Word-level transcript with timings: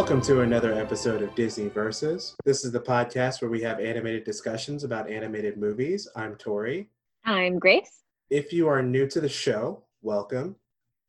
Welcome 0.00 0.22
to 0.22 0.40
another 0.40 0.72
episode 0.72 1.20
of 1.20 1.34
Disney 1.34 1.68
Versus. 1.68 2.34
This 2.46 2.64
is 2.64 2.72
the 2.72 2.80
podcast 2.80 3.42
where 3.42 3.50
we 3.50 3.60
have 3.60 3.80
animated 3.80 4.24
discussions 4.24 4.82
about 4.82 5.10
animated 5.10 5.58
movies. 5.58 6.08
I'm 6.16 6.36
Tori. 6.36 6.88
I'm 7.26 7.58
Grace. 7.58 8.04
If 8.30 8.50
you 8.50 8.66
are 8.66 8.82
new 8.82 9.06
to 9.08 9.20
the 9.20 9.28
show, 9.28 9.84
welcome. 10.00 10.56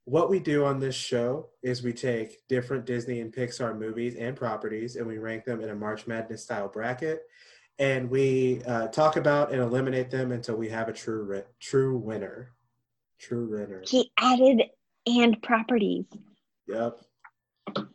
What 0.03 0.29
we 0.29 0.39
do 0.39 0.65
on 0.65 0.77
this 0.81 0.93
show 0.93 1.51
is 1.63 1.81
we 1.81 1.93
take 1.93 2.45
different 2.49 2.85
Disney 2.85 3.21
and 3.21 3.33
Pixar 3.33 3.79
movies 3.79 4.15
and 4.15 4.35
properties 4.35 4.97
and 4.97 5.07
we 5.07 5.19
rank 5.19 5.45
them 5.45 5.61
in 5.61 5.69
a 5.69 5.75
March 5.75 6.05
Madness 6.05 6.43
style 6.43 6.67
bracket. 6.67 7.21
And 7.79 8.09
we 8.09 8.61
uh, 8.67 8.89
talk 8.89 9.15
about 9.15 9.53
and 9.53 9.61
eliminate 9.61 10.11
them 10.11 10.33
until 10.33 10.57
we 10.57 10.67
have 10.67 10.89
a 10.89 10.93
true 10.93 11.23
ri- 11.23 11.43
true 11.61 11.97
winner. 11.97 12.51
True 13.17 13.51
winner. 13.51 13.83
He 13.87 14.11
added 14.19 14.63
and 15.07 15.41
properties. 15.41 16.07
Yep. 16.67 16.99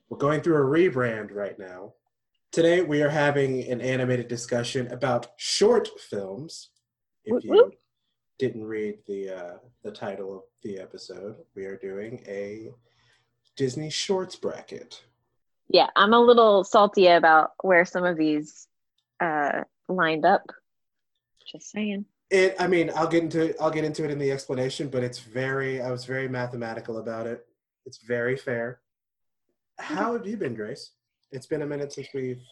We're 0.08 0.18
going 0.18 0.40
through 0.40 0.56
a 0.56 0.70
rebrand 0.70 1.32
right 1.32 1.58
now. 1.58 1.94
Today 2.52 2.80
we 2.82 3.02
are 3.02 3.08
having 3.08 3.70
an 3.70 3.80
animated 3.80 4.28
discussion 4.28 4.86
about 4.88 5.32
short 5.36 5.88
films. 5.98 6.70
If 7.24 7.44
you 7.44 7.72
didn't 8.38 8.64
read 8.64 8.98
the 9.06 9.30
uh, 9.30 9.56
the 9.82 9.90
title 9.90 10.36
of 10.36 10.42
the 10.62 10.78
episode, 10.78 11.36
we 11.54 11.64
are 11.64 11.76
doing 11.76 12.22
a 12.26 12.70
Disney 13.56 13.90
Shorts 13.90 14.36
bracket. 14.36 15.02
Yeah, 15.68 15.88
I'm 15.96 16.12
a 16.12 16.20
little 16.20 16.62
salty 16.64 17.08
about 17.08 17.50
where 17.62 17.84
some 17.84 18.04
of 18.04 18.16
these 18.16 18.68
uh, 19.20 19.62
lined 19.88 20.24
up. 20.24 20.50
Just 21.50 21.70
saying. 21.70 22.06
It. 22.30 22.56
I 22.58 22.66
mean, 22.66 22.90
I'll 22.94 23.08
get 23.08 23.22
into 23.24 23.54
I'll 23.60 23.70
get 23.70 23.84
into 23.84 24.04
it 24.04 24.10
in 24.10 24.18
the 24.18 24.32
explanation, 24.32 24.88
but 24.88 25.02
it's 25.02 25.18
very. 25.18 25.82
I 25.82 25.90
was 25.90 26.04
very 26.04 26.28
mathematical 26.28 26.98
about 26.98 27.26
it. 27.26 27.46
It's 27.84 27.98
very 27.98 28.36
fair. 28.36 28.80
How 29.78 30.14
have 30.14 30.26
you 30.26 30.36
been, 30.36 30.54
Grace? 30.54 30.92
It's 31.32 31.46
been 31.46 31.62
a 31.62 31.66
minute 31.66 31.92
since 31.92 32.08
we've 32.14 32.42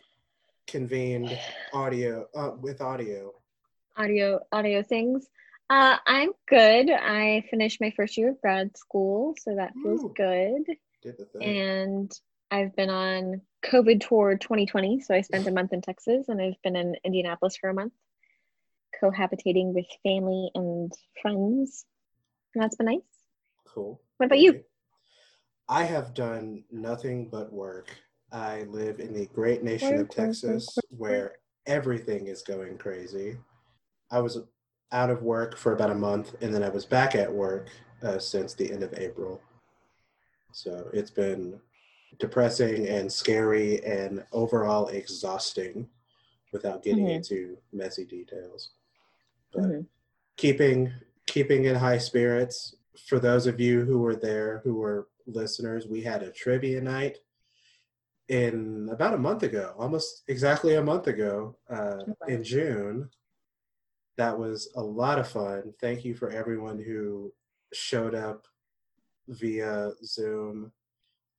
convened 0.67 1.37
audio 1.73 2.27
uh, 2.35 2.51
with 2.61 2.81
audio. 2.81 3.33
Audio, 3.97 4.41
audio 4.53 4.83
things. 4.83 5.27
Uh, 5.71 5.97
I'm 6.07 6.33
good. 6.47 6.91
I 6.91 7.45
finished 7.51 7.81
my 7.81 7.93
first 7.97 8.17
year 8.17 8.31
of 8.31 8.41
grad 8.41 8.77
school, 8.77 9.35
so 9.39 9.57
that 9.57 9.73
feels 9.83 10.05
Ooh. 10.05 10.13
good. 10.15 10.77
Did 11.03 11.17
the 11.19 11.25
thing. 11.25 11.43
And 11.43 12.13
I've 12.51 12.77
been 12.77 12.91
on 12.91 13.41
COVID 13.65 14.07
tour 14.07 14.37
2020, 14.37 15.01
so 15.01 15.15
I 15.15 15.23
spent 15.23 15.47
a 15.47 15.51
month 15.51 15.73
in 15.73 15.81
Texas, 15.81 16.29
and 16.29 16.41
I've 16.41 16.61
been 16.63 16.77
in 16.77 16.95
Indianapolis 17.05 17.57
for 17.57 17.71
a 17.71 17.75
month, 17.75 17.95
cohabitating 19.03 19.73
with 19.73 19.87
family 20.03 20.51
and 20.55 20.93
friends, 21.23 21.87
and 22.55 22.63
that's 22.63 22.77
been 22.77 22.87
nice. 22.87 23.01
Cool. 23.67 24.01
What 24.19 24.27
about 24.27 24.41
you? 24.41 24.63
I 25.69 25.85
have 25.85 26.15
done 26.15 26.65
nothing 26.71 27.29
but 27.29 27.53
work. 27.53 27.89
I 28.33 28.63
live 28.65 29.01
in 29.01 29.15
the 29.15 29.27
great 29.27 29.63
nation 29.63 29.99
of 29.99 30.11
Texas 30.11 30.79
where 30.91 31.37
everything 31.67 32.27
is 32.27 32.43
going 32.43 32.77
crazy. 32.79 33.39
I 34.11 34.21
was 34.21 34.41
out 34.93 35.11
of 35.11 35.23
work 35.23 35.57
for 35.57 35.73
about 35.73 35.91
a 35.91 35.95
month 35.95 36.35
and 36.43 36.55
then 36.55 36.63
I 36.63 36.69
was 36.69 36.85
back 36.85 37.15
at 37.15 37.33
work 37.33 37.71
uh, 38.03 38.19
since 38.19 38.55
the 38.55 38.71
end 38.71 38.83
of 38.83 38.93
April. 38.95 39.41
So 40.53 40.89
it's 40.93 41.11
been 41.11 41.61
depressing 42.19 42.87
and 42.87 43.11
scary 43.11 43.83
and 43.85 44.25
overall 44.33 44.89
exhausting 44.89 45.89
without 46.53 46.83
getting 46.83 47.07
Mhm. 47.07 47.17
into 47.17 47.59
messy 47.73 48.05
details. 48.05 48.73
But 49.53 49.63
Mhm. 49.63 49.87
keeping 50.37 50.93
keeping 51.27 51.65
in 51.65 51.75
high 51.75 51.97
spirits 51.99 52.77
for 53.07 53.19
those 53.19 53.47
of 53.47 53.59
you 53.59 53.85
who 53.85 53.99
were 54.01 54.15
there 54.15 54.59
who 54.59 54.75
were 54.75 55.09
listeners 55.27 55.87
we 55.87 56.03
had 56.03 56.23
a 56.23 56.31
trivia 56.31 56.81
night 56.81 57.19
in 58.29 58.89
about 58.91 59.15
a 59.15 59.19
month 59.19 59.43
ago 59.43 59.75
almost 59.79 60.23
exactly 60.29 60.75
a 60.75 60.83
month 60.83 61.07
ago 61.07 61.57
uh, 61.71 61.99
Okay. 62.23 62.35
in 62.35 62.43
june. 62.45 63.09
That 64.17 64.39
was 64.39 64.71
a 64.77 64.83
lot 64.83 65.19
of 65.19 65.29
fun. 65.29 65.75
Thank 65.81 66.05
you 66.05 66.15
for 66.15 66.31
everyone 66.31 66.79
who 66.79 67.33
showed 67.73 68.15
up 68.15 68.47
via 69.29 69.91
zoom 70.05 70.71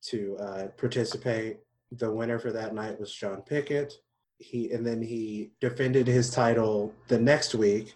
to 0.02 0.36
uh, 0.38 0.66
participate. 0.76 1.58
The 1.92 2.10
winner 2.12 2.38
for 2.38 2.52
that 2.52 2.74
night 2.74 3.00
was 3.00 3.12
john 3.12 3.42
pickett. 3.42 3.94
He 4.38 4.70
and 4.72 4.86
then 4.86 5.00
he 5.00 5.52
defended 5.60 6.06
his 6.06 6.28
title 6.30 6.92
the 7.08 7.18
next 7.18 7.54
week 7.54 7.94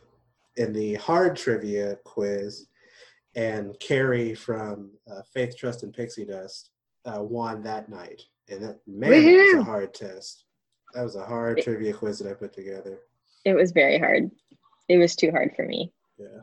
in 0.56 0.72
the 0.72 0.94
hard 0.94 1.36
trivia 1.36 1.96
quiz, 2.04 2.66
and 3.34 3.78
Carrie 3.80 4.34
from 4.34 4.90
uh, 5.10 5.22
Faith, 5.32 5.56
Trust, 5.56 5.82
and 5.82 5.94
Pixie 5.94 6.24
Dust 6.24 6.70
uh, 7.04 7.22
won 7.22 7.62
that 7.62 7.88
night. 7.88 8.22
And 8.48 8.62
that 8.62 8.80
man, 8.86 9.10
that 9.10 9.52
was 9.54 9.60
a 9.60 9.64
hard 9.64 9.94
test. 9.94 10.44
That 10.94 11.04
was 11.04 11.16
a 11.16 11.24
hard 11.24 11.62
trivia 11.62 11.92
quiz 11.92 12.18
that 12.18 12.30
I 12.30 12.34
put 12.34 12.52
together. 12.52 12.98
It 13.44 13.54
was 13.54 13.70
very 13.70 13.98
hard. 13.98 14.30
It 14.88 14.98
was 14.98 15.14
too 15.14 15.30
hard 15.30 15.52
for 15.54 15.64
me. 15.64 15.92
Yeah, 16.18 16.40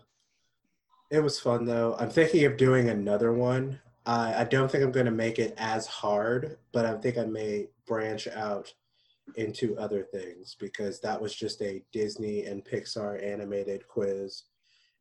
it 1.12 1.20
was 1.20 1.40
fun 1.40 1.66
though. 1.66 1.96
I'm 2.00 2.10
thinking 2.10 2.46
of 2.46 2.58
doing 2.58 2.90
another 2.90 3.34
one. 3.34 3.80
I 4.06 4.42
I 4.42 4.44
don't 4.46 4.72
think 4.72 4.84
I'm 4.84 4.92
going 4.92 5.06
to 5.06 5.12
make 5.12 5.38
it 5.38 5.54
as 5.58 5.86
hard, 5.86 6.58
but 6.72 6.86
I 6.86 6.96
think 6.96 7.18
I 7.18 7.26
may 7.26 7.68
branch 7.86 8.28
out 8.28 8.74
into 9.36 9.78
other 9.78 10.04
things 10.04 10.56
because 10.60 11.00
that 11.02 11.22
was 11.22 11.36
just 11.36 11.62
a 11.62 11.84
Disney 11.92 12.46
and 12.46 12.64
Pixar 12.64 13.22
animated 13.24 13.88
quiz, 13.88 14.44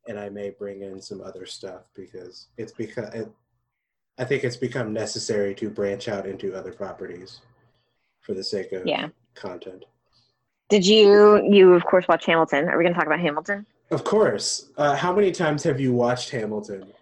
and 0.08 0.18
I 0.18 0.28
may 0.28 0.50
bring 0.50 0.82
in 0.82 1.00
some 1.00 1.20
other 1.20 1.46
stuff 1.46 1.82
because 1.94 2.48
it's 2.56 2.72
because 2.72 3.12
it, 3.14 3.28
I 4.18 4.24
think 4.24 4.44
it's 4.44 4.56
become 4.56 4.92
necessary 4.92 5.54
to 5.56 5.68
branch 5.68 6.08
out 6.08 6.26
into 6.26 6.54
other 6.54 6.72
properties 6.72 7.40
for 8.20 8.34
the 8.34 8.44
sake 8.44 8.72
of 8.72 8.86
Yeah. 8.86 9.08
content. 9.34 9.84
Did 10.68 10.86
you 10.86 11.42
you 11.48 11.74
of 11.74 11.84
course 11.84 12.06
watch 12.08 12.26
Hamilton? 12.26 12.68
Are 12.68 12.76
we 12.76 12.84
gonna 12.84 12.94
talk 12.94 13.06
about 13.06 13.20
Hamilton? 13.20 13.66
Of 13.90 14.02
course. 14.02 14.70
Uh, 14.76 14.96
how 14.96 15.14
many 15.14 15.30
times 15.30 15.62
have 15.62 15.80
you 15.80 15.92
watched 15.92 16.30
Hamilton? 16.30 16.92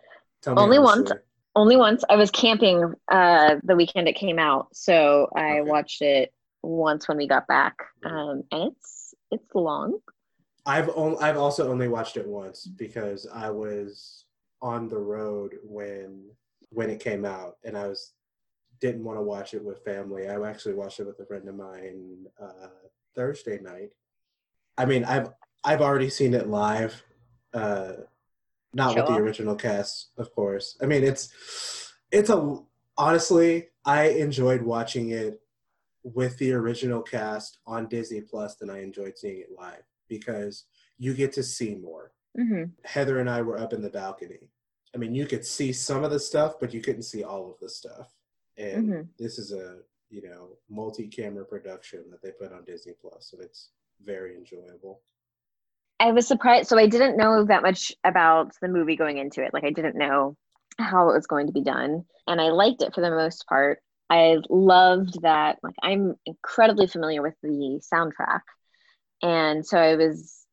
Tell 0.42 0.54
me 0.54 0.62
Only 0.62 0.78
once. 0.78 1.10
Only 1.56 1.76
once. 1.76 2.04
I 2.10 2.16
was 2.16 2.30
camping 2.30 2.94
uh 3.08 3.56
the 3.62 3.76
weekend 3.76 4.08
it 4.08 4.14
came 4.16 4.38
out, 4.38 4.68
so 4.74 5.28
I 5.34 5.60
Okay. 5.60 5.70
watched 5.70 6.02
it 6.02 6.32
once 6.62 7.08
when 7.08 7.16
we 7.16 7.26
got 7.28 7.46
back. 7.46 7.76
Um 8.04 8.42
and 8.50 8.72
it's 8.72 9.14
it's 9.30 9.54
long. 9.54 9.98
I've 10.66 10.88
on, 10.90 11.16
I've 11.22 11.36
also 11.36 11.70
only 11.70 11.88
watched 11.88 12.16
it 12.16 12.26
once 12.26 12.66
because 12.66 13.26
I 13.32 13.50
was 13.50 14.24
on 14.62 14.88
the 14.88 14.98
road 14.98 15.56
when 15.62 16.30
when 16.70 16.90
it 16.90 17.00
came 17.00 17.24
out, 17.24 17.58
and 17.64 17.76
I 17.76 17.86
was 17.86 18.12
didn't 18.80 19.04
want 19.04 19.18
to 19.18 19.22
watch 19.22 19.54
it 19.54 19.64
with 19.64 19.84
family. 19.84 20.28
I 20.28 20.40
actually 20.48 20.74
watched 20.74 21.00
it 21.00 21.06
with 21.06 21.20
a 21.20 21.26
friend 21.26 21.48
of 21.48 21.54
mine 21.54 22.26
uh, 22.40 22.68
Thursday 23.14 23.60
night. 23.60 23.92
I 24.78 24.86
mean, 24.86 25.04
I've 25.04 25.30
I've 25.64 25.82
already 25.82 26.08
seen 26.10 26.34
it 26.34 26.48
live, 26.48 27.02
uh, 27.52 27.92
not 28.72 28.94
Show 28.94 29.00
with 29.00 29.06
the 29.06 29.14
off. 29.14 29.20
original 29.20 29.54
cast, 29.54 30.10
of 30.16 30.34
course. 30.34 30.76
I 30.82 30.86
mean, 30.86 31.04
it's 31.04 31.92
it's 32.10 32.30
a 32.30 32.58
honestly, 32.96 33.68
I 33.84 34.08
enjoyed 34.08 34.62
watching 34.62 35.10
it 35.10 35.40
with 36.02 36.36
the 36.38 36.52
original 36.52 37.02
cast 37.02 37.58
on 37.66 37.86
Disney 37.88 38.22
Plus 38.22 38.56
than 38.56 38.70
I 38.70 38.82
enjoyed 38.82 39.18
seeing 39.18 39.40
it 39.40 39.50
live 39.56 39.82
because 40.08 40.64
you 40.98 41.14
get 41.14 41.32
to 41.34 41.42
see 41.42 41.74
more. 41.74 42.12
hmm 42.36 42.64
Heather 42.84 43.18
and 43.20 43.30
I 43.30 43.42
were 43.42 43.58
up 43.58 43.72
in 43.72 43.82
the 43.82 43.90
balcony. 43.90 44.50
I 44.94 44.98
mean, 44.98 45.14
you 45.14 45.26
could 45.26 45.44
see 45.44 45.72
some 45.72 46.04
of 46.04 46.10
the 46.10 46.20
stuff, 46.20 46.54
but 46.60 46.72
you 46.74 46.80
couldn't 46.80 47.02
see 47.02 47.24
all 47.24 47.50
of 47.50 47.58
the 47.60 47.68
stuff. 47.68 48.12
And 48.58 48.88
Mhm. 48.88 49.08
this 49.18 49.38
is 49.38 49.52
a 49.52 49.80
you 50.10 50.22
know 50.22 50.58
multi-camera 50.68 51.44
production 51.46 52.04
that 52.10 52.22
they 52.22 52.30
put 52.32 52.52
on 52.52 52.64
Disney 52.64 52.92
Plus, 53.00 53.30
so 53.30 53.38
it's 53.40 53.70
very 54.02 54.36
enjoyable. 54.36 55.02
I 56.00 56.12
was 56.12 56.26
surprised. 56.28 56.68
So 56.68 56.78
I 56.78 56.86
didn't 56.86 57.16
know 57.16 57.44
that 57.44 57.62
much 57.62 57.92
about 58.04 58.52
the 58.60 58.68
movie 58.68 58.96
going 58.96 59.18
into 59.18 59.42
it. 59.42 59.54
Like 59.54 59.64
I 59.64 59.70
didn't 59.70 59.96
know 59.96 60.36
how 60.78 61.08
it 61.10 61.14
was 61.14 61.26
going 61.26 61.46
to 61.46 61.52
be 61.52 61.62
done, 61.62 62.04
and 62.26 62.40
I 62.40 62.50
liked 62.50 62.82
it 62.82 62.94
for 62.94 63.00
the 63.00 63.10
most 63.10 63.46
part. 63.48 63.80
I 64.10 64.38
loved 64.50 65.22
that. 65.22 65.58
Like 65.62 65.74
I'm 65.82 66.14
incredibly 66.26 66.86
familiar 66.86 67.22
with 67.22 67.34
the 67.42 67.80
soundtrack, 67.92 68.42
and 69.22 69.64
so 69.66 69.78
I 69.78 69.96
was 69.96 70.44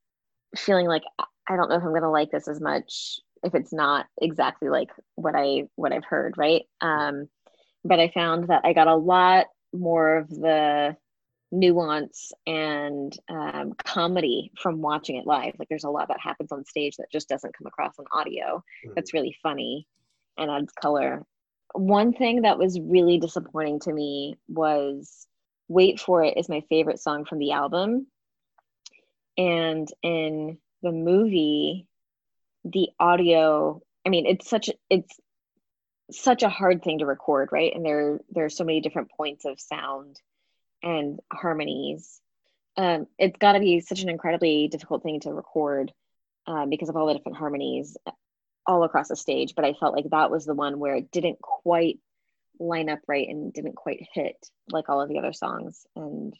feeling 0.55 0.87
like 0.87 1.03
I 1.47 1.55
don't 1.55 1.69
know 1.69 1.75
if 1.75 1.83
I'm 1.83 1.89
going 1.89 2.01
to 2.01 2.09
like 2.09 2.31
this 2.31 2.47
as 2.47 2.61
much 2.61 3.19
if 3.43 3.55
it's 3.55 3.73
not 3.73 4.05
exactly 4.21 4.69
like 4.69 4.89
what 5.15 5.35
I 5.35 5.63
what 5.75 5.91
I've 5.91 6.05
heard, 6.05 6.35
right? 6.37 6.63
Um, 6.81 7.27
but 7.83 7.99
I 7.99 8.09
found 8.09 8.49
that 8.49 8.61
I 8.63 8.73
got 8.73 8.87
a 8.87 8.95
lot 8.95 9.47
more 9.73 10.17
of 10.17 10.29
the 10.29 10.95
nuance 11.51 12.31
and 12.47 13.17
um, 13.29 13.73
comedy 13.83 14.51
from 14.61 14.81
watching 14.81 15.17
it 15.17 15.25
live. 15.25 15.53
Like 15.59 15.67
there's 15.69 15.83
a 15.83 15.89
lot 15.89 16.07
that 16.09 16.19
happens 16.21 16.51
on 16.51 16.65
stage 16.65 16.95
that 16.97 17.11
just 17.11 17.27
doesn't 17.27 17.57
come 17.57 17.67
across 17.67 17.95
on 17.99 18.05
audio. 18.11 18.63
That's 18.95 19.13
really 19.13 19.35
funny 19.43 19.87
and 20.37 20.49
adds 20.49 20.71
color. 20.73 21.25
One 21.73 22.13
thing 22.13 22.43
that 22.43 22.57
was 22.57 22.79
really 22.79 23.17
disappointing 23.17 23.79
to 23.81 23.93
me 23.93 24.37
was 24.47 25.27
Wait 25.67 25.99
for 26.01 26.23
It 26.23 26.37
is 26.37 26.49
my 26.49 26.61
favorite 26.69 26.99
song 26.99 27.23
from 27.23 27.39
the 27.39 27.53
album. 27.53 28.07
And 29.37 29.87
in 30.03 30.57
the 30.81 30.91
movie, 30.91 31.87
the 32.65 32.89
audio, 32.99 33.81
I 34.05 34.09
mean, 34.09 34.25
it's 34.25 34.49
such, 34.49 34.69
it's 34.89 35.19
such 36.11 36.43
a 36.43 36.49
hard 36.49 36.83
thing 36.83 36.99
to 36.99 37.05
record, 37.05 37.49
right? 37.51 37.73
And 37.73 37.85
there 37.85 38.19
there 38.29 38.45
are 38.45 38.49
so 38.49 38.63
many 38.63 38.81
different 38.81 39.11
points 39.11 39.45
of 39.45 39.59
sound 39.59 40.19
and 40.83 41.19
harmonies. 41.31 42.19
Um, 42.77 43.07
it's 43.17 43.37
got 43.37 43.53
to 43.53 43.59
be 43.59 43.79
such 43.81 44.01
an 44.01 44.09
incredibly 44.09 44.67
difficult 44.67 45.03
thing 45.03 45.19
to 45.21 45.33
record 45.33 45.91
uh, 46.47 46.65
because 46.65 46.89
of 46.89 46.95
all 46.95 47.07
the 47.07 47.13
different 47.13 47.37
harmonies 47.37 47.97
all 48.65 48.83
across 48.83 49.09
the 49.09 49.15
stage. 49.15 49.53
But 49.55 49.65
I 49.65 49.73
felt 49.73 49.95
like 49.95 50.09
that 50.11 50.31
was 50.31 50.45
the 50.45 50.53
one 50.53 50.79
where 50.79 50.95
it 50.95 51.11
didn't 51.11 51.39
quite 51.41 51.99
line 52.59 52.89
up 52.89 52.99
right 53.07 53.27
and 53.27 53.51
didn't 53.51 53.75
quite 53.75 54.07
hit 54.13 54.35
like 54.71 54.87
all 54.87 55.01
of 55.01 55.09
the 55.09 55.19
other 55.19 55.33
songs. 55.33 55.85
And 55.95 56.33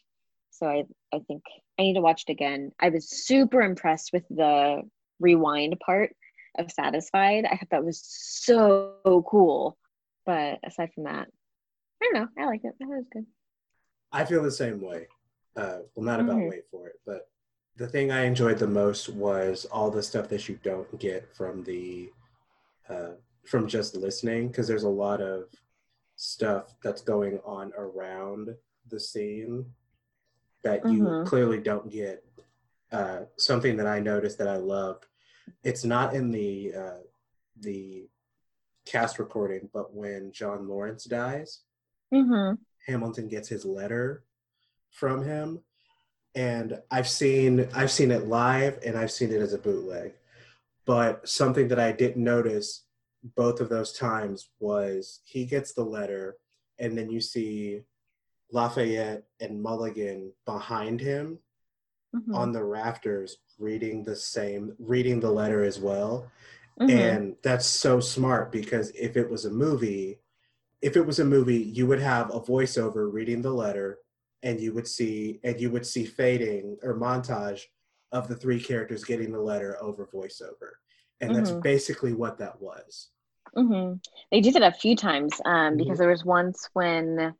so 0.62 0.68
I 0.68 0.84
I 1.12 1.18
think 1.26 1.42
I 1.78 1.82
need 1.82 1.94
to 1.94 2.00
watch 2.00 2.24
it 2.28 2.32
again. 2.32 2.70
I 2.78 2.90
was 2.90 3.10
super 3.10 3.62
impressed 3.62 4.10
with 4.12 4.24
the 4.30 4.82
rewind 5.18 5.78
part 5.84 6.14
of 6.58 6.70
Satisfied. 6.70 7.44
I 7.44 7.56
thought 7.56 7.70
that 7.70 7.84
was 7.84 8.02
so 8.04 9.24
cool. 9.28 9.76
But 10.24 10.60
aside 10.64 10.90
from 10.94 11.04
that, 11.04 11.26
I 12.00 12.04
don't 12.04 12.14
know. 12.14 12.28
I 12.38 12.46
liked 12.46 12.64
it. 12.64 12.74
That 12.78 12.88
was 12.88 13.04
good. 13.12 13.26
I 14.12 14.24
feel 14.24 14.42
the 14.42 14.50
same 14.50 14.80
way. 14.80 15.08
Uh, 15.56 15.78
well, 15.94 16.06
not 16.06 16.20
about 16.20 16.36
mm-hmm. 16.36 16.50
wait 16.50 16.64
for 16.70 16.86
it, 16.86 17.00
but 17.04 17.28
the 17.76 17.88
thing 17.88 18.12
I 18.12 18.24
enjoyed 18.24 18.58
the 18.58 18.66
most 18.66 19.08
was 19.08 19.64
all 19.64 19.90
the 19.90 20.02
stuff 20.02 20.28
that 20.28 20.48
you 20.48 20.58
don't 20.62 20.98
get 20.98 21.34
from 21.34 21.64
the 21.64 22.10
uh, 22.88 23.12
from 23.44 23.66
just 23.66 23.96
listening, 23.96 24.48
because 24.48 24.68
there's 24.68 24.84
a 24.84 24.88
lot 24.88 25.20
of 25.20 25.46
stuff 26.16 26.74
that's 26.82 27.02
going 27.02 27.40
on 27.44 27.72
around 27.76 28.54
the 28.88 29.00
scene 29.00 29.66
that 30.64 30.88
you 30.88 31.02
mm-hmm. 31.02 31.28
clearly 31.28 31.58
don't 31.58 31.90
get. 31.90 32.24
Uh, 32.90 33.20
something 33.38 33.78
that 33.78 33.86
I 33.86 34.00
noticed 34.00 34.36
that 34.36 34.48
I 34.48 34.56
loved. 34.56 35.06
It's 35.64 35.82
not 35.82 36.14
in 36.14 36.30
the 36.30 36.74
uh, 36.76 37.00
the 37.60 38.06
cast 38.84 39.18
recording, 39.18 39.70
but 39.72 39.94
when 39.94 40.30
John 40.30 40.68
Laurens 40.68 41.04
dies, 41.04 41.60
mm-hmm. 42.12 42.54
Hamilton 42.86 43.28
gets 43.28 43.48
his 43.48 43.64
letter 43.64 44.24
from 44.90 45.24
him, 45.24 45.60
and 46.34 46.80
I've 46.90 47.08
seen 47.08 47.66
I've 47.74 47.90
seen 47.90 48.10
it 48.10 48.26
live 48.26 48.78
and 48.84 48.96
I've 48.96 49.10
seen 49.10 49.32
it 49.32 49.40
as 49.40 49.54
a 49.54 49.58
bootleg. 49.58 50.12
But 50.84 51.26
something 51.26 51.68
that 51.68 51.78
I 51.78 51.92
didn't 51.92 52.22
notice 52.22 52.84
both 53.36 53.60
of 53.60 53.68
those 53.68 53.92
times 53.92 54.50
was 54.58 55.20
he 55.24 55.46
gets 55.46 55.72
the 55.72 55.84
letter, 55.84 56.36
and 56.78 56.98
then 56.98 57.08
you 57.08 57.20
see 57.20 57.82
Lafayette 58.52 59.24
and 59.40 59.62
Mulligan 59.62 60.32
behind 60.44 61.00
him 61.00 61.38
mm-hmm. 62.14 62.34
on 62.34 62.52
the 62.52 62.62
rafters 62.62 63.38
reading 63.58 64.02
the 64.02 64.16
same 64.16 64.74
reading 64.78 65.20
the 65.20 65.30
letter 65.30 65.64
as 65.64 65.78
well. 65.78 66.30
Mm-hmm. 66.80 66.90
And 66.90 67.36
that's 67.42 67.66
so 67.66 68.00
smart 68.00 68.52
because 68.52 68.90
if 68.90 69.16
it 69.16 69.28
was 69.28 69.44
a 69.44 69.50
movie, 69.50 70.20
if 70.80 70.96
it 70.96 71.06
was 71.06 71.18
a 71.18 71.24
movie, 71.24 71.58
you 71.58 71.86
would 71.86 72.00
have 72.00 72.30
a 72.30 72.40
voiceover 72.40 73.12
reading 73.12 73.42
the 73.42 73.52
letter 73.52 73.98
and 74.42 74.60
you 74.60 74.72
would 74.74 74.88
see 74.88 75.40
and 75.44 75.60
you 75.60 75.70
would 75.70 75.86
see 75.86 76.04
fading 76.04 76.76
or 76.82 76.94
montage 76.94 77.62
of 78.10 78.28
the 78.28 78.36
three 78.36 78.60
characters 78.60 79.04
getting 79.04 79.32
the 79.32 79.40
letter 79.40 79.76
over 79.80 80.06
voiceover. 80.12 80.72
And 81.20 81.30
mm-hmm. 81.30 81.38
that's 81.38 81.50
basically 81.50 82.12
what 82.12 82.38
that 82.38 82.60
was. 82.60 83.08
Mm-hmm. 83.56 83.94
They 84.30 84.40
did 84.40 84.56
it 84.56 84.62
a 84.62 84.72
few 84.72 84.96
times 84.96 85.32
um, 85.44 85.76
because 85.76 85.92
mm-hmm. 85.92 85.98
there 86.00 86.10
was 86.10 86.24
once 86.24 86.68
when 86.72 87.34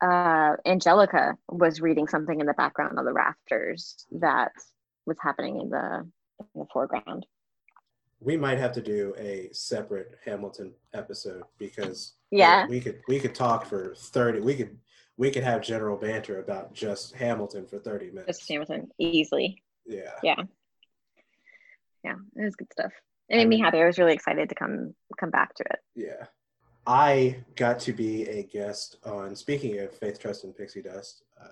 uh, 0.00 0.56
Angelica 0.66 1.36
was 1.48 1.80
reading 1.80 2.06
something 2.06 2.40
in 2.40 2.46
the 2.46 2.54
background 2.54 2.98
on 2.98 3.04
the 3.04 3.12
rafters 3.12 4.06
that 4.12 4.52
was 5.06 5.16
happening 5.20 5.60
in 5.60 5.70
the 5.70 6.06
in 6.54 6.60
the 6.60 6.66
foreground. 6.72 7.26
We 8.20 8.36
might 8.36 8.58
have 8.58 8.72
to 8.72 8.82
do 8.82 9.14
a 9.18 9.48
separate 9.52 10.18
Hamilton 10.24 10.72
episode 10.92 11.44
because 11.58 12.14
yeah, 12.30 12.66
we 12.66 12.80
could 12.80 13.00
we 13.08 13.18
could 13.18 13.34
talk 13.34 13.66
for 13.66 13.94
thirty. 13.94 14.40
We 14.40 14.54
could 14.54 14.78
we 15.16 15.30
could 15.30 15.44
have 15.44 15.62
general 15.62 15.96
banter 15.96 16.40
about 16.40 16.72
just 16.72 17.14
Hamilton 17.14 17.66
for 17.66 17.78
thirty 17.78 18.10
minutes. 18.10 18.38
Just 18.38 18.48
Hamilton 18.48 18.88
easily. 18.98 19.62
Yeah. 19.86 20.12
Yeah. 20.22 20.42
Yeah, 22.04 22.14
it 22.36 22.44
was 22.44 22.56
good 22.56 22.72
stuff. 22.72 22.92
It 23.28 23.36
made 23.36 23.42
I 23.42 23.44
mean, 23.46 23.58
me 23.58 23.60
happy. 23.60 23.80
I 23.80 23.86
was 23.86 23.98
really 23.98 24.14
excited 24.14 24.48
to 24.48 24.54
come 24.54 24.94
come 25.18 25.30
back 25.30 25.54
to 25.56 25.64
it. 25.64 25.78
Yeah. 25.94 26.26
I 26.88 27.36
got 27.54 27.78
to 27.80 27.92
be 27.92 28.26
a 28.30 28.42
guest 28.42 28.96
on, 29.04 29.36
speaking 29.36 29.78
of 29.80 29.94
Faith 29.94 30.18
Trust 30.18 30.44
and 30.44 30.56
Pixie 30.56 30.80
Dust, 30.80 31.22
uh, 31.38 31.48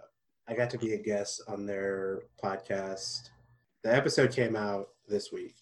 I 0.48 0.54
got 0.54 0.70
to 0.70 0.78
be 0.78 0.94
a 0.94 0.98
guest 0.98 1.42
on 1.46 1.66
their 1.66 2.22
podcast. 2.42 3.28
The 3.84 3.94
episode 3.94 4.32
came 4.32 4.56
out 4.56 4.88
this 5.06 5.30
week, 5.30 5.56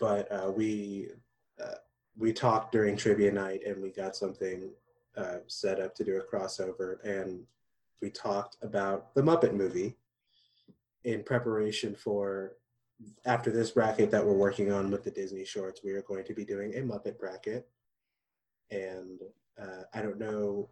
but 0.00 0.32
uh, 0.32 0.50
we 0.50 1.10
uh, 1.62 1.74
we 2.16 2.32
talked 2.32 2.72
during 2.72 2.96
trivia 2.96 3.30
night 3.30 3.60
and 3.66 3.82
we 3.82 3.90
got 3.90 4.16
something 4.16 4.70
uh, 5.14 5.40
set 5.46 5.78
up 5.78 5.94
to 5.96 6.04
do 6.04 6.16
a 6.16 6.34
crossover, 6.34 7.04
and 7.04 7.42
we 8.00 8.08
talked 8.08 8.56
about 8.62 9.14
the 9.14 9.22
Muppet 9.22 9.52
movie 9.52 9.98
in 11.04 11.22
preparation 11.22 11.94
for 11.94 12.52
after 13.26 13.50
this 13.50 13.72
bracket 13.72 14.10
that 14.10 14.24
we're 14.24 14.32
working 14.32 14.72
on 14.72 14.90
with 14.90 15.04
the 15.04 15.10
Disney 15.10 15.44
shorts. 15.44 15.82
We 15.84 15.92
are 15.92 16.00
going 16.00 16.24
to 16.24 16.32
be 16.32 16.46
doing 16.46 16.72
a 16.76 16.80
Muppet 16.80 17.18
bracket 17.18 17.68
and 18.70 19.20
uh, 19.60 19.82
I 19.92 20.02
don't 20.02 20.18
know, 20.18 20.68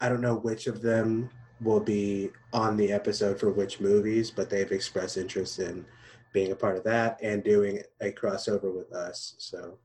I 0.00 0.08
don't 0.08 0.20
know 0.20 0.36
which 0.36 0.66
of 0.66 0.82
them 0.82 1.30
will 1.60 1.80
be 1.80 2.30
on 2.52 2.76
the 2.76 2.92
episode 2.92 3.38
for 3.38 3.50
which 3.50 3.80
movies, 3.80 4.30
but 4.30 4.48
they've 4.48 4.72
expressed 4.72 5.16
interest 5.16 5.58
in 5.58 5.84
being 6.32 6.52
a 6.52 6.56
part 6.56 6.76
of 6.76 6.84
that 6.84 7.18
and 7.22 7.44
doing 7.44 7.82
a 8.00 8.12
crossover 8.12 8.74
with 8.74 8.92
us. 8.92 9.34
So, 9.38 9.78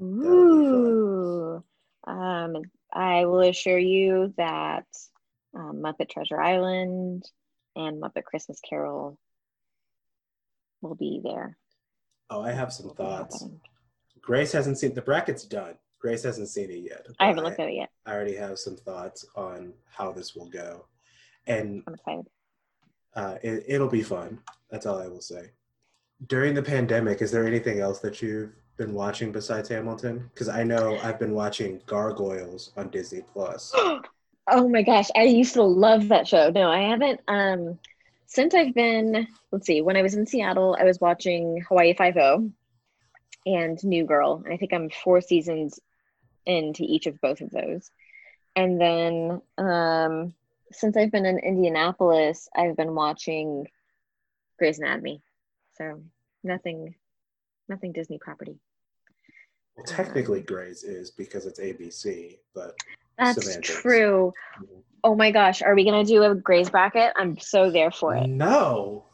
Ooh. 0.00 1.62
Um, 2.06 2.56
I 2.92 3.26
will 3.26 3.40
assure 3.40 3.78
you 3.78 4.34
that 4.36 4.86
um, 5.54 5.82
Muppet 5.82 6.10
Treasure 6.10 6.40
Island 6.40 7.24
and 7.76 8.02
Muppet 8.02 8.24
Christmas 8.24 8.60
Carol 8.68 9.18
will 10.80 10.94
be 10.94 11.20
there. 11.22 11.56
Oh, 12.30 12.42
I 12.42 12.52
have 12.52 12.72
some 12.72 12.90
thoughts. 12.90 13.46
Grace 14.20 14.52
hasn't 14.52 14.78
seen 14.78 14.94
the 14.94 15.02
brackets 15.02 15.44
done. 15.44 15.74
Grace 16.02 16.24
hasn't 16.24 16.48
seen 16.48 16.68
it 16.68 16.80
yet. 16.80 17.06
I 17.20 17.28
haven't 17.28 17.44
looked 17.44 17.60
at 17.60 17.68
it 17.68 17.74
yet. 17.74 17.90
I 18.06 18.12
already 18.12 18.34
have 18.34 18.58
some 18.58 18.76
thoughts 18.76 19.24
on 19.36 19.72
how 19.88 20.10
this 20.10 20.34
will 20.34 20.48
go, 20.48 20.84
and 21.46 21.84
I'm 21.86 21.94
excited. 21.94 22.26
Uh, 23.14 23.36
it, 23.40 23.64
it'll 23.68 23.88
be 23.88 24.02
fun. 24.02 24.40
That's 24.68 24.84
all 24.84 24.98
I 24.98 25.06
will 25.06 25.20
say. 25.20 25.52
During 26.26 26.54
the 26.54 26.62
pandemic, 26.62 27.22
is 27.22 27.30
there 27.30 27.46
anything 27.46 27.78
else 27.78 28.00
that 28.00 28.20
you've 28.20 28.50
been 28.76 28.94
watching 28.94 29.30
besides 29.30 29.68
Hamilton? 29.68 30.28
Because 30.34 30.48
I 30.48 30.64
know 30.64 30.98
I've 31.04 31.20
been 31.20 31.34
watching 31.34 31.80
Gargoyles 31.86 32.72
on 32.76 32.90
Disney 32.90 33.22
Plus. 33.32 33.72
oh 34.50 34.68
my 34.68 34.82
gosh, 34.82 35.08
I 35.14 35.22
used 35.22 35.54
to 35.54 35.62
love 35.62 36.08
that 36.08 36.26
show. 36.26 36.50
No, 36.50 36.68
I 36.68 36.80
haven't. 36.80 37.20
Um, 37.28 37.78
since 38.26 38.54
I've 38.54 38.74
been, 38.74 39.28
let's 39.52 39.66
see, 39.66 39.82
when 39.82 39.96
I 39.96 40.02
was 40.02 40.14
in 40.14 40.26
Seattle, 40.26 40.76
I 40.80 40.82
was 40.82 41.00
watching 41.00 41.64
Hawaii 41.68 41.94
Five 41.94 42.16
O 42.16 42.50
and 43.46 43.84
New 43.84 44.04
Girl. 44.04 44.42
And 44.44 44.52
I 44.52 44.56
think 44.56 44.72
I'm 44.72 44.90
four 44.90 45.20
seasons 45.20 45.78
into 46.46 46.84
each 46.84 47.06
of 47.06 47.20
both 47.20 47.40
of 47.40 47.50
those. 47.50 47.90
And 48.54 48.80
then 48.80 49.42
um, 49.58 50.34
since 50.72 50.96
I've 50.96 51.10
been 51.10 51.26
in 51.26 51.38
Indianapolis, 51.38 52.48
I've 52.54 52.76
been 52.76 52.94
watching 52.94 53.66
Grey's 54.58 54.78
Anatomy. 54.78 55.22
So 55.76 56.02
nothing, 56.42 56.94
nothing 57.68 57.92
Disney 57.92 58.18
property. 58.18 58.58
Well, 59.76 59.86
technically, 59.86 60.42
Grey's 60.42 60.84
is 60.84 61.10
because 61.10 61.46
it's 61.46 61.58
ABC, 61.58 62.38
but 62.54 62.74
that's 63.18 63.42
semantics. 63.42 63.80
true. 63.80 64.32
Oh 65.02 65.14
my 65.14 65.30
gosh, 65.30 65.62
are 65.62 65.74
we 65.74 65.84
gonna 65.84 66.04
do 66.04 66.22
a 66.24 66.34
Grey's 66.34 66.68
bracket? 66.68 67.12
I'm 67.16 67.38
so 67.38 67.70
there 67.70 67.90
for 67.90 68.14
it. 68.14 68.28
No, 68.28 69.06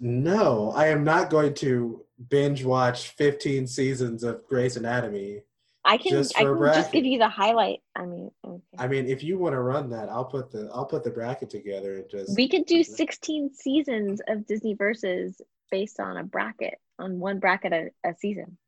no, 0.00 0.72
I 0.74 0.88
am 0.88 1.04
not 1.04 1.30
going 1.30 1.54
to 1.54 2.04
binge 2.28 2.64
watch 2.64 3.10
15 3.10 3.66
seasons 3.66 4.24
of 4.24 4.46
Grey's 4.48 4.76
Anatomy 4.76 5.42
I 5.84 5.96
can 5.96 6.12
just 6.12 6.36
I 6.38 6.44
can 6.44 6.58
just 6.74 6.92
give 6.92 7.04
you 7.04 7.18
the 7.18 7.28
highlight. 7.28 7.80
I 7.96 8.04
mean, 8.04 8.30
okay. 8.44 8.62
I 8.78 8.86
mean, 8.86 9.06
if 9.06 9.24
you 9.24 9.38
want 9.38 9.54
to 9.54 9.60
run 9.60 9.90
that, 9.90 10.08
I'll 10.08 10.24
put 10.24 10.52
the 10.52 10.70
I'll 10.72 10.86
put 10.86 11.02
the 11.02 11.10
bracket 11.10 11.50
together 11.50 11.96
and 11.96 12.08
just. 12.08 12.36
We 12.36 12.48
could 12.48 12.66
do 12.66 12.84
16 12.84 13.54
seasons 13.54 14.20
of 14.28 14.46
Disney 14.46 14.74
Versus 14.74 15.40
based 15.70 15.98
on 15.98 16.16
a 16.16 16.22
bracket 16.22 16.74
on 16.98 17.18
one 17.18 17.40
bracket 17.40 17.72
a, 17.72 17.90
a 18.08 18.14
season. 18.14 18.58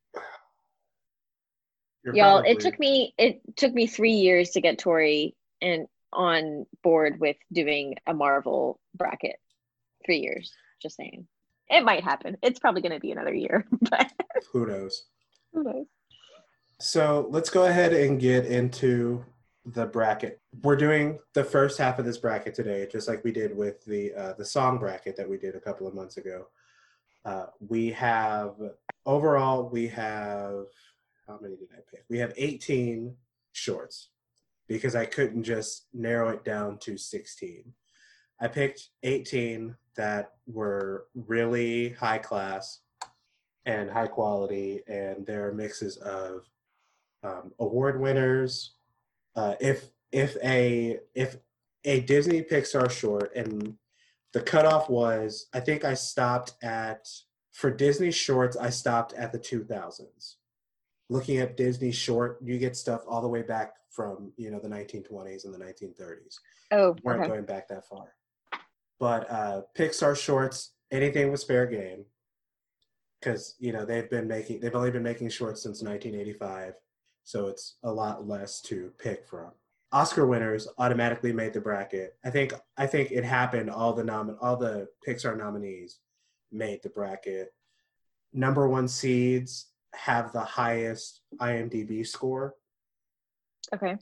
You're 2.04 2.16
Y'all, 2.16 2.33
probably... 2.42 2.50
it 2.50 2.61
took 2.61 2.78
me 2.80 3.14
it 3.16 3.40
took 3.56 3.73
me 3.73 3.87
three 3.87 4.14
years 4.14 4.50
to 4.50 4.61
get 4.61 4.78
Tori 4.78 5.37
and 5.62 5.87
on 6.12 6.66
board 6.83 7.21
with 7.21 7.37
doing 7.52 7.94
a 8.06 8.14
Marvel 8.14 8.80
bracket. 8.94 9.37
Three 10.04 10.18
years, 10.18 10.52
just 10.83 10.97
saying. 10.97 11.26
It 11.68 11.85
might 11.85 12.04
happen. 12.04 12.37
It's 12.42 12.59
probably 12.59 12.83
going 12.83 12.92
to 12.92 13.00
be 13.00 13.12
another 13.12 13.33
year, 13.33 13.66
but 13.80 14.12
who 14.52 14.66
knows? 14.66 15.04
Who 15.52 15.62
knows? 15.62 15.87
So 16.85 17.29
let's 17.31 17.49
go 17.49 17.64
ahead 17.64 17.95
and 17.95 18.21
get 18.21 18.45
into 18.45 19.25
the 19.64 19.87
bracket. 19.87 20.43
We're 20.62 20.76
doing 20.76 21.19
the 21.33 21.43
first 21.43 21.79
half 21.79 21.99
of 21.99 22.05
this 22.05 22.19
bracket 22.19 22.55
today, 22.55 22.87
just 22.93 23.09
like 23.09 23.25
we 23.25 23.33
did 23.33 23.57
with 23.57 23.83
the 23.87 24.12
uh, 24.12 24.33
the 24.35 24.45
song 24.45 24.79
bracket 24.79 25.17
that 25.17 25.26
we 25.26 25.38
did 25.38 25.55
a 25.55 25.61
couple 25.61 25.87
of 25.87 25.95
months 25.95 26.19
ago. 26.19 26.49
Uh, 27.25 27.47
we 27.67 27.91
have 27.93 28.57
overall 29.07 29.71
we 29.71 29.88
have 29.88 30.67
how 31.26 31.38
many 31.41 31.57
did 31.57 31.69
I 31.73 31.81
pick? 31.91 32.05
We 32.11 32.19
have 32.19 32.35
18 32.37 33.17
shorts 33.53 34.11
because 34.69 34.95
I 34.95 35.07
couldn't 35.07 35.45
just 35.45 35.87
narrow 35.95 36.29
it 36.29 36.45
down 36.45 36.76
to 36.81 36.99
16. 36.99 37.64
I 38.43 38.49
picked 38.49 38.91
18 39.05 39.75
that 39.97 40.33
were 40.47 41.07
really 41.14 41.95
high 41.95 42.19
class 42.19 42.81
and 43.64 43.88
high 43.88 44.09
quality, 44.09 44.83
and 44.87 45.25
they're 45.25 45.50
mixes 45.50 45.97
of 45.97 46.45
um, 47.25 47.52
award 47.59 48.00
winners. 48.00 48.75
Uh, 49.35 49.54
if 49.61 49.87
if 50.12 50.37
a 50.45 50.99
if 51.14 51.37
a 51.85 52.00
Disney 52.00 52.43
Pixar 52.43 52.90
short, 52.90 53.35
and 53.35 53.75
the 54.33 54.40
cutoff 54.40 54.88
was, 54.88 55.47
I 55.52 55.61
think 55.61 55.85
I 55.85 55.95
stopped 55.95 56.52
at 56.62 57.09
for 57.52 57.71
Disney 57.71 58.11
shorts, 58.11 58.57
I 58.57 58.71
stopped 58.71 59.12
at 59.14 59.33
the 59.33 59.38
2000s. 59.38 60.35
Looking 61.09 61.38
at 61.38 61.57
Disney 61.57 61.93
short, 61.93 62.38
you 62.43 62.59
get 62.59 62.76
stuff 62.76 63.02
all 63.07 63.21
the 63.21 63.28
way 63.28 63.43
back 63.43 63.75
from 63.90 64.33
you 64.37 64.50
know 64.50 64.59
the 64.59 64.69
1920s 64.69 65.45
and 65.45 65.54
the 65.54 65.59
1930s. 65.59 66.37
Oh, 66.73 66.97
weren't 67.02 67.28
going 67.28 67.45
back 67.45 67.69
that 67.69 67.87
far. 67.88 68.14
But 68.99 69.31
uh, 69.31 69.62
Pixar 69.76 70.16
shorts, 70.16 70.73
anything 70.90 71.31
was 71.31 71.45
fair 71.45 71.66
game, 71.66 72.04
because 73.21 73.54
you 73.59 73.73
know 73.73 73.85
they've 73.85 74.09
been 74.09 74.28
making 74.28 74.61
they've 74.61 74.75
only 74.75 74.90
been 74.90 75.02
making 75.02 75.28
shorts 75.28 75.62
since 75.62 75.83
1985, 75.83 76.75
so 77.25 77.49
it's 77.49 77.76
a 77.83 77.90
lot 77.90 78.28
less 78.28 78.61
to 78.62 78.93
pick 78.99 79.26
from. 79.26 79.50
Oscar 79.93 80.26
winners 80.26 80.66
automatically 80.78 81.33
made 81.33 81.52
the 81.52 81.61
bracket. 81.61 82.16
I 82.25 82.31
think 82.31 82.52
I 82.76 82.87
think 82.87 83.12
it 83.12 83.25
happened. 83.25 83.71
All 83.71 83.93
the 83.93 84.04
nom 84.04 84.37
all 84.40 84.57
the 84.57 84.88
Pixar 85.07 85.37
nominees 85.37 85.99
made 86.52 86.83
the 86.83 86.88
bracket. 86.90 87.54
Number 88.33 88.69
one 88.69 88.88
seeds 88.88 89.66
have 89.95 90.33
the 90.33 90.40
highest 90.40 91.21
IMDb 91.40 92.04
score 92.07 92.57
Okay. 93.73 93.97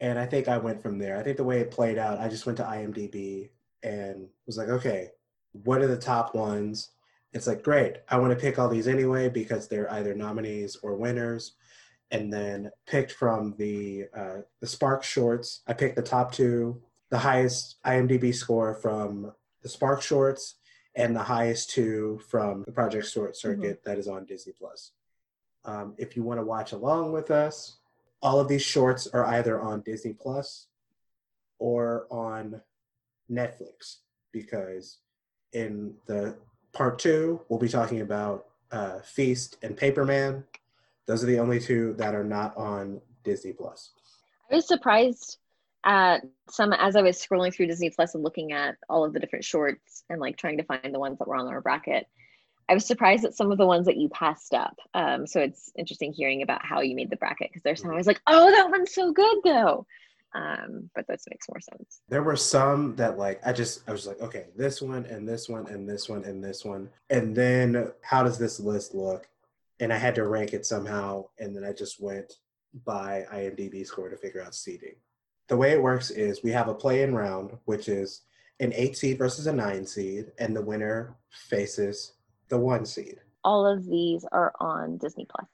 and 0.00 0.18
I 0.18 0.24
think 0.26 0.48
I 0.48 0.56
went 0.58 0.82
from 0.82 0.98
there. 0.98 1.18
I 1.18 1.22
think 1.22 1.36
the 1.36 1.44
way 1.44 1.60
it 1.60 1.70
played 1.70 1.98
out, 1.98 2.18
I 2.18 2.28
just 2.28 2.46
went 2.46 2.56
to 2.58 2.64
IMDb 2.64 3.50
and 3.82 4.28
was 4.46 4.56
like, 4.56 4.68
okay, 4.68 5.10
what 5.52 5.82
are 5.82 5.86
the 5.86 5.96
top 5.98 6.34
ones? 6.34 6.90
It's 7.32 7.46
like, 7.46 7.62
great, 7.62 7.98
I 8.08 8.18
want 8.18 8.32
to 8.32 8.40
pick 8.40 8.58
all 8.58 8.68
these 8.68 8.88
anyway 8.88 9.28
because 9.28 9.68
they're 9.68 9.92
either 9.92 10.14
nominees 10.14 10.76
or 10.82 10.96
winners. 10.96 11.52
And 12.10 12.32
then 12.32 12.70
picked 12.86 13.12
from 13.12 13.54
the 13.58 14.06
uh, 14.16 14.42
the 14.60 14.66
Spark 14.66 15.02
shorts. 15.02 15.62
I 15.66 15.72
picked 15.72 15.96
the 15.96 16.02
top 16.02 16.30
two, 16.32 16.80
the 17.10 17.18
highest 17.18 17.76
IMDb 17.84 18.34
score 18.34 18.74
from 18.74 19.32
the 19.62 19.68
Spark 19.68 20.02
shorts, 20.02 20.54
and 20.94 21.16
the 21.16 21.22
highest 21.22 21.70
two 21.70 22.20
from 22.28 22.62
the 22.64 22.72
Project 22.72 23.06
Short 23.06 23.36
Circuit 23.36 23.82
that 23.84 23.98
is 23.98 24.06
on 24.06 24.24
Disney 24.24 24.52
Plus. 24.56 24.92
Um, 25.64 25.94
if 25.98 26.16
you 26.16 26.22
want 26.22 26.38
to 26.38 26.44
watch 26.44 26.72
along 26.72 27.12
with 27.12 27.32
us, 27.32 27.78
all 28.22 28.38
of 28.38 28.48
these 28.48 28.62
shorts 28.62 29.08
are 29.08 29.26
either 29.26 29.60
on 29.60 29.82
Disney 29.82 30.12
Plus 30.12 30.68
or 31.58 32.06
on 32.10 32.60
Netflix 33.30 33.96
because 34.32 34.98
in 35.52 35.94
the 36.06 36.36
part 36.72 36.98
two, 36.98 37.40
we'll 37.48 37.58
be 37.58 37.68
talking 37.68 38.00
about 38.00 38.46
uh, 38.70 39.00
Feast 39.00 39.56
and 39.62 39.76
Paperman. 39.76 40.44
Those 41.06 41.22
are 41.22 41.26
the 41.26 41.38
only 41.38 41.60
two 41.60 41.94
that 41.98 42.14
are 42.14 42.24
not 42.24 42.56
on 42.56 43.00
Disney 43.24 43.52
Plus. 43.52 43.92
I 44.50 44.56
was 44.56 44.66
surprised 44.66 45.38
at 45.84 46.22
some 46.50 46.72
as 46.72 46.96
I 46.96 47.02
was 47.02 47.16
scrolling 47.16 47.54
through 47.54 47.68
Disney 47.68 47.90
Plus 47.90 48.14
and 48.14 48.24
looking 48.24 48.52
at 48.52 48.76
all 48.88 49.04
of 49.04 49.12
the 49.12 49.20
different 49.20 49.44
shorts 49.44 50.04
and 50.10 50.20
like 50.20 50.36
trying 50.36 50.58
to 50.58 50.64
find 50.64 50.92
the 50.92 50.98
ones 50.98 51.18
that 51.18 51.28
were 51.28 51.36
on 51.36 51.46
our 51.46 51.60
bracket. 51.60 52.06
I 52.68 52.74
was 52.74 52.84
surprised 52.84 53.24
at 53.24 53.34
some 53.34 53.52
of 53.52 53.58
the 53.58 53.66
ones 53.66 53.86
that 53.86 53.96
you 53.96 54.08
passed 54.08 54.52
up. 54.52 54.76
Um, 54.92 55.26
so 55.26 55.40
it's 55.40 55.70
interesting 55.78 56.12
hearing 56.12 56.42
about 56.42 56.64
how 56.64 56.80
you 56.80 56.96
made 56.96 57.10
the 57.10 57.16
bracket 57.16 57.50
because 57.50 57.62
there's 57.62 57.80
some 57.80 57.92
I 57.92 57.96
was 57.96 58.08
like, 58.08 58.20
oh, 58.26 58.50
that 58.50 58.70
one's 58.70 58.92
so 58.92 59.12
good 59.12 59.38
though. 59.44 59.86
Um, 60.34 60.90
but 60.94 61.06
this 61.06 61.24
makes 61.30 61.48
more 61.48 61.60
sense. 61.60 62.00
There 62.08 62.22
were 62.22 62.36
some 62.36 62.96
that 62.96 63.16
like 63.16 63.40
I 63.46 63.52
just 63.52 63.88
I 63.88 63.92
was 63.92 64.06
like, 64.06 64.20
okay, 64.20 64.46
this 64.56 64.82
one 64.82 65.06
and 65.06 65.26
this 65.28 65.48
one 65.48 65.66
and 65.68 65.88
this 65.88 66.08
one 66.08 66.24
and 66.24 66.42
this 66.42 66.64
one. 66.64 66.90
And 67.08 67.34
then 67.34 67.92
how 68.02 68.24
does 68.24 68.38
this 68.38 68.58
list 68.58 68.94
look? 68.94 69.28
And 69.80 69.92
I 69.92 69.96
had 69.98 70.14
to 70.14 70.26
rank 70.26 70.52
it 70.52 70.64
somehow, 70.64 71.26
and 71.38 71.54
then 71.54 71.64
I 71.64 71.72
just 71.72 72.00
went 72.00 72.32
by 72.84 73.26
IMDb 73.32 73.86
score 73.86 74.08
to 74.08 74.16
figure 74.16 74.42
out 74.42 74.54
seeding. 74.54 74.96
The 75.48 75.56
way 75.56 75.72
it 75.72 75.82
works 75.82 76.10
is 76.10 76.42
we 76.42 76.50
have 76.52 76.68
a 76.68 76.74
play-in 76.74 77.14
round, 77.14 77.56
which 77.66 77.88
is 77.88 78.22
an 78.60 78.72
eight 78.74 78.96
seed 78.96 79.18
versus 79.18 79.46
a 79.46 79.52
nine 79.52 79.86
seed, 79.86 80.32
and 80.38 80.56
the 80.56 80.62
winner 80.62 81.16
faces 81.30 82.14
the 82.48 82.58
one 82.58 82.86
seed. 82.86 83.20
All 83.44 83.66
of 83.66 83.84
these 83.84 84.24
are 84.32 84.52
on 84.60 84.96
Disney 84.96 85.26
Plus. 85.28 85.46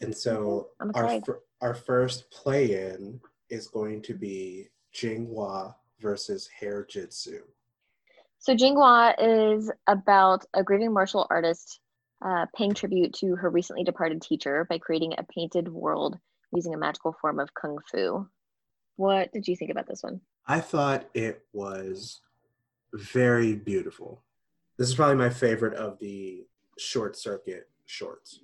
And 0.00 0.16
so 0.16 0.68
our 0.94 1.20
fir- 1.20 1.42
our 1.60 1.74
first 1.74 2.30
play-in 2.30 3.20
is 3.48 3.68
going 3.68 4.02
to 4.02 4.14
be 4.14 4.68
Jinghua 4.94 5.74
versus 6.00 6.48
Hair 6.48 6.86
Jitsu. 6.90 7.40
So 8.38 8.54
Jinghua 8.54 9.14
is 9.18 9.70
about 9.86 10.44
a 10.54 10.62
grieving 10.62 10.92
martial 10.92 11.26
artist 11.30 11.80
uh, 12.24 12.46
paying 12.56 12.74
tribute 12.74 13.12
to 13.14 13.36
her 13.36 13.50
recently 13.50 13.84
departed 13.84 14.22
teacher 14.22 14.66
by 14.68 14.78
creating 14.78 15.14
a 15.18 15.24
painted 15.24 15.68
world 15.68 16.18
using 16.54 16.74
a 16.74 16.78
magical 16.78 17.14
form 17.20 17.38
of 17.38 17.52
kung 17.54 17.78
fu. 17.90 18.26
What 18.96 19.32
did 19.32 19.46
you 19.46 19.56
think 19.56 19.70
about 19.70 19.86
this 19.86 20.02
one? 20.02 20.20
I 20.46 20.60
thought 20.60 21.04
it 21.12 21.44
was 21.52 22.20
very 22.94 23.54
beautiful. 23.54 24.22
This 24.78 24.88
is 24.88 24.94
probably 24.94 25.16
my 25.16 25.30
favorite 25.30 25.74
of 25.74 25.98
the 25.98 26.46
short 26.78 27.16
circuit 27.16 27.68
shorts. 27.84 28.40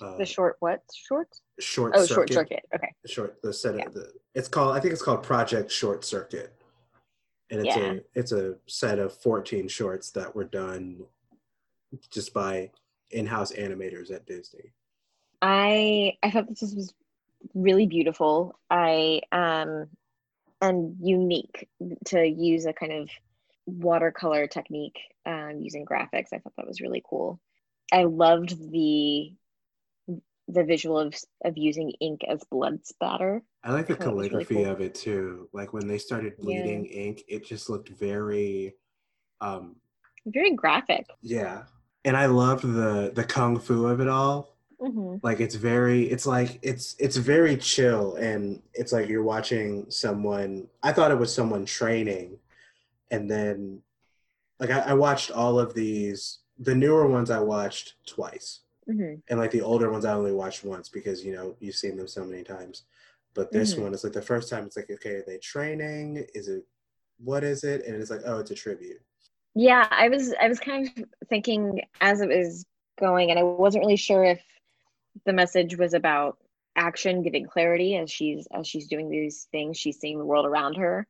Uh, 0.00 0.16
The 0.16 0.26
short 0.26 0.56
what? 0.60 0.82
Short? 0.94 1.28
short 1.60 1.92
Oh, 1.94 2.04
circuit, 2.04 2.32
short 2.32 2.48
circuit. 2.48 2.64
Okay. 2.74 2.92
The 3.02 3.08
short 3.08 3.42
the 3.42 3.52
set 3.52 3.76
Yeah. 3.76 3.86
of 3.86 3.94
the 3.94 4.12
it's 4.34 4.48
called 4.48 4.76
I 4.76 4.80
think 4.80 4.92
it's 4.92 5.02
called 5.02 5.22
Project 5.22 5.70
Short 5.70 6.04
Circuit. 6.04 6.52
And 7.50 7.60
it's 7.66 7.76
Yeah. 7.76 7.92
a 7.92 8.00
it's 8.14 8.32
a 8.32 8.56
set 8.66 8.98
of 8.98 9.12
14 9.12 9.68
shorts 9.68 10.10
that 10.12 10.34
were 10.34 10.44
done 10.44 11.04
just 12.10 12.32
by 12.32 12.70
in-house 13.12 13.52
animators 13.52 14.10
at 14.12 14.26
Disney. 14.26 14.72
I 15.40 16.14
I 16.22 16.30
thought 16.30 16.48
this 16.48 16.62
was 16.62 16.94
really 17.54 17.86
beautiful. 17.86 18.58
I 18.70 19.22
um 19.32 19.88
and 20.60 20.96
unique 21.02 21.68
to 22.06 22.24
use 22.24 22.66
a 22.66 22.72
kind 22.72 22.92
of 22.92 23.10
watercolor 23.66 24.46
technique 24.46 24.98
um, 25.26 25.60
using 25.60 25.84
graphics. 25.84 26.32
I 26.32 26.38
thought 26.38 26.52
that 26.56 26.66
was 26.66 26.80
really 26.80 27.02
cool. 27.08 27.40
I 27.92 28.04
loved 28.04 28.50
the 28.70 29.32
the 30.48 30.64
visual 30.64 30.98
of 30.98 31.14
of 31.44 31.56
using 31.56 31.90
ink 32.00 32.22
as 32.28 32.42
blood 32.50 32.84
spatter. 32.86 33.42
I 33.64 33.72
like 33.72 33.86
the 33.86 33.94
I 33.94 33.96
thought 33.96 34.14
really 34.14 34.44
calligraphy 34.44 34.54
cool. 34.54 34.66
of 34.66 34.80
it 34.80 34.94
too. 34.94 35.48
Like 35.52 35.72
when 35.72 35.86
they 35.86 35.98
started 35.98 36.36
Yeah. 36.38 36.44
bleeding 36.44 36.86
ink, 36.86 37.22
it 37.28 37.44
just 37.44 37.68
looked 37.70 37.88
very 37.90 38.74
um 39.40 39.76
Very 40.26 40.54
graphic. 40.54 41.06
yeah. 41.22 41.64
And 42.04 42.16
I 42.16 42.26
loved 42.26 42.64
the 42.64 43.12
the 43.14 43.24
kung 43.24 43.58
fu 43.58 43.86
of 43.86 44.00
it 44.00 44.08
all. 44.08 44.56
hmm 44.80 45.16
Like 45.22 45.40
it's 45.40 45.54
very 45.54 46.04
it's 46.04 46.26
like 46.26 46.58
it's 46.62 46.96
it's 46.98 47.16
very 47.16 47.56
chill 47.56 48.16
and 48.16 48.60
it's 48.74 48.92
like 48.92 49.08
you're 49.08 49.22
watching 49.22 49.90
someone 49.90 50.68
I 50.82 50.92
thought 50.92 51.12
it 51.12 51.18
was 51.18 51.32
someone 51.34 51.64
training 51.64 52.38
and 53.10 53.30
then 53.30 53.82
like 54.60 54.70
I, 54.70 54.80
I 54.80 54.94
watched 54.94 55.30
all 55.30 55.58
of 55.60 55.74
these 55.74 56.40
the 56.58 56.74
newer 56.74 57.06
ones 57.06 57.30
I 57.30 57.40
watched 57.40 57.94
twice. 58.06 58.60
hmm 58.86 59.14
and 59.28 59.38
like 59.38 59.52
the 59.52 59.62
older 59.62 59.90
ones 59.90 60.04
I 60.04 60.14
only 60.14 60.32
watched 60.32 60.64
once 60.64 60.88
because 60.88 61.24
you 61.24 61.32
know 61.34 61.56
you've 61.60 61.76
seen 61.76 61.96
them 61.96 62.08
so 62.08 62.24
many 62.24 62.42
times. 62.42 62.84
But 63.34 63.52
this 63.52 63.74
Mhm. 63.74 63.82
one 63.84 63.94
is 63.94 64.04
like 64.04 64.12
the 64.12 64.22
first 64.22 64.48
time 64.50 64.66
it's 64.66 64.76
like 64.76 64.90
okay, 64.90 65.14
are 65.16 65.24
they 65.26 65.38
training? 65.38 66.26
Is 66.34 66.48
it 66.48 66.64
what 67.18 67.44
is 67.44 67.64
it? 67.64 67.86
And 67.86 67.94
it's 68.00 68.10
like 68.10 68.22
oh, 68.26 68.38
it's 68.40 68.50
a 68.50 68.54
tribute. 68.54 69.00
Yeah, 69.54 69.86
I 69.90 70.08
was 70.08 70.34
I 70.40 70.48
was 70.48 70.58
kind 70.60 70.90
of 70.96 71.04
thinking 71.28 71.82
as 72.00 72.20
it 72.20 72.28
was 72.28 72.64
going, 72.98 73.30
and 73.30 73.38
I 73.38 73.42
wasn't 73.42 73.84
really 73.84 73.96
sure 73.96 74.24
if 74.24 74.42
the 75.26 75.32
message 75.32 75.76
was 75.76 75.94
about 75.94 76.38
action, 76.74 77.22
giving 77.22 77.46
clarity 77.46 77.96
as 77.96 78.10
she's 78.10 78.48
as 78.52 78.66
she's 78.66 78.88
doing 78.88 79.10
these 79.10 79.46
things, 79.52 79.76
she's 79.76 79.98
seeing 80.00 80.18
the 80.18 80.24
world 80.24 80.46
around 80.46 80.76
her, 80.76 81.06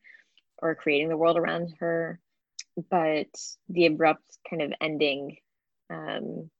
or 0.61 0.75
creating 0.75 1.09
the 1.09 1.17
world 1.17 1.37
around 1.37 1.75
her. 1.79 2.19
But 2.91 3.29
the 3.69 3.87
abrupt 3.87 4.39
kind 4.49 4.63
of 4.63 4.73
ending, 4.81 5.37
um, 5.91 6.51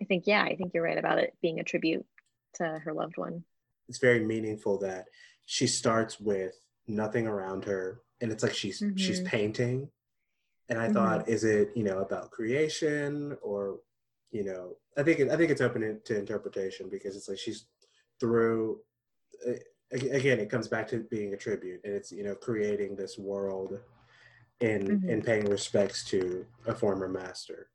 I 0.00 0.04
think 0.04 0.26
yeah, 0.26 0.42
I 0.42 0.56
think 0.56 0.72
you're 0.72 0.84
right 0.84 0.98
about 0.98 1.18
it 1.18 1.34
being 1.42 1.60
a 1.60 1.64
tribute 1.64 2.06
to 2.54 2.64
her 2.64 2.92
loved 2.94 3.18
one. 3.18 3.44
It's 3.88 3.98
very 3.98 4.24
meaningful 4.24 4.78
that 4.78 5.08
she 5.44 5.66
starts 5.66 6.18
with 6.18 6.54
nothing 6.86 7.26
around 7.26 7.66
her, 7.66 8.00
and 8.20 8.32
it's 8.32 8.42
like 8.42 8.54
she's 8.54 8.82
she's 8.96 9.20
Mhm. 9.20 9.26
painting. 9.26 9.90
And 10.68 10.78
I 10.78 10.88
Mhm. 10.88 10.92
thought, 10.94 11.28
is 11.28 11.44
it 11.44 11.70
you 11.76 11.84
know 11.84 11.98
about 12.00 12.30
creation 12.30 13.36
or 13.42 13.80
you 14.30 14.44
know? 14.44 14.76
I 14.96 15.02
think 15.02 15.20
it, 15.20 15.30
I 15.30 15.36
think 15.36 15.50
it's 15.50 15.60
open 15.60 16.00
to 16.04 16.18
interpretation 16.18 16.88
because 16.88 17.16
it's 17.16 17.28
like 17.28 17.38
she's 17.38 17.66
through. 18.20 18.80
uh, 19.46 19.52
Again, 19.94 20.40
it 20.40 20.48
comes 20.48 20.68
back 20.68 20.88
to 20.88 21.00
being 21.10 21.34
a 21.34 21.36
tribute, 21.36 21.82
and 21.84 21.92
it's 21.92 22.10
you 22.10 22.24
know 22.24 22.34
creating 22.34 22.96
this 22.96 23.18
world, 23.18 23.78
in 24.60 24.80
Mhm. 25.02 25.08
in 25.08 25.22
paying 25.22 25.44
respects 25.50 26.02
to 26.06 26.46
a 26.66 26.74
former 26.74 27.08
master. 27.08 27.68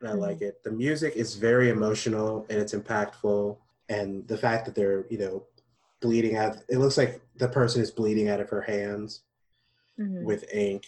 And 0.00 0.10
I 0.10 0.12
Mhm. 0.12 0.20
like 0.20 0.42
it. 0.42 0.62
The 0.62 0.70
music 0.70 1.16
is 1.16 1.34
very 1.34 1.70
emotional 1.70 2.46
and 2.50 2.58
it's 2.60 2.72
impactful, 2.74 3.58
and 3.88 4.28
the 4.28 4.38
fact 4.38 4.66
that 4.66 4.76
they're 4.76 5.06
you 5.10 5.18
know 5.18 5.46
bleeding 6.00 6.36
out. 6.36 6.58
It 6.68 6.78
looks 6.78 6.96
like 6.98 7.20
the 7.36 7.48
person 7.48 7.82
is 7.82 7.90
bleeding 7.90 8.28
out 8.28 8.38
of 8.40 8.48
her 8.50 8.60
hands 8.62 9.22
Mhm. 9.98 10.22
with 10.24 10.44
ink. 10.52 10.84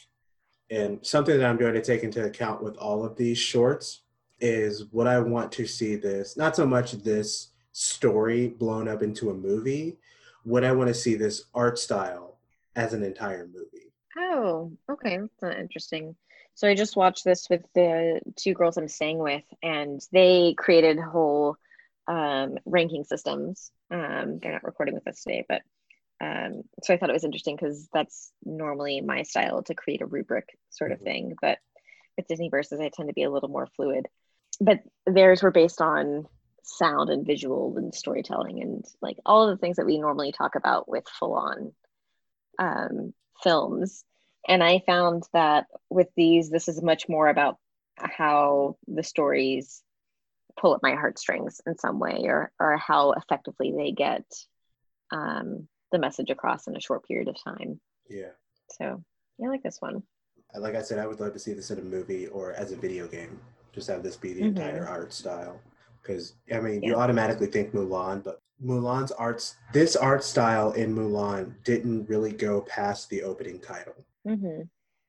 And 0.70 1.04
something 1.06 1.38
that 1.38 1.48
I'm 1.48 1.58
going 1.58 1.74
to 1.74 1.82
take 1.82 2.02
into 2.02 2.24
account 2.24 2.62
with 2.62 2.76
all 2.76 3.04
of 3.04 3.16
these 3.16 3.38
shorts 3.38 4.02
is 4.40 4.84
what 4.90 5.06
I 5.06 5.18
want 5.20 5.52
to 5.52 5.66
see 5.66 5.96
this, 5.96 6.36
not 6.36 6.56
so 6.56 6.66
much 6.66 6.92
this 6.92 7.48
story 7.72 8.48
blown 8.48 8.88
up 8.88 9.02
into 9.02 9.30
a 9.30 9.34
movie, 9.34 9.98
what 10.44 10.64
I 10.64 10.72
want 10.72 10.88
to 10.88 10.94
see 10.94 11.14
this 11.14 11.44
art 11.54 11.78
style 11.78 12.38
as 12.74 12.92
an 12.92 13.02
entire 13.02 13.46
movie. 13.46 13.92
Oh, 14.18 14.72
okay. 14.90 15.18
That's 15.40 15.58
interesting. 15.58 16.16
So 16.54 16.66
I 16.66 16.74
just 16.74 16.96
watched 16.96 17.24
this 17.24 17.48
with 17.50 17.62
the 17.74 18.20
two 18.34 18.54
girls 18.54 18.78
I'm 18.78 18.88
staying 18.88 19.18
with, 19.18 19.44
and 19.62 20.00
they 20.10 20.54
created 20.56 20.98
whole 20.98 21.56
um, 22.08 22.56
ranking 22.64 23.04
systems. 23.04 23.70
Um, 23.90 24.38
they're 24.40 24.52
not 24.52 24.64
recording 24.64 24.94
with 24.94 25.06
us 25.06 25.22
today, 25.22 25.44
but 25.48 25.62
um, 26.20 26.62
so 26.82 26.94
I 26.94 26.96
thought 26.96 27.10
it 27.10 27.14
was 27.14 27.24
interesting 27.24 27.56
because 27.56 27.88
that's 27.92 28.32
normally 28.44 29.00
my 29.00 29.22
style 29.22 29.62
to 29.64 29.74
create 29.74 30.00
a 30.02 30.06
rubric 30.06 30.58
sort 30.70 30.92
of 30.92 31.00
Mhm. 31.00 31.04
thing. 31.04 31.36
But 31.40 31.58
with 32.16 32.26
Disney 32.26 32.48
Versus, 32.48 32.80
I 32.80 32.88
tend 32.88 33.08
to 33.08 33.14
be 33.14 33.24
a 33.24 33.30
little 33.30 33.50
more 33.50 33.66
fluid. 33.66 34.08
But 34.60 34.82
theirs 35.04 35.42
were 35.42 35.50
based 35.50 35.80
on 35.80 36.26
sound 36.62 37.10
and 37.10 37.26
visual 37.26 37.76
and 37.76 37.94
storytelling 37.94 38.62
and 38.62 38.84
like 39.00 39.18
all 39.24 39.48
of 39.48 39.50
the 39.50 39.60
things 39.60 39.76
that 39.76 39.86
we 39.86 39.98
normally 39.98 40.32
talk 40.32 40.54
about 40.54 40.88
with 40.88 41.06
full 41.08 41.34
on 41.34 41.74
um, 42.58 43.14
films. 43.42 44.04
And 44.48 44.64
I 44.64 44.80
found 44.86 45.24
that 45.32 45.66
with 45.90 46.08
these, 46.16 46.50
this 46.50 46.68
is 46.68 46.82
much 46.82 47.08
more 47.08 47.28
about 47.28 47.58
how 47.98 48.78
the 48.88 49.02
stories 49.02 49.82
pull 50.58 50.74
at 50.74 50.82
my 50.82 50.94
heartstrings 50.94 51.60
in 51.66 51.76
some 51.78 51.98
way 51.98 52.22
or, 52.24 52.50
or 52.58 52.78
how 52.78 53.12
effectively 53.12 53.72
they 53.76 53.92
get 53.92 54.24
um, 55.10 55.68
the 55.92 55.98
message 55.98 56.30
across 56.30 56.66
in 56.66 56.76
a 56.76 56.80
short 56.80 57.06
period 57.06 57.28
of 57.28 57.36
time. 57.42 57.80
Yeah. 58.08 58.30
So 58.70 59.02
yeah, 59.38 59.46
I 59.46 59.50
like 59.50 59.62
this 59.62 59.80
one. 59.80 60.02
Like 60.54 60.74
I 60.74 60.82
said, 60.82 60.98
I 60.98 61.06
would 61.06 61.20
love 61.20 61.32
to 61.34 61.38
see 61.38 61.52
this 61.52 61.70
in 61.70 61.78
a 61.78 61.82
movie 61.82 62.28
or 62.28 62.52
as 62.52 62.72
a 62.72 62.76
video 62.76 63.06
game. 63.06 63.40
Just 63.72 63.88
have 63.88 64.02
this 64.02 64.16
be 64.16 64.32
the 64.32 64.42
Mhm. 64.42 64.48
entire 64.48 64.86
art 64.86 65.12
style. 65.12 65.60
Because 66.00 66.34
I 66.52 66.60
mean, 66.60 66.82
you 66.82 66.94
automatically 66.94 67.48
think 67.48 67.72
Mulan, 67.74 68.22
but 68.22 68.40
Mulan's 68.64 69.12
arts, 69.12 69.56
this 69.72 69.96
art 69.96 70.24
style 70.24 70.72
in 70.72 70.94
Mulan 70.94 71.62
didn't 71.64 72.08
really 72.08 72.32
go 72.32 72.62
past 72.62 73.10
the 73.10 73.22
opening 73.22 73.60
title. 73.60 73.94
hmm 74.24 74.62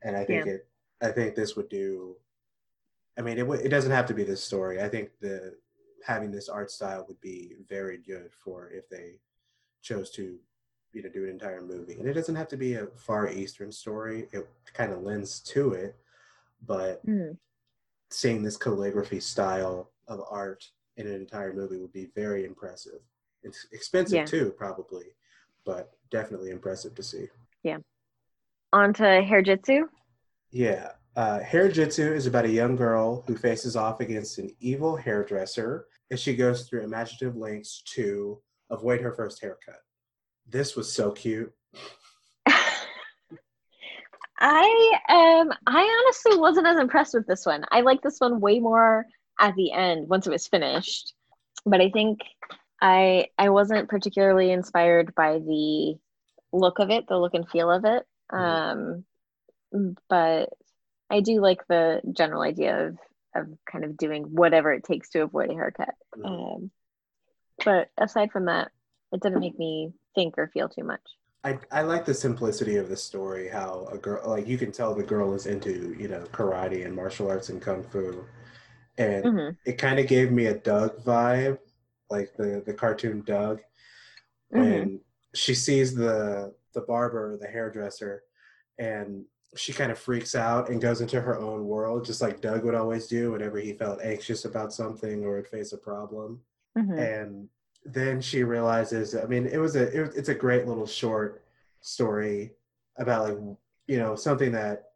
and 0.03 0.15
I 0.15 0.23
think 0.25 0.45
it. 0.45 0.67
I 1.01 1.11
think 1.11 1.33
this 1.35 1.55
would 1.55 1.69
do. 1.69 2.15
I 3.17 3.21
mean, 3.21 3.37
it 3.37 3.41
w- 3.41 3.59
it 3.61 3.69
doesn't 3.69 3.91
have 3.91 4.05
to 4.07 4.13
be 4.13 4.23
this 4.23 4.43
story. 4.43 4.79
I 4.81 4.87
think 4.89 5.09
the 5.19 5.57
having 6.05 6.31
this 6.31 6.49
art 6.49 6.69
style 6.71 7.03
would 7.07 7.19
be 7.19 7.55
very 7.67 7.97
good 7.97 8.31
for 8.33 8.69
if 8.69 8.87
they 8.89 9.19
chose 9.81 10.11
to, 10.11 10.39
you 10.97 11.03
know, 11.03 11.09
do 11.09 11.23
an 11.25 11.29
entire 11.29 11.61
movie. 11.61 11.93
And 11.93 12.07
it 12.07 12.13
doesn't 12.13 12.35
have 12.35 12.47
to 12.49 12.57
be 12.57 12.73
a 12.73 12.87
far 12.87 13.29
eastern 13.29 13.71
story. 13.71 14.27
It 14.31 14.49
kind 14.73 14.91
of 14.91 15.03
lends 15.03 15.39
to 15.41 15.73
it, 15.73 15.95
but 16.65 17.05
Mm. 17.05 17.37
seeing 18.09 18.41
this 18.41 18.57
calligraphy 18.57 19.19
style 19.19 19.91
of 20.07 20.21
art 20.27 20.71
in 20.95 21.05
an 21.05 21.13
entire 21.13 21.53
movie 21.53 21.77
would 21.77 21.93
be 21.93 22.07
very 22.15 22.45
impressive. 22.45 23.01
It's 23.43 23.67
expensive 23.71 24.15
Yeah. 24.15 24.25
too, 24.25 24.51
probably, 24.51 25.15
but 25.65 25.95
definitely 26.09 26.49
impressive 26.49 26.95
to 26.95 27.03
see. 27.03 27.29
Yeah. 27.61 27.77
On 28.73 28.91
to 28.95 29.21
hair 29.21 29.43
jitsu. 29.43 29.87
Yeah. 30.49 30.93
Uh, 31.15 31.39
hair 31.39 31.67
Jitsu 31.67 32.13
is 32.13 32.27
about 32.27 32.45
a 32.45 32.49
young 32.49 32.75
girl 32.75 33.21
who 33.25 33.35
faces 33.35 33.75
off 33.75 34.01
against 34.01 34.37
an 34.37 34.55
evil 34.59 34.95
hairdresser 34.95 35.87
as 36.11 36.19
she 36.19 36.35
goes 36.35 36.67
through 36.67 36.81
imaginative 36.83 37.35
lengths 37.35 37.81
to 37.81 38.41
avoid 38.69 39.01
her 39.01 39.11
first 39.11 39.41
haircut. 39.41 39.83
This 40.49 40.75
was 40.75 40.91
so 40.91 41.11
cute. 41.11 41.53
I 44.39 44.99
um 45.09 45.51
I 45.65 46.03
honestly 46.05 46.37
wasn't 46.37 46.67
as 46.67 46.77
impressed 46.77 47.13
with 47.13 47.25
this 47.27 47.45
one. 47.45 47.65
I 47.71 47.81
like 47.81 48.01
this 48.01 48.19
one 48.19 48.39
way 48.39 48.59
more 48.59 49.05
at 49.39 49.55
the 49.55 49.71
end 49.71 50.07
once 50.07 50.27
it 50.27 50.31
was 50.31 50.47
finished. 50.47 51.13
But 51.65 51.81
I 51.81 51.89
think 51.89 52.19
I 52.81 53.27
I 53.37 53.49
wasn't 53.49 53.89
particularly 53.89 54.51
inspired 54.51 55.15
by 55.15 55.39
the 55.39 55.95
look 56.53 56.79
of 56.79 56.91
it, 56.91 57.07
the 57.07 57.17
look 57.17 57.33
and 57.33 57.49
feel 57.49 57.71
of 57.71 57.83
it. 57.85 58.05
Um 58.31 59.05
but 60.07 60.49
I 61.09 61.21
do 61.21 61.41
like 61.41 61.67
the 61.67 62.01
general 62.13 62.43
idea 62.43 62.87
of 62.87 62.97
of 63.35 63.47
kind 63.69 63.83
of 63.85 63.97
doing 63.97 64.23
whatever 64.23 64.71
it 64.71 64.83
takes 64.83 65.09
to 65.09 65.23
avoid 65.23 65.49
a 65.49 65.53
haircut. 65.53 65.95
Um 66.23 66.69
but 67.65 67.89
aside 67.97 68.31
from 68.31 68.45
that, 68.45 68.71
it 69.11 69.21
didn't 69.21 69.39
make 69.39 69.57
me 69.57 69.93
think 70.17 70.37
or 70.39 70.49
feel 70.49 70.69
too 70.69 70.83
much. 70.83 71.03
I, 71.43 71.59
I 71.71 71.81
like 71.83 72.05
the 72.05 72.13
simplicity 72.13 72.75
of 72.77 72.89
the 72.89 72.97
story, 72.97 73.47
how 73.47 73.87
a 73.91 73.97
girl, 73.97 74.21
like 74.27 74.47
you 74.47 74.57
can 74.57 74.71
tell 74.71 74.93
the 74.93 75.03
girl 75.03 75.33
is 75.33 75.45
into, 75.45 75.95
you 75.97 76.07
know, 76.07 76.23
karate 76.31 76.85
and 76.85 76.95
martial 76.95 77.29
arts 77.29 77.49
and 77.49 77.61
kung 77.61 77.83
fu. 77.83 78.25
And 78.97 79.23
hmm 79.23 79.57
it 79.65 79.77
kind 79.79 79.99
of 79.99 80.07
gave 80.07 80.31
me 80.31 80.47
a 80.47 80.57
Doug 80.59 81.03
vibe, 81.03 81.59
like 82.09 82.33
the, 82.37 82.63
the 82.65 82.73
cartoon 82.73 83.23
Doug. 83.25 83.61
when 84.49 85.01
she 85.35 85.55
sees 85.55 85.95
the 85.95 86.53
the 86.73 86.81
barber, 86.81 87.37
the 87.37 87.47
hairdresser, 87.47 88.23
and 88.79 89.25
she 89.57 89.73
kind 89.73 89.91
of 89.91 89.99
freaks 89.99 90.35
out 90.35 90.69
and 90.69 90.81
goes 90.81 91.01
into 91.01 91.21
her 91.21 91.39
own 91.39 91.65
world, 91.67 92.05
just 92.05 92.21
like 92.21 92.41
Doug 92.41 92.63
would 92.65 92.75
always 92.75 93.07
do 93.07 93.31
whenever 93.33 93.59
he 93.59 93.73
felt 93.73 94.01
anxious 94.03 94.45
about 94.45 94.73
something 94.73 95.23
or 95.25 95.37
would 95.37 95.47
face 95.47 95.73
a 95.73 95.77
problem. 95.77 96.41
hmm 96.75 97.07
And 97.07 97.49
then 97.93 98.21
she 98.21 98.43
realizes, 98.43 99.15
I 99.15 99.25
mean, 99.25 99.45
it 99.47 99.57
was 99.57 99.75
a 99.75 99.83
it, 99.83 100.13
it's 100.15 100.29
a 100.29 100.35
great 100.35 100.67
little 100.67 100.85
short 100.87 101.43
story 101.81 102.51
about 102.97 103.29
like 103.29 103.37
you 103.87 103.97
know 103.97 104.15
something 104.15 104.51
that 104.51 104.89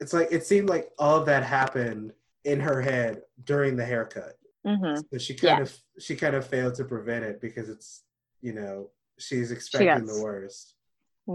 it's 0.00 0.12
like 0.12 0.28
it 0.30 0.46
seemed 0.46 0.68
like 0.68 0.90
all 0.98 1.16
of 1.18 1.26
that 1.26 1.42
happened 1.42 2.12
in 2.44 2.60
her 2.60 2.80
head 2.80 3.22
during 3.44 3.76
the 3.76 3.84
haircut. 3.84 4.34
Hmm 4.66 4.94
but 5.10 5.22
she 5.22 5.34
kind 5.34 5.58
Yeah. 5.58 5.62
of 5.62 5.76
she 5.98 6.14
kind 6.16 6.34
of 6.36 6.46
failed 6.46 6.74
to 6.74 6.84
prevent 6.84 7.24
it 7.24 7.40
because 7.40 7.68
it's 7.68 8.02
you 8.40 8.52
know 8.52 8.90
she's 9.18 9.50
expecting 9.50 10.06
got- 10.06 10.14
the 10.14 10.22
worst 10.22 10.74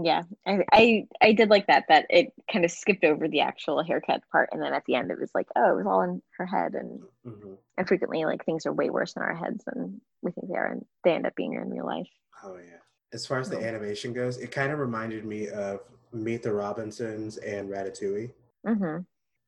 Yeah, 0.02 0.22
I, 0.46 0.64
I 0.72 1.06
I 1.20 1.32
did 1.32 1.50
like 1.50 1.68
that. 1.68 1.84
That 1.88 2.06
it 2.10 2.32
kind 2.52 2.64
of 2.64 2.70
skipped 2.72 3.04
over 3.04 3.28
the 3.28 3.42
actual 3.42 3.82
haircut 3.84 4.22
part, 4.32 4.48
and 4.52 4.60
then 4.60 4.74
at 4.74 4.84
the 4.86 4.96
end 4.96 5.10
it 5.12 5.20
was 5.20 5.30
like, 5.34 5.46
oh, 5.56 5.72
it 5.72 5.76
was 5.76 5.86
all 5.86 6.02
in 6.02 6.20
her 6.38 6.46
head, 6.46 6.74
and 6.74 7.00
hmm 7.24 7.54
and 7.76 7.88
frequently 7.88 8.24
like 8.24 8.44
things 8.44 8.66
are 8.66 8.72
way 8.72 8.90
worse 8.90 9.14
in 9.16 9.22
our 9.22 9.34
heads 9.34 9.64
than 9.64 10.00
we 10.22 10.30
think 10.32 10.48
they 10.48 10.54
are, 10.56 10.66
and 10.66 10.84
they 11.04 11.12
end 11.12 11.26
up 11.26 11.34
being 11.36 11.54
in 11.54 11.70
real 11.70 11.86
life. 11.86 12.08
oh 12.44 12.56
yeah 12.56 12.78
as 13.12 13.26
far 13.26 13.38
as 13.38 13.48
the 13.48 13.56
Oh. 13.58 13.62
animation 13.62 14.12
goes 14.12 14.38
it 14.38 14.50
kind 14.50 14.72
of 14.72 14.78
reminded 14.80 15.24
me 15.24 15.48
of 15.48 15.80
meet 16.12 16.42
the 16.42 16.52
robinsons 16.52 17.36
and 17.38 17.68
ratatouille 17.70 18.30
Mm-hmm. 18.66 18.98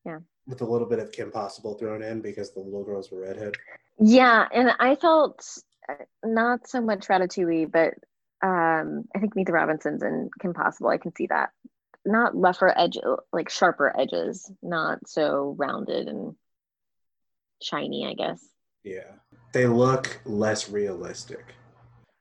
Yeah. 0.05 0.19
with 0.47 0.61
a 0.61 0.65
little 0.65 0.87
bit 0.89 0.99
of 1.01 1.11
kim 1.13 1.31
possible 1.31 1.75
thrown 1.75 2.03
in 2.03 2.21
because 2.21 2.53
the 2.53 2.61
little 2.61 2.85
girls 2.85 3.11
were 3.11 3.21
redhead 3.21 3.55
Yeah, 3.99 4.47
and 4.53 4.73
I 4.79 4.95
felt 4.97 5.45
uh, 5.89 5.95
not 6.25 6.69
so 6.69 6.81
much 6.81 7.07
Ratatouille, 7.09 7.71
but 7.71 7.95
um, 8.43 9.05
I 9.15 9.19
think 9.19 9.35
Meet 9.37 9.47
the 9.47 9.53
Robinsons 9.53 10.03
and 10.03 10.31
Kim 10.41 10.53
Possible. 10.55 10.89
I 10.91 10.99
can 10.99 11.15
see 11.15 11.27
that. 11.29 11.51
Not 12.05 12.39
rougher 12.41 12.73
edge, 12.77 12.99
like 13.33 13.49
sharper 13.51 13.93
edges, 13.99 14.51
not 14.63 15.09
so 15.09 15.55
rounded 15.59 16.07
and 16.09 16.37
shiny, 17.63 18.07
I 18.07 18.15
guess. 18.15 18.45
yeah 18.85 19.13
they 19.53 19.67
look 19.67 20.21
less 20.25 20.69
realistic 20.69 21.55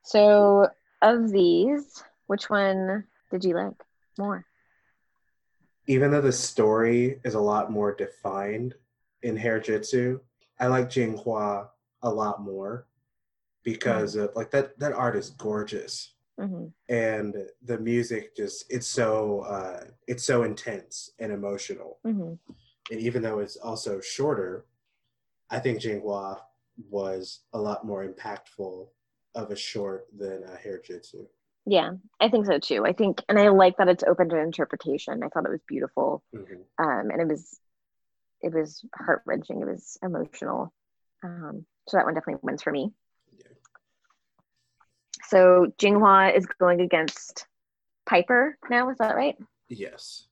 So, 0.04 0.70
of 1.02 1.30
these, 1.30 2.02
which 2.28 2.50
one 2.50 3.04
did 3.32 3.44
you 3.44 3.56
like 3.56 3.74
more? 4.18 4.46
even 5.88 6.10
though 6.10 6.22
the 6.22 6.32
story 6.32 7.20
is 7.24 7.36
a 7.36 7.40
lot 7.40 7.72
more 7.72 7.94
defined 7.94 8.74
in 9.22 9.38
hair 9.38 9.60
jitsu 9.60 10.20
i 10.60 10.66
like 10.68 10.90
jinghua 10.90 11.68
a 12.02 12.10
lot 12.10 12.42
more 12.42 12.88
because 13.66 14.16
of 14.16 14.30
like 14.36 14.52
that 14.52 14.80
that 14.80 14.94
art 14.94 15.18
is 15.18 15.32
gorgeous 15.32 16.14
hmm 16.40 16.68
and 16.88 17.36
the 17.64 17.80
music 17.80 18.36
just 18.38 18.66
it's 18.70 18.88
so 18.88 19.40
uh 19.42 19.84
it's 20.08 20.24
so 20.24 20.44
intense 20.44 21.12
and 21.20 21.32
emotional 21.34 22.00
hmm 22.04 22.34
and 22.92 23.00
even 23.02 23.22
though 23.24 23.40
it's 23.40 23.58
also 23.58 24.00
shorter 24.00 24.66
i 25.50 25.60
think 25.60 25.82
jinghua 25.82 26.40
was 26.90 27.42
a 27.54 27.60
lot 27.60 27.86
more 27.86 28.08
impactful 28.08 28.88
of 29.34 29.52
a 29.52 29.56
short 29.56 30.06
than 30.18 30.44
uh, 30.46 30.58
hair 30.58 30.80
jitsu 30.86 31.26
Yeah, 31.66 31.92
I 32.22 32.30
think 32.30 32.46
so 32.46 32.60
too. 32.60 32.86
I 32.86 32.94
think, 32.94 33.24
and 33.28 33.40
I 33.40 33.50
like 33.50 33.78
that 33.78 33.88
it's 33.88 34.04
open 34.04 34.30
to 34.30 34.38
interpretation. 34.38 35.24
I 35.24 35.30
thought 35.30 35.48
it 35.48 35.52
was 35.58 35.66
beautiful, 35.68 36.22
Mhm. 36.32 36.62
um, 36.78 37.10
and 37.12 37.20
it 37.24 37.28
was, 37.28 37.60
it 38.42 38.54
was 38.54 38.86
heart 38.94 39.24
wrenching. 39.26 39.62
It 39.62 39.68
was 39.74 39.98
emotional. 40.04 40.72
Um, 41.24 41.66
so 41.88 41.98
that 41.98 42.06
one 42.06 42.14
definitely 42.14 42.42
wins 42.44 42.62
for 42.62 42.72
me. 42.72 42.94
So 45.28 45.68
Jinghua 45.80 46.36
is 46.36 46.46
going 46.60 46.82
against 46.82 47.48
Piper 48.06 48.58
now. 48.70 48.90
Is 48.90 48.98
that 48.98 49.16
right? 49.16 49.36
yes 49.68 50.28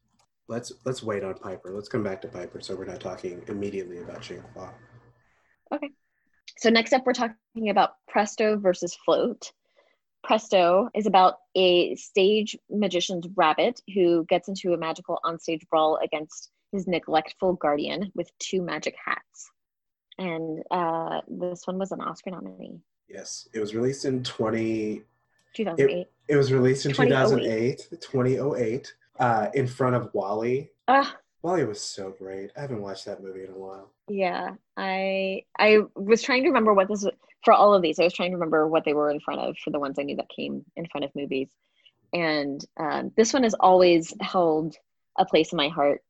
let's 0.48 0.72
let's 0.86 1.02
wait 1.02 1.24
on 1.24 1.34
piper 1.34 1.72
let's 1.74 1.90
come 1.90 2.04
back 2.04 2.22
to 2.22 2.28
piper 2.28 2.62
so 2.62 2.76
we're 2.76 2.86
not 2.86 3.00
talking 3.00 3.42
immediately 3.48 3.98
about 3.98 4.22
jinghua 4.22 4.70
Okay. 5.74 5.92
So 6.58 6.70
next 6.70 6.94
up, 6.94 7.06
we're 7.06 7.14
talking 7.14 7.70
about 7.70 7.92
Presto 8.08 8.58
versus 8.58 8.96
Float. 9.06 9.52
Presto 10.24 10.90
is 10.96 11.08
about 11.08 11.36
a 11.56 11.96
stage 11.96 12.56
magician's 12.70 13.28
rabbit 13.36 13.82
who 13.94 14.26
gets 14.30 14.48
into 14.48 14.74
a 14.74 14.78
magical 14.78 15.20
onstage 15.26 15.68
brawl 15.70 16.00
against 16.02 16.50
his 16.72 16.88
neglectful 16.88 17.54
guardian 17.54 18.12
with 18.16 18.30
two 18.40 18.62
magic 18.62 18.96
hats. 19.04 19.50
And 20.18 20.64
uh, 20.72 21.22
this 21.28 21.66
one 21.66 21.78
was 21.78 21.92
an 21.92 22.02
Oscar 22.02 22.32
nominee. 22.32 22.80
Yes, 23.14 23.48
it 23.54 23.60
was 23.60 23.76
released 23.76 24.06
in 24.06 24.24
20. 24.24 25.04
2008. 25.54 25.98
It, 25.98 26.12
it 26.28 26.36
was 26.36 26.52
released 26.52 26.86
in 26.86 26.94
2008. 26.94 27.78
2008, 27.92 28.02
2008, 28.02 28.94
uh, 29.20 29.48
in 29.54 29.68
front 29.68 29.96
of 29.96 30.10
WALL-E. 30.14 30.70
Ah, 30.88 31.16
WALL-E 31.44 31.64
was 31.66 31.80
so 31.80 32.16
great. 32.18 32.52
I 32.58 32.62
haven't 32.62 32.82
watched 32.82 33.06
that 33.06 33.22
movie 33.22 33.44
in 33.44 33.52
a 33.52 33.58
while. 33.58 33.92
yeah. 34.08 34.56
I 34.76 35.44
I 35.60 35.82
was 35.96 36.24
trying 36.24 36.42
to 36.44 36.50
remember 36.50 36.74
what 36.74 36.88
this 36.88 37.04
was 37.04 37.14
for 37.44 37.54
all 37.54 37.74
of 37.76 37.84
these. 37.84 38.00
I 38.00 38.04
was 38.04 38.14
trying 38.14 38.32
to 38.32 38.38
remember 38.38 38.68
what 38.68 38.86
they 38.86 38.94
were 38.94 39.12
in 39.12 39.20
front 39.20 39.42
of 39.42 39.58
for 39.60 39.70
the 39.70 39.80
ones 39.80 40.00
I 40.00 40.04
knew 40.04 40.16
that 40.16 40.30
came 40.30 40.66
in 40.76 40.88
front 40.88 41.06
of 41.06 41.12
movies. 41.16 41.50
And 42.14 42.64
um, 42.78 43.12
this 43.16 43.34
one 43.34 43.44
has 43.44 43.54
always 43.54 44.14
held 44.22 44.76
a 45.20 45.26
place 45.26 45.52
in 45.52 45.58
my 45.58 45.68
heart. 45.68 46.02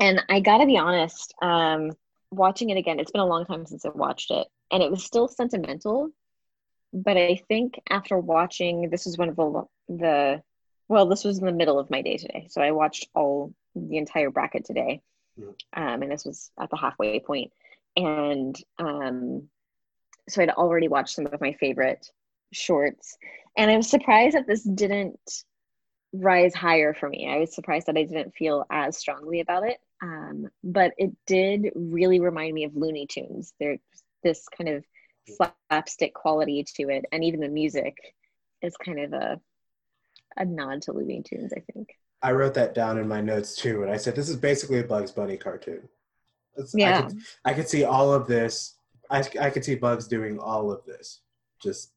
And 0.00 0.20
I 0.28 0.40
gotta 0.40 0.66
be 0.66 0.78
honest, 0.78 1.34
um, 1.42 1.92
watching 2.30 2.70
it 2.70 2.76
again, 2.78 2.98
it's 2.98 3.12
been 3.12 3.20
a 3.20 3.26
long 3.26 3.44
time 3.44 3.66
since 3.66 3.84
I've 3.84 3.94
watched 3.94 4.30
it, 4.30 4.46
and 4.70 4.82
it 4.82 4.90
was 4.90 5.04
still 5.04 5.28
sentimental. 5.28 6.10
But 6.92 7.16
I 7.16 7.40
think 7.48 7.80
after 7.88 8.18
watching, 8.18 8.88
this 8.90 9.06
was 9.06 9.18
one 9.18 9.28
of 9.28 9.36
the 9.36 9.64
the 9.88 10.42
well, 10.88 11.06
this 11.06 11.24
was 11.24 11.38
in 11.38 11.46
the 11.46 11.52
middle 11.52 11.78
of 11.78 11.90
my 11.90 12.00
day 12.02 12.16
today, 12.16 12.46
so 12.48 12.62
I 12.62 12.70
watched 12.70 13.08
all 13.14 13.52
the 13.74 13.98
entire 13.98 14.30
bracket 14.30 14.64
today, 14.64 15.02
um, 15.74 16.02
and 16.02 16.10
this 16.10 16.24
was 16.24 16.50
at 16.60 16.70
the 16.70 16.76
halfway 16.76 17.18
point, 17.20 17.52
and 17.96 18.56
um, 18.78 19.48
so 20.28 20.42
I'd 20.42 20.50
already 20.50 20.88
watched 20.88 21.16
some 21.16 21.26
of 21.26 21.40
my 21.40 21.54
favorite 21.54 22.08
shorts, 22.52 23.18
and 23.56 23.70
I 23.70 23.76
was 23.76 23.90
surprised 23.90 24.36
that 24.36 24.46
this 24.46 24.62
didn't 24.62 25.18
rise 26.12 26.54
higher 26.54 26.94
for 26.94 27.08
me. 27.08 27.28
I 27.28 27.38
was 27.38 27.54
surprised 27.54 27.86
that 27.86 27.96
I 27.96 28.04
didn't 28.04 28.34
feel 28.34 28.64
as 28.70 28.96
strongly 28.96 29.40
about 29.40 29.66
it. 29.68 29.78
Um, 30.02 30.48
but 30.62 30.92
it 30.98 31.12
did 31.26 31.70
really 31.74 32.20
remind 32.20 32.54
me 32.54 32.64
of 32.64 32.76
Looney 32.76 33.06
Tunes. 33.06 33.52
There's 33.58 33.80
this 34.26 34.44
kind 34.56 34.68
of 34.68 34.84
slapstick 35.28 36.12
quality 36.14 36.64
to 36.76 36.88
it, 36.88 37.04
and 37.12 37.24
even 37.24 37.40
the 37.40 37.48
music 37.48 37.96
is 38.62 38.76
kind 38.76 38.98
of 39.00 39.12
a 39.12 39.40
a 40.38 40.44
nod 40.44 40.82
to 40.82 40.92
Looney 40.92 41.22
Tunes, 41.24 41.52
I 41.56 41.60
think. 41.72 41.88
I 42.22 42.32
wrote 42.32 42.54
that 42.54 42.74
down 42.74 42.98
in 42.98 43.08
my 43.08 43.20
notes 43.22 43.54
too, 43.54 43.82
and 43.82 43.90
I 43.90 43.96
said 43.96 44.14
this 44.16 44.28
is 44.28 44.36
basically 44.36 44.80
a 44.80 44.84
Bugs 44.84 45.12
Bunny 45.12 45.36
cartoon. 45.36 45.88
It's- 46.56 46.74
I 46.74 46.78
Yeah. 46.78 47.02
could, 47.08 47.18
I 47.44 47.54
could 47.54 47.68
see 47.68 47.84
all 47.84 48.12
of 48.12 48.26
this. 48.26 48.74
I, 49.10 49.20
I 49.40 49.50
could 49.50 49.64
see 49.64 49.76
Bugs 49.76 50.08
doing 50.08 50.38
all 50.38 50.70
of 50.72 50.84
this. 50.84 51.20
Just 51.62 51.92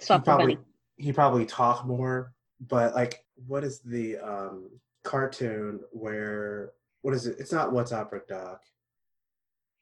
Swap 0.00 0.20
he 0.20 0.24
probably 0.24 0.54
bunny. 0.56 0.66
he 0.96 1.12
probably 1.12 1.46
talk 1.46 1.86
more, 1.86 2.32
but 2.60 2.94
like, 2.94 3.24
what 3.46 3.62
is 3.64 3.80
the 3.80 4.18
um 4.18 4.70
cartoon 5.04 5.80
where 5.92 6.72
what 7.02 7.14
is 7.14 7.26
it? 7.26 7.36
It's 7.38 7.52
not 7.52 7.72
What's 7.72 7.92
Opera 7.92 8.22
Doc. 8.28 8.60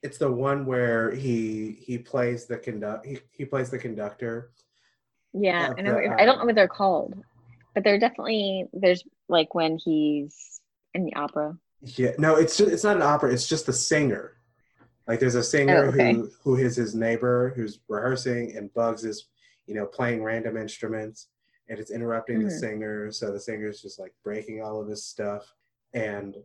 It's 0.03 0.19
the 0.19 0.31
one 0.31 0.67
where 0.67 1.11
he 1.15 1.79
he 1.81 1.99
plays 1.99 2.47
the 2.47 2.59
conduct 2.59 3.07
he, 3.07 3.19
he 3.33 3.45
plays 3.45 3.71
the 3.71 3.79
conductor. 3.79 4.51
Yeah, 5.33 5.75
I 5.77 5.83
know. 5.83 5.95
the, 5.95 6.15
I 6.19 6.25
don't 6.25 6.37
uh, 6.37 6.41
know 6.41 6.45
what 6.47 6.55
they're 6.55 6.69
called, 6.69 7.15
but 7.75 7.85
they're 7.85 7.99
definitely 7.99 8.67
there's 8.73 9.03
like 9.29 9.55
when 9.55 9.79
he's 9.79 10.61
in 10.95 11.05
the 11.05 11.15
opera. 11.15 11.57
Yeah, 11.83 12.13
no, 12.19 12.37
it's 12.37 12.57
just, 12.57 12.71
it's 12.71 12.85
not 12.85 12.97
an 12.97 13.03
opera. 13.03 13.33
It's 13.33 13.47
just 13.47 13.67
the 13.67 13.73
singer. 13.73 14.33
Like 15.07 15.21
there's 15.21 15.35
a 15.35 15.43
singer 15.43 15.87
Oh, 15.87 15.89
okay. 15.89 16.13
who 16.13 16.31
who 16.43 16.57
is 16.57 16.77
his 16.77 16.95
neighbor 16.95 17.53
who's 17.55 17.81
rehearsing, 17.89 18.57
and 18.57 18.73
Bugs 18.75 19.05
is 19.05 19.29
you 19.67 19.75
know 19.75 19.87
playing 19.87 20.23
random 20.23 20.57
instruments, 20.57 21.29
and 21.69 21.79
it's 21.79 21.91
interrupting 21.91 22.41
the 22.41 22.47
Mhm. 22.47 22.59
singer. 22.61 23.13
So 23.13 23.33
the 23.33 23.41
singer's 23.41 23.81
just 23.83 23.99
like 23.99 24.15
breaking 24.25 24.63
all 24.63 24.81
of 24.81 24.89
his 24.89 25.05
stuff, 25.05 25.53
and 25.93 26.37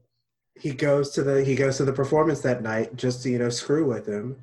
he 0.56 0.72
goes 0.74 1.12
to 1.12 1.24
the 1.24 1.44
he 1.44 1.56
goes 1.56 1.78
to 1.78 1.86
the 1.86 1.94
performance 1.94 2.42
that 2.42 2.62
night 2.62 2.96
just 2.96 3.24
to 3.24 3.30
you 3.30 3.40
know 3.40 3.50
screw 3.50 3.86
with 3.86 4.08
him, 4.08 4.38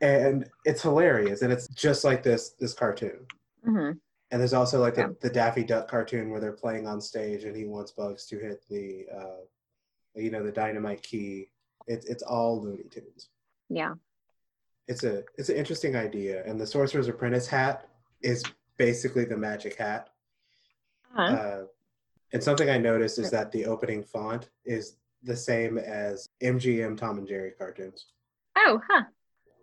and 0.00 0.48
it's 0.64 0.82
hilarious, 0.82 1.42
and 1.42 1.52
it's 1.52 1.68
just 1.68 2.04
like 2.04 2.22
this 2.22 2.50
this 2.50 2.74
cartoon. 2.74 3.26
hmm 3.64 3.92
And 4.30 4.40
there's 4.40 4.54
also 4.54 4.80
like 4.80 4.94
the, 4.94 5.14
the 5.20 5.30
Daffy 5.30 5.64
Duck 5.64 5.88
cartoon 5.88 6.30
where 6.30 6.40
they're 6.40 6.52
playing 6.52 6.86
on 6.86 7.00
stage 7.00 7.44
and 7.44 7.56
he 7.56 7.64
wants 7.64 7.92
Bugs 7.92 8.26
to 8.26 8.38
hit 8.38 8.64
the, 8.68 9.06
uh, 9.14 9.42
you 10.14 10.30
know, 10.30 10.42
the 10.42 10.50
dynamite 10.52 11.02
key. 11.02 11.50
It's 11.86 12.06
it's 12.06 12.22
all 12.22 12.62
Looney 12.62 12.84
Tunes. 12.90 13.28
Yeah. 13.68 13.94
It's 14.88 15.04
a 15.04 15.22
it's 15.38 15.48
an 15.50 15.56
interesting 15.56 15.94
idea, 15.96 16.42
and 16.46 16.60
the 16.60 16.66
Sorcerer's 16.66 17.08
Apprentice 17.08 17.46
hat 17.46 17.88
is 18.22 18.42
basically 18.76 19.24
the 19.24 19.36
magic 19.36 19.76
hat. 19.76 20.10
Uh-huh. 21.16 21.34
Uh, 21.34 21.64
and 22.32 22.42
something 22.42 22.68
I 22.68 22.78
noticed 22.78 23.18
is 23.18 23.30
that 23.30 23.52
the 23.52 23.66
opening 23.66 24.02
font 24.02 24.50
is 24.64 24.96
the 25.24 25.36
same 25.36 25.78
as 25.78 26.28
MGM 26.42 26.96
Tom 26.96 27.18
and 27.18 27.26
Jerry 27.26 27.52
cartoons. 27.56 28.06
Oh, 28.56 28.80
huh. 28.88 29.04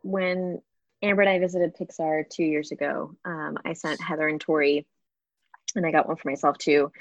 When 0.04 0.62
Amber 1.02 1.22
and 1.22 1.30
I 1.30 1.40
visited 1.40 1.76
Pixar 1.76 2.30
two 2.30 2.44
years 2.44 2.72
ago, 2.72 3.16
um, 3.26 3.58
I 3.64 3.74
sent 3.74 4.02
Heather 4.02 4.28
and 4.28 4.42
Tori, 4.42 4.86
and 5.76 5.86
I 5.86 5.92
got 5.92 6.08
one 6.08 6.18
for 6.18 6.30
myself 6.30 6.58
too, 6.58 6.92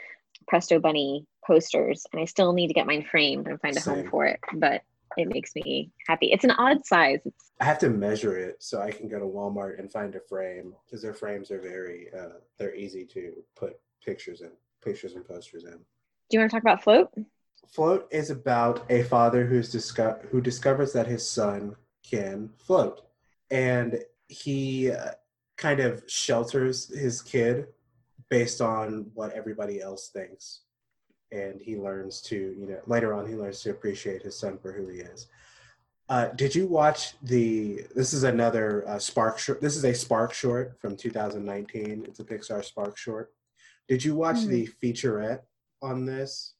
Presto 0.47 0.79
Bunny 0.79 1.27
posters, 1.45 2.07
and 2.13 2.21
I 2.21 2.27
still 2.27 2.53
need 2.53 2.69
to 2.69 2.75
get 2.75 2.87
mine 2.87 3.07
framed 3.11 3.49
and 3.49 3.61
find 3.61 3.77
a 3.77 3.81
home 3.81 4.09
for 4.11 4.27
it. 4.27 4.41
But 4.55 4.83
it 5.17 5.29
makes 5.29 5.55
me 5.55 5.91
happy. 6.07 6.31
It's 6.33 6.45
an 6.45 6.53
odd 6.53 6.87
size. 6.87 7.21
It's 7.25 7.51
I 7.61 7.65
have 7.65 7.79
to 7.81 7.91
measure 7.91 8.37
it 8.37 8.63
so 8.63 8.81
I 8.81 8.91
can 8.91 9.09
go 9.09 9.19
to 9.19 9.25
Walmart 9.25 9.79
and 9.79 9.91
find 9.91 10.15
a 10.15 10.21
frame 10.21 10.75
because 10.85 11.03
their 11.03 11.15
frames 11.15 11.51
are 11.51 11.61
very 11.61 12.09
uh, 12.17 12.39
they're 12.59 12.75
easy 12.75 13.05
to 13.07 13.33
put 13.57 13.79
pictures 14.05 14.41
in, 14.41 14.51
pictures 14.83 15.15
and 15.15 15.27
posters 15.27 15.65
in. 15.65 15.73
do 15.73 15.79
you 16.31 16.39
want 16.39 16.51
to 16.51 16.57
talk 16.57 16.63
about 16.63 16.83
float? 16.83 17.11
Float 17.69 18.09
is 18.11 18.31
about 18.31 18.85
a 18.91 19.03
father 19.05 19.47
who's 19.47 19.71
disco- 19.71 20.19
who 20.31 20.41
discovers 20.41 20.93
that 20.93 21.07
his 21.07 21.27
son 21.29 21.77
can 22.03 22.51
float, 22.59 23.03
and 23.51 24.03
he 24.29 24.91
uh, 24.91 25.13
kind 25.57 25.79
of 25.81 26.03
shelters 26.09 26.89
his 26.89 27.23
kid 27.23 27.69
based 28.29 28.61
on 28.61 29.11
what 29.15 29.33
everybody 29.33 29.81
else 29.81 30.09
thinks, 30.09 30.63
and 31.31 31.61
he 31.61 31.77
learns 31.77 32.21
to 32.23 32.37
you 32.37 32.67
know 32.67 32.81
later 32.87 33.15
on 33.15 33.27
he 33.29 33.35
learns 33.37 33.61
to 33.63 33.71
appreciate 33.71 34.23
his 34.23 34.37
son 34.37 34.59
for 34.59 34.73
who 34.73 34.89
he 34.89 34.99
is. 35.01 35.29
Uh, 36.09 36.27
did 36.35 36.53
you 36.53 36.67
watch 36.67 37.15
the? 37.23 37.85
This 37.95 38.13
is 38.13 38.25
another 38.25 38.85
uh, 38.89 38.99
Spark 38.99 39.39
short. 39.39 39.61
This 39.61 39.77
is 39.77 39.85
a 39.85 39.95
Spark 39.95 40.33
short 40.35 40.77
from 40.81 40.97
2019. 40.97 42.05
It's 42.09 42.19
a 42.19 42.25
Pixar 42.25 42.65
Spark 42.65 42.97
short. 42.97 43.33
Did 43.87 44.05
you 44.05 44.17
watch 44.17 44.39
Mhm. 44.39 44.49
the 44.49 44.69
featurette 44.83 45.43
on 45.81 46.05
this? 46.07 46.55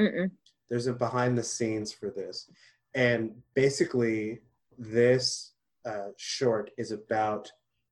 Mm-mm. 0.00 0.30
there's 0.68 0.86
a 0.86 0.92
behind 0.92 1.36
the 1.36 1.42
scenes 1.42 1.92
for 1.92 2.10
this 2.10 2.50
and 2.94 3.32
basically 3.54 4.40
this 4.78 5.52
uh, 5.84 6.08
short 6.16 6.70
is 6.76 6.90
about 6.92 7.50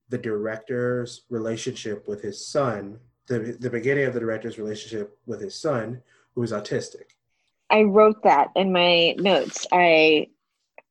the 0.08 0.18
director's 0.18 1.22
relationship 1.30 2.06
with 2.08 2.22
his 2.22 2.46
son 2.46 2.98
the, 3.26 3.56
the 3.58 3.70
beginning 3.70 4.04
of 4.04 4.14
the 4.14 4.20
director's 4.20 4.58
relationship 4.58 5.16
with 5.26 5.40
his 5.40 5.54
son 5.54 6.02
who 6.34 6.42
is 6.42 6.52
autistic 6.52 7.14
I 7.70 7.82
wrote 7.82 8.22
that 8.24 8.50
in 8.54 8.72
my 8.72 9.14
notes. 9.18 9.66
I 9.72 10.28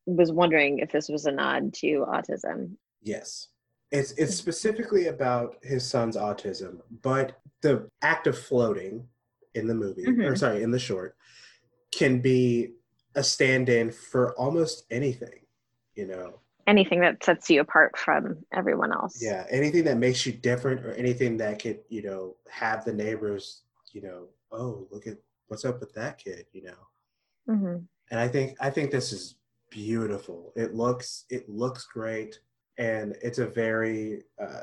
was 0.06 0.32
wondering 0.32 0.80
if 0.80 0.90
this 0.90 1.08
was 1.08 1.24
a 1.24 1.32
nod 1.32 1.72
to 1.74 2.04
autism. 2.08 2.76
yes 3.02 3.48
it's 3.90 4.12
it's 4.12 4.34
specifically 4.34 5.06
about 5.06 5.56
his 5.62 5.88
son's 5.88 6.16
autism 6.16 6.80
but 7.02 7.38
the 7.62 7.88
act 8.02 8.26
of 8.26 8.36
floating 8.36 9.06
in 9.54 9.66
the 9.66 9.74
movie 9.74 10.06
or 10.06 10.12
Mhm. 10.12 10.38
sorry 10.38 10.62
in 10.62 10.70
the 10.70 10.78
short 10.78 11.16
can 11.92 12.20
be 12.20 12.74
a 13.14 13.22
stand-in 13.22 13.90
for 13.92 14.34
almost 14.36 14.84
anything 14.90 15.46
you 15.94 16.06
know 16.06 16.40
Anything 16.66 17.00
that 17.00 17.22
sets 17.22 17.50
you 17.50 17.60
apart 17.60 17.98
from 17.98 18.42
everyone 18.50 18.90
else. 18.90 19.22
Yeah, 19.22 19.44
anything 19.50 19.84
that 19.84 19.98
makes 19.98 20.24
you 20.24 20.32
different 20.32 20.84
or 20.86 20.92
anything 20.92 21.36
that 21.36 21.60
could, 21.60 21.80
you 21.90 22.00
know, 22.00 22.36
have 22.50 22.86
the 22.86 22.92
neighbors, 22.94 23.64
you 23.92 24.00
know, 24.00 24.28
oh, 24.50 24.88
look 24.90 25.06
at 25.06 25.18
what's 25.48 25.66
up 25.66 25.78
with 25.78 25.92
that 25.92 26.16
kid, 26.16 26.46
you 26.52 26.62
know. 26.62 26.88
hmm 27.46 27.76
And 28.10 28.18
I 28.18 28.28
think 28.28 28.56
I 28.60 28.70
think 28.70 28.90
this 28.90 29.12
is 29.12 29.36
beautiful. 29.70 30.54
It 30.56 30.74
looks 30.74 31.26
it 31.28 31.50
looks 31.50 31.84
great 31.84 32.40
and 32.78 33.14
it's 33.22 33.38
a 33.38 33.46
very 33.46 34.22
uh 34.40 34.62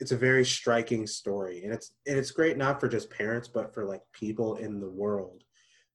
it's 0.00 0.12
a 0.12 0.16
very 0.16 0.44
striking 0.44 1.06
story 1.06 1.62
and 1.64 1.72
it's 1.72 1.92
and 2.06 2.18
it's 2.18 2.30
great 2.30 2.56
not 2.56 2.80
for 2.80 2.88
just 2.88 3.10
parents 3.10 3.48
but 3.48 3.72
for 3.72 3.84
like 3.84 4.02
people 4.12 4.56
in 4.56 4.80
the 4.80 4.90
world 4.90 5.44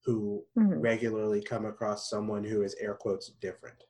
who 0.05 0.43
Mhm. 0.57 0.81
regularly 0.81 1.41
come 1.41 1.65
across 1.65 2.09
someone 2.09 2.43
who 2.43 2.61
is 2.63 2.73
air 2.79 2.95
quotes 2.95 3.29
different. 3.29 3.83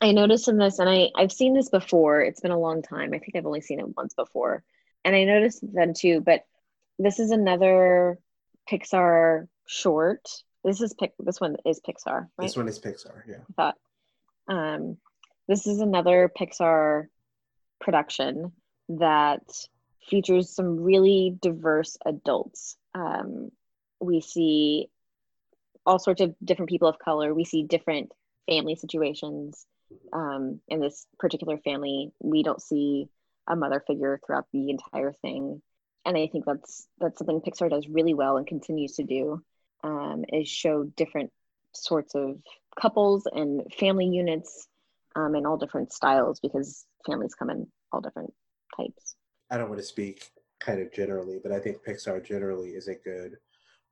I 0.00 0.10
noticed 0.10 0.48
in 0.48 0.56
this, 0.56 0.78
and 0.80 0.88
I, 0.88 1.10
I've 1.14 1.30
seen 1.30 1.54
this 1.54 1.68
before. 1.68 2.22
It's 2.22 2.40
been 2.40 2.50
a 2.50 2.58
long 2.58 2.82
time. 2.82 3.12
I 3.14 3.18
think 3.18 3.36
I've 3.36 3.46
only 3.46 3.60
seen 3.60 3.78
it 3.78 3.96
once 3.96 4.14
before. 4.14 4.64
And 5.04 5.14
I 5.14 5.24
noticed 5.24 5.62
then 5.72 5.92
too, 5.94 6.20
but 6.20 6.44
this 6.98 7.20
is 7.20 7.30
another 7.30 8.18
Pixar 8.68 9.46
short. 9.66 10.26
This 10.64 10.80
is 10.80 10.94
pic 10.94 11.12
this 11.18 11.40
one 11.40 11.56
is 11.66 11.80
Pixar, 11.80 12.28
right? 12.36 12.46
This 12.46 12.56
one 12.56 12.66
is 12.68 12.80
Pixar, 12.80 13.22
yeah. 13.28 13.42
I 13.50 13.52
thought. 13.54 13.76
Um, 14.48 14.96
this 15.46 15.66
is 15.66 15.80
another 15.80 16.32
Pixar 16.36 17.06
production 17.80 18.52
that 18.88 19.42
features 20.08 20.50
some 20.50 20.80
really 20.80 21.36
diverse 21.40 21.96
adults. 22.04 22.76
Um, 22.94 23.50
we 24.00 24.20
see 24.20 24.88
all 25.86 25.98
sorts 25.98 26.20
of 26.20 26.34
different 26.44 26.68
people 26.68 26.88
of 26.88 26.98
color. 26.98 27.34
We 27.34 27.44
see 27.44 27.62
different 27.62 28.12
family 28.48 28.76
situations. 28.76 29.66
Um, 30.12 30.60
in 30.68 30.80
this 30.80 31.06
particular 31.18 31.58
family, 31.58 32.12
we 32.20 32.42
don't 32.42 32.62
see 32.62 33.08
a 33.46 33.56
mother 33.56 33.82
figure 33.86 34.20
throughout 34.24 34.46
the 34.52 34.70
entire 34.70 35.12
thing, 35.12 35.60
and 36.06 36.16
I 36.16 36.28
think 36.28 36.46
that's 36.46 36.86
that's 36.98 37.18
something 37.18 37.40
Pixar 37.40 37.68
does 37.68 37.88
really 37.88 38.14
well 38.14 38.36
and 38.36 38.46
continues 38.46 38.96
to 38.96 39.04
do. 39.04 39.42
Um, 39.84 40.24
is 40.32 40.48
show 40.48 40.84
different 40.84 41.32
sorts 41.74 42.14
of 42.14 42.40
couples 42.80 43.26
and 43.30 43.62
family 43.74 44.06
units 44.06 44.68
um, 45.16 45.34
in 45.34 45.44
all 45.44 45.56
different 45.56 45.92
styles 45.92 46.40
because 46.40 46.86
families 47.04 47.34
come 47.34 47.50
in 47.50 47.66
all 47.90 48.00
different 48.00 48.32
types. 48.76 49.16
I 49.50 49.58
don't 49.58 49.68
want 49.68 49.80
to 49.80 49.86
speak 49.86 50.30
kind 50.60 50.80
of 50.80 50.92
generally, 50.92 51.38
but 51.42 51.52
I 51.52 51.58
think 51.58 51.84
Pixar 51.86 52.24
generally 52.24 52.70
is 52.70 52.88
a 52.88 52.94
good 52.94 53.36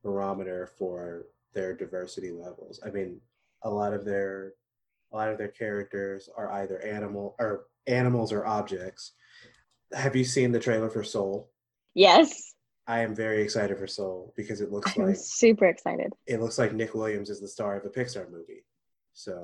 barometer 0.03 0.71
for 0.79 1.27
their 1.53 1.75
diversity 1.77 2.31
levels. 2.31 2.81
I 2.85 2.91
mean, 2.91 3.21
a 3.63 3.71
lot 3.71 3.93
of 3.93 4.05
their 4.05 4.55
a 5.13 5.17
lot 5.17 5.29
of 5.31 5.39
their 5.39 5.49
characters 5.49 6.29
are 6.37 6.53
either 6.53 6.81
animal 6.83 7.35
or 7.41 7.67
animals 7.87 8.33
or 8.33 8.47
objects. 8.47 9.13
Have 9.93 10.15
you 10.15 10.25
seen 10.25 10.53
the 10.53 10.61
trailer 10.61 10.89
for 10.89 11.03
Soul? 11.03 11.51
Yes. 11.95 12.55
I 12.87 13.01
am 13.01 13.15
very 13.15 13.43
excited 13.43 13.77
for 13.79 13.87
Soul 13.89 14.33
because 14.37 14.61
it 14.61 14.71
looks 14.71 14.97
I'm 14.97 15.07
like 15.07 15.17
super 15.17 15.67
excited. 15.67 16.13
it 16.27 16.41
looks 16.41 16.59
like 16.59 16.73
Nick 16.73 16.95
Williams 16.95 17.29
is 17.31 17.41
the 17.41 17.49
star 17.49 17.77
of 17.77 17.85
a 17.85 17.89
Pixar 17.89 18.31
movie. 18.31 18.65
So 19.13 19.43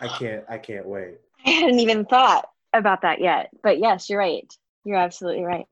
I 0.00 0.08
can't 0.08 0.44
I 0.48 0.58
can't 0.58 0.86
wait. 0.86 1.16
I 1.44 1.50
hadn't 1.50 1.80
even 1.80 2.04
thought 2.04 2.48
about 2.72 3.02
that 3.02 3.20
yet. 3.20 3.50
But 3.62 3.78
yes, 3.78 4.08
you're 4.08 4.18
right. 4.20 4.50
You're 4.88 4.96
absolutely 4.96 5.44
right. 5.44 5.66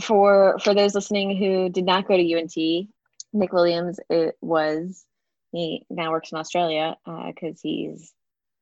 For 0.00 0.58
for 0.60 0.72
those 0.72 0.94
listening 0.94 1.36
who 1.36 1.68
did 1.68 1.84
not 1.84 2.08
go 2.08 2.16
to 2.16 2.38
UNT, 2.38 2.88
Nick 3.34 3.52
Williams 3.52 4.00
it 4.08 4.38
was 4.40 5.04
he 5.52 5.84
now 5.90 6.10
works 6.10 6.32
in 6.32 6.38
Australia 6.38 6.96
because 7.04 7.58
uh, 7.58 7.62
he's 7.62 8.14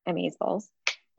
amazeballs. 0.08 0.64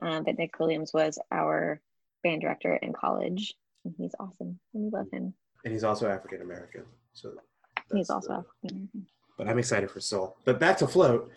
Um, 0.01 0.25
but 0.25 0.37
Nick 0.37 0.59
Williams 0.59 0.91
was 0.93 1.17
our 1.31 1.79
band 2.21 2.41
director 2.41 2.75
in 2.75 2.91
college, 2.91 3.53
and 3.85 3.95
he's 3.97 4.11
awesome, 4.19 4.59
and 4.73 4.83
we 4.83 4.89
love 4.89 5.07
him. 5.09 5.33
And 5.63 5.73
he's 5.73 5.85
also 5.85 6.09
African 6.09 6.41
American, 6.41 6.83
so 7.13 7.35
he's 7.93 8.09
also 8.09 8.33
African 8.33 8.71
American. 8.71 9.07
But 9.37 9.47
I'm 9.47 9.57
excited 9.57 9.89
for 9.89 10.01
Soul. 10.01 10.35
But 10.43 10.59
back 10.59 10.77
to 10.79 10.87
Float. 10.87 11.31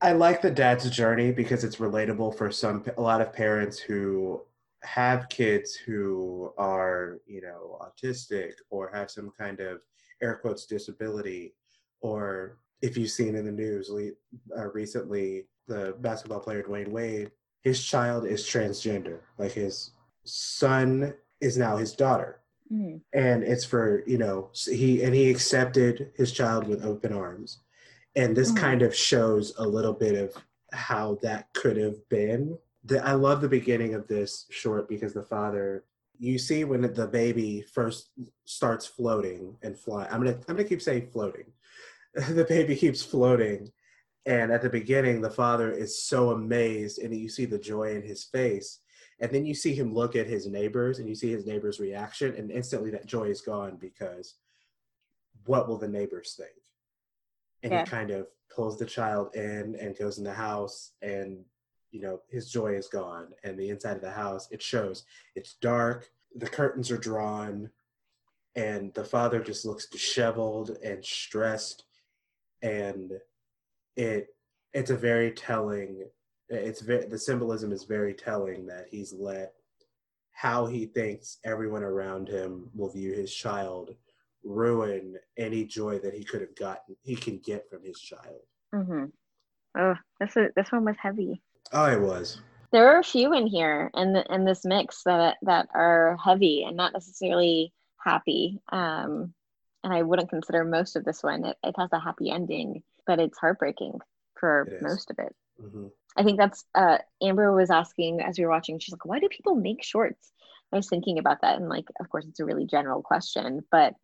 I 0.00 0.14
like 0.14 0.42
the 0.42 0.50
dad's 0.50 0.90
journey 0.90 1.30
because 1.30 1.62
it's 1.62 1.76
relatable 1.76 2.36
for 2.36 2.50
some 2.50 2.84
a 2.96 3.00
lot 3.00 3.20
of 3.20 3.32
parents 3.32 3.78
who 3.78 4.42
have 4.82 5.28
kids 5.28 5.74
who 5.74 6.52
are 6.56 7.18
you 7.26 7.40
know 7.40 7.78
autistic 7.82 8.52
or 8.70 8.90
have 8.92 9.10
some 9.10 9.30
kind 9.38 9.60
of 9.60 9.80
air 10.22 10.36
quotes 10.36 10.66
disability 10.66 11.54
or 12.00 12.58
if 12.82 12.96
you've 12.96 13.10
seen 13.10 13.34
in 13.34 13.44
the 13.44 13.52
news 13.52 13.90
uh, 14.56 14.70
recently 14.72 15.46
the 15.68 15.94
basketball 16.00 16.40
player 16.40 16.62
dwyane 16.62 16.88
wade 16.88 17.30
his 17.62 17.82
child 17.84 18.24
is 18.24 18.44
transgender 18.44 19.20
like 19.38 19.52
his 19.52 19.92
son 20.24 21.12
is 21.40 21.58
now 21.58 21.76
his 21.76 21.92
daughter 21.92 22.40
mm. 22.72 22.98
and 23.12 23.42
it's 23.42 23.64
for 23.64 24.02
you 24.06 24.16
know 24.16 24.50
he 24.66 25.02
and 25.02 25.14
he 25.14 25.30
accepted 25.30 26.10
his 26.16 26.32
child 26.32 26.66
with 26.66 26.84
open 26.84 27.12
arms 27.12 27.58
and 28.16 28.34
this 28.34 28.50
mm. 28.50 28.56
kind 28.56 28.82
of 28.82 28.94
shows 28.96 29.54
a 29.58 29.66
little 29.66 29.92
bit 29.92 30.14
of 30.14 30.34
how 30.72 31.18
that 31.22 31.52
could 31.52 31.76
have 31.76 32.08
been 32.08 32.56
the, 32.84 33.04
i 33.06 33.12
love 33.12 33.40
the 33.40 33.48
beginning 33.48 33.94
of 33.94 34.06
this 34.08 34.46
short 34.50 34.88
because 34.88 35.12
the 35.12 35.22
father 35.22 35.84
you 36.18 36.38
see 36.38 36.64
when 36.64 36.82
the 36.82 37.06
baby 37.06 37.62
first 37.72 38.10
starts 38.44 38.86
floating 38.86 39.56
and 39.62 39.78
fly 39.78 40.06
i'm 40.10 40.22
gonna 40.22 40.38
i'm 40.48 40.56
gonna 40.56 40.64
keep 40.64 40.82
saying 40.82 41.08
floating. 41.12 41.46
The 42.30 42.44
baby 42.44 42.74
keeps 42.74 43.02
floating. 43.02 43.70
And 44.26 44.50
at 44.50 44.62
the 44.62 44.68
beginning 44.68 45.20
the 45.20 45.30
father 45.30 45.70
is 45.70 46.02
so 46.02 46.30
amazed 46.30 46.98
and 46.98 47.14
you 47.14 47.28
see 47.28 47.44
the 47.44 47.58
joy 47.58 47.94
in 47.94 48.02
his 48.02 48.24
face. 48.24 48.80
And 49.20 49.30
then 49.30 49.46
you 49.46 49.54
see 49.54 49.74
him 49.74 49.94
look 49.94 50.16
at 50.16 50.26
his 50.26 50.46
neighbors 50.46 50.98
and 50.98 51.08
you 51.08 51.14
see 51.14 51.30
his 51.30 51.46
neighbors 51.46 51.78
reaction 51.78 52.34
and 52.36 52.50
instantly 52.50 52.90
that 52.90 53.06
joy 53.06 53.24
is 53.24 53.42
gone 53.42 53.76
because 53.76 54.34
what 55.46 55.68
will 55.68 55.78
the 55.78 55.88
neighbors 55.88 56.34
think? 56.36 56.50
And 57.62 57.72
yeah. 57.72 57.84
he 57.84 57.90
kind 57.90 58.10
of 58.10 58.26
pulls 58.54 58.78
the 58.78 58.86
child 58.86 59.34
in 59.36 59.76
and 59.80 59.96
goes 59.96 60.18
in 60.18 60.24
the 60.24 60.34
house 60.34 60.92
and 61.02 61.44
you 61.90 62.00
know 62.00 62.20
his 62.28 62.50
joy 62.50 62.74
is 62.74 62.88
gone 62.88 63.28
and 63.44 63.58
the 63.58 63.68
inside 63.68 63.96
of 63.96 64.02
the 64.02 64.10
house 64.10 64.48
it 64.50 64.62
shows. 64.62 65.04
It's 65.34 65.54
dark 65.54 66.10
the 66.34 66.48
curtains 66.48 66.90
are 66.90 66.98
drawn 66.98 67.70
and 68.56 68.92
the 68.94 69.04
father 69.04 69.40
just 69.40 69.64
looks 69.64 69.86
disheveled 69.86 70.76
and 70.82 71.04
stressed 71.04 71.84
and 72.62 73.12
it 73.96 74.28
it's 74.72 74.90
a 74.90 74.96
very 74.96 75.32
telling 75.32 76.04
it's 76.48 76.80
very 76.80 77.06
the 77.06 77.18
symbolism 77.18 77.72
is 77.72 77.84
very 77.84 78.14
telling 78.14 78.66
that 78.66 78.86
he's 78.90 79.12
let 79.12 79.54
how 80.32 80.66
he 80.66 80.86
thinks 80.86 81.38
everyone 81.44 81.82
around 81.82 82.28
him 82.28 82.70
will 82.74 82.90
view 82.90 83.12
his 83.12 83.32
child 83.32 83.94
ruin 84.42 85.16
any 85.36 85.64
joy 85.64 85.98
that 85.98 86.14
he 86.14 86.24
could 86.24 86.40
have 86.40 86.54
gotten 86.56 86.96
he 87.02 87.14
can 87.14 87.38
get 87.38 87.68
from 87.68 87.84
his 87.84 88.00
child. 88.00 88.40
Mm-hmm. 88.74 89.04
oh 89.78 89.94
this 90.20 90.36
is, 90.36 90.48
this 90.56 90.72
one 90.72 90.84
was 90.84 90.96
heavy 91.00 91.42
oh 91.72 91.86
it 91.86 92.00
was. 92.00 92.40
There 92.72 92.88
are 92.94 93.00
a 93.00 93.04
few 93.04 93.32
in 93.32 93.46
here 93.46 93.90
the, 93.94 94.24
in 94.32 94.44
this 94.44 94.64
mix 94.64 95.02
that 95.04 95.38
that 95.42 95.68
are 95.74 96.16
heavy 96.24 96.64
and 96.64 96.76
not 96.76 96.92
necessarily 96.92 97.72
happy 98.02 98.58
um 98.72 99.34
and 99.84 99.92
i 99.92 100.00
wouldn't 100.02 100.30
consider 100.30 100.64
most 100.64 100.96
of 100.96 101.04
this 101.04 101.22
one. 101.22 101.44
It, 101.44 101.56
it 101.62 101.74
has 101.78 101.90
a 101.92 102.00
happy 102.00 102.30
ending 102.30 102.82
but 103.06 103.18
it's 103.18 103.38
heartbreaking 103.38 103.98
for 104.38 104.62
it 104.62 104.82
most 104.82 105.10
of 105.10 105.18
it. 105.18 105.34
Mm-hmm. 105.60 105.86
i 106.16 106.22
think 106.22 106.38
that's 106.38 106.64
uh 106.74 106.98
amber 107.22 107.52
was 107.52 107.70
asking 107.70 108.20
as 108.22 108.38
we 108.38 108.44
were 108.44 108.50
watching 108.50 108.78
she's 108.78 108.92
like 108.92 109.04
why 109.04 109.18
do 109.18 109.28
people 109.28 109.54
make 109.54 109.82
shorts? 109.82 110.32
I 110.72 110.76
was 110.76 110.88
thinking 110.88 111.18
about 111.18 111.42
that 111.42 111.56
and 111.56 111.68
like 111.68 111.88
of 111.98 112.08
course 112.08 112.24
it's 112.26 112.40
a 112.40 112.44
really 112.44 112.66
general 112.66 113.02
question 113.02 113.62
but 113.70 113.94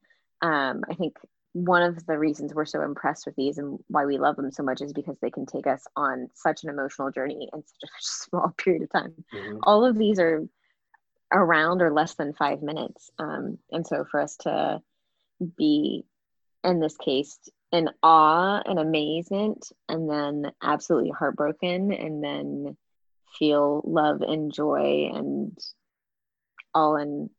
um, 0.43 0.85
I 0.91 0.95
think 0.95 1.17
one 1.57 1.83
of 1.83 2.05
the 2.05 2.19
reasons 2.19 2.53
we're 2.53 2.67
so 2.67 2.83
impressed 2.83 3.25
with 3.25 3.35
these 3.35 3.57
and 3.57 3.79
why 3.89 4.05
we 4.05 4.19
love 4.19 4.37
them 4.37 4.53
so 4.53 4.63
much 4.63 4.83
is 4.83 4.93
because 4.93 5.17
they 5.21 5.31
can 5.31 5.47
take 5.47 5.67
us 5.67 5.83
on 5.97 6.29
such 6.35 6.63
an 6.63 6.69
emotional 6.69 7.11
journey 7.11 7.49
in 7.51 7.63
such 7.63 7.83
a 7.83 7.93
small 8.01 8.55
period 8.59 8.83
of 8.83 8.93
time. 8.93 9.15
Mm-hmm. 9.35 9.59
All 9.63 9.87
of 9.87 9.97
these 9.97 10.19
are 10.19 10.47
around 11.33 11.81
or 11.81 11.91
less 11.91 12.13
than 12.15 12.35
five 12.35 12.61
minutes. 12.61 13.11
Um, 13.19 13.57
and 13.73 13.87
so 13.87 14.05
for 14.05 14.21
us 14.21 14.37
to 14.41 14.83
be, 15.57 16.05
in 16.63 16.79
this 16.79 16.99
case, 16.99 17.39
in 17.73 17.89
awe 18.03 18.61
and 18.63 18.79
amazement, 18.79 19.73
and 19.89 20.11
then 20.11 20.53
absolutely 20.63 21.11
heartbroken, 21.11 21.91
and 21.91 22.23
then 22.23 22.77
feel 23.39 23.81
love 23.87 24.21
and 24.21 24.53
joy 24.53 25.11
and 25.11 25.57
all 26.75 26.97
in 26.97 27.31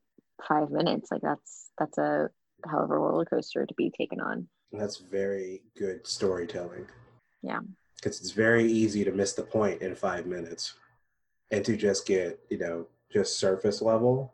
five 0.48 0.72
minutes, 0.72 1.12
like 1.12 1.22
that's 1.22 1.70
that's 1.78 2.00
a 2.00 2.30
hell 2.66 2.84
of 2.84 2.92
a 2.92 2.98
roller 2.98 3.26
coaster 3.26 3.66
to 3.66 3.74
be 3.76 3.90
taken 3.90 4.20
on. 4.20 4.48
That's 4.72 4.98
very 4.98 5.62
good 5.78 6.06
storytelling. 6.06 6.88
Yeah. 7.42 7.60
Because 7.96 8.20
it's 8.20 8.32
very 8.32 8.70
easy 8.72 9.04
to 9.04 9.12
miss 9.12 9.34
the 9.34 9.44
point 9.44 9.82
in 9.82 9.96
five 9.96 10.26
minutes 10.26 10.74
and 11.52 11.64
to 11.66 11.76
just 11.78 12.06
get, 12.06 12.40
you 12.50 12.58
know, 12.58 12.86
just 13.12 13.40
surface 13.40 13.82
level. 13.82 14.34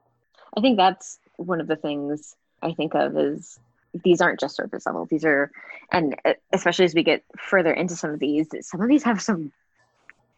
I 0.57 0.62
think 0.62 0.77
that's 0.77 1.19
one 1.38 1.62
of 1.62 1.67
the 1.67 1.75
things 1.75 2.36
I 2.62 2.73
think 2.73 2.95
of 2.95 3.17
is 3.17 3.59
these 4.03 4.21
aren't 4.21 4.39
just 4.39 4.55
surface 4.55 4.86
level. 4.86 5.05
These 5.05 5.25
are, 5.25 5.51
and 5.91 6.15
uh, 6.25 6.33
especially 6.51 6.86
as 6.86 6.95
we 6.95 7.03
get 7.03 7.23
further 7.38 7.71
into 7.71 7.95
some 7.95 8.12
of 8.12 8.19
these, 8.19 8.49
some 8.62 8.81
of 8.81 8.89
these 8.89 9.03
have 9.03 9.21
some 9.21 9.51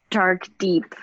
dark, 0.09 0.47
deep 0.57 0.93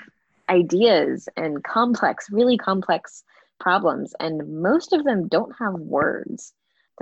ideas 0.49 1.29
and 1.37 1.65
complex, 1.65 2.29
really 2.31 2.59
complex 2.59 3.25
problems. 3.59 4.15
And 4.21 4.61
most 4.63 4.93
of 4.93 5.05
them 5.05 5.29
don't 5.29 5.55
have 5.59 5.75
words 5.75 6.53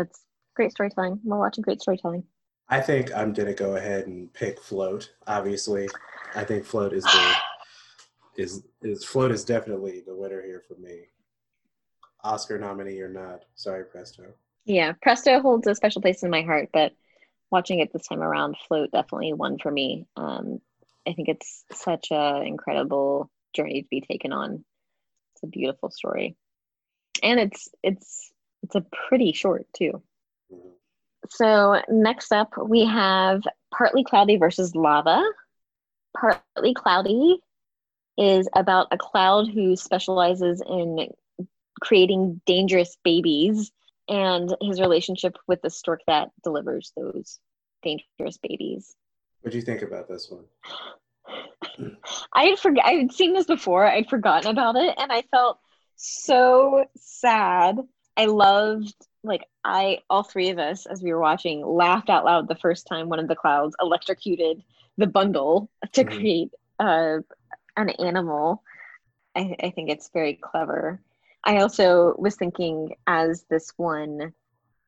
that's 0.01 0.25
great 0.55 0.71
storytelling. 0.71 1.21
We're 1.25 1.39
watching 1.39 1.63
great 1.63 1.81
storytelling. 1.81 2.25
I 2.69 2.81
think 2.81 3.15
I'm 3.15 3.33
gonna 3.33 3.55
go 3.55 3.77
ahead 3.77 4.07
and 4.07 4.33
pick 4.33 4.61
Float. 4.61 5.13
Obviously, 5.27 5.89
I 6.35 6.45
think 6.45 6.65
Float 6.65 6.93
is 6.93 7.05
the 7.05 7.35
is 8.37 8.63
is 8.83 9.05
Float 9.05 9.33
is 9.33 9.45
definitely 9.45 10.03
the 10.07 10.15
winner 10.15 10.43
here 10.43 10.63
for 10.67 10.75
me. 10.75 11.09
Oscar 12.23 12.59
nominee 12.59 13.01
or 13.01 13.09
not. 13.09 13.45
Sorry, 13.55 13.85
Presto. 13.85 14.25
Yeah, 14.65 14.93
Presto 15.03 15.41
holds 15.41 15.67
a 15.67 15.75
special 15.75 16.03
place 16.03 16.23
in 16.23 16.31
my 16.31 16.43
heart, 16.43 16.69
but 16.73 16.93
watching 17.51 17.81
it 17.81 17.93
this 17.93 18.07
time 18.07 18.23
around, 18.23 18.57
Float 18.69 18.93
definitely 18.93 19.33
won 19.33 19.59
for 19.59 19.71
me. 19.71 20.07
Um, 20.17 20.61
I 21.07 21.13
think 21.13 21.29
it's 21.29 21.65
such 21.73 22.09
a 22.13 22.43
incredible 22.43 23.31
journey 23.55 23.83
to 23.83 23.89
be 23.89 24.01
taken 24.01 24.33
on. 24.33 24.65
It's 25.35 25.43
a 25.43 25.49
beautiful 25.49 25.91
story, 25.91 26.37
and 27.23 27.41
it's 27.41 27.69
it's 27.83 28.33
it's 28.71 28.87
a 28.87 29.09
pretty 29.09 29.33
short 29.33 29.67
too. 29.77 30.03
Mm-hmm. 30.53 30.69
So 31.29 31.83
next 31.89 32.33
up 32.33 32.55
we 32.57 32.85
have 32.87 33.43
Partly 33.75 34.05
Cloudy 34.05 34.37
versus 34.37 34.75
Lava. 34.75 35.23
Partly 36.17 36.75
Cloudy 36.75 37.41
is 38.17 38.49
about 38.55 38.89
a 38.91 38.99
cloud 38.99 39.49
who 39.51 39.77
specializes 39.77 40.63
in 40.67 41.09
creating 41.81 42.41
dangerous 42.47 42.97
babies 43.03 43.73
and 44.09 44.55
his 44.61 44.81
relationship 44.81 45.37
with 45.47 45.63
the 45.63 45.71
stork 45.71 46.01
that 46.07 46.31
delivers 46.45 46.93
those 46.97 47.39
dangerous 47.83 48.39
babies. 48.39 48.95
What 49.41 49.53
do 49.53 49.59
you 49.59 49.65
think 49.65 49.83
about 49.83 50.09
this 50.09 50.31
one? 50.31 50.45
I 52.33 52.45
had 52.45 52.59
forgot 52.59 52.85
I 52.87 52.93
had 52.93 53.13
seen 53.13 53.33
this 53.33 53.47
before. 53.47 53.87
I'd 53.87 54.11
forgotten 54.11 54.51
about 54.51 54.77
it 54.77 54.95
and 54.99 55.11
I 55.11 55.23
felt 55.31 55.59
so 55.97 56.87
sad. 56.97 57.79
I 58.21 58.27
loved 58.27 58.95
like 59.23 59.47
I 59.65 60.01
all 60.11 60.23
three 60.23 60.51
of 60.51 60.59
us 60.59 60.85
as 60.85 61.03
we 61.03 61.11
were 61.11 61.21
watching 61.21 61.65
laughed 61.67 62.11
out 62.11 62.27
loud 62.27 62.49
the 62.49 62.55
first 62.55 62.87
time 62.87 63.09
one 63.09 63.19
of 63.19 63.29
the 63.29 63.35
clouds 63.35 63.75
electrocuted 63.81 64.63
the 64.99 65.07
bundle 65.07 65.71
to 65.93 66.05
mm-hmm. 66.05 66.19
create 66.19 66.51
uh, 66.79 67.21
an 67.79 67.89
animal. 67.89 68.63
I, 69.35 69.57
I 69.63 69.71
think 69.71 69.89
it's 69.89 70.11
very 70.13 70.35
clever. 70.35 71.01
I 71.45 71.59
also 71.59 72.15
was 72.19 72.37
thinking 72.37 72.95
as 73.07 73.47
this 73.49 73.73
one 73.79 74.35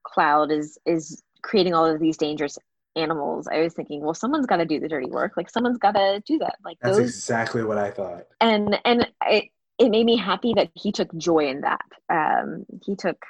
cloud 0.03 0.53
is 0.53 0.79
is 0.85 1.23
creating 1.41 1.73
all 1.73 1.87
of 1.87 2.01
these 2.01 2.19
dangerous 2.19 2.59
animals, 2.97 3.49
I 3.51 3.61
was 3.61 3.73
thinking, 3.73 4.03
well, 4.03 4.13
someone's 4.13 4.45
got 4.45 4.59
to 4.59 4.67
do 4.67 4.79
the 4.79 4.89
dirty 4.89 5.09
work. 5.09 5.39
Like 5.39 5.49
someone's 5.49 5.79
got 5.79 5.93
to 5.93 6.23
do 6.27 6.37
that. 6.41 6.57
Like 6.63 6.77
that's 6.83 6.99
those... 6.99 7.09
exactly 7.09 7.65
what 7.65 7.79
I 7.79 7.91
thought. 7.91 8.27
And 8.43 8.79
and 8.85 9.11
it 9.23 9.49
it 9.83 9.91
made 9.91 10.07
me 10.07 10.17
happy 10.17 10.55
that 10.55 10.71
he 10.75 10.93
took 10.93 11.15
joy 11.17 11.49
in 11.49 11.63
that. 11.63 11.85
Um, 12.09 12.65
he 12.85 12.97
took 12.97 13.25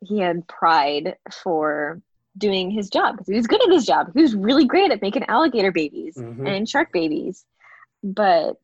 he 0.00 0.20
had 0.20 0.46
pride 0.46 1.16
for 1.42 2.00
doing 2.36 2.70
his 2.70 2.88
job 2.88 3.16
because 3.16 3.26
he 3.26 3.34
was 3.34 3.46
good 3.46 3.62
at 3.62 3.72
his 3.72 3.84
job. 3.84 4.12
He 4.14 4.22
was 4.22 4.34
really 4.34 4.64
great 4.64 4.92
at 4.92 5.02
making 5.02 5.24
alligator 5.24 5.72
babies 5.72 6.16
mm-hmm. 6.16 6.46
and 6.46 6.68
shark 6.68 6.92
babies, 6.92 7.44
but 8.02 8.56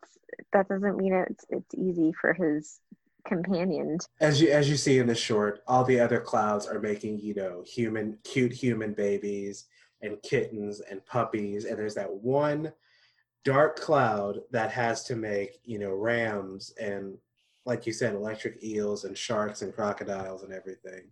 that 0.53 0.69
doesn't 0.69 0.97
mean 0.97 1.13
it's 1.13 1.45
it's 1.51 1.75
easy 1.75 2.13
for 2.21 2.33
his 2.33 2.81
companion. 3.27 3.99
As 4.21 4.41
you 4.41 4.51
as 4.51 4.69
you 4.69 4.77
see 4.77 4.99
in 4.99 5.07
the 5.07 5.15
short, 5.15 5.63
all 5.67 5.85
the 5.85 6.01
other 6.01 6.21
clouds 6.21 6.67
are 6.67 6.81
making 6.81 7.19
you 7.21 7.35
know 7.35 7.63
human 7.67 8.19
cute 8.25 8.53
human 8.53 8.95
babies 8.95 9.67
and 10.03 10.23
kittens 10.23 10.81
and 10.81 11.05
puppies, 11.05 11.65
and 11.65 11.79
there's 11.79 11.95
that 11.95 12.13
one 12.13 12.73
dark 13.45 13.79
cloud 13.79 14.41
that 14.51 14.71
has 14.71 15.05
to 15.05 15.17
make 15.17 15.59
you 15.65 15.79
know 15.79 15.93
rams 15.93 16.73
and 16.81 17.19
like 17.65 17.87
you 17.87 17.93
said 17.93 18.15
electric 18.15 18.63
eels 18.63 19.05
and 19.05 19.17
sharks 19.17 19.63
and 19.63 19.75
crocodiles 19.75 20.43
and 20.43 20.53
everything 20.53 21.11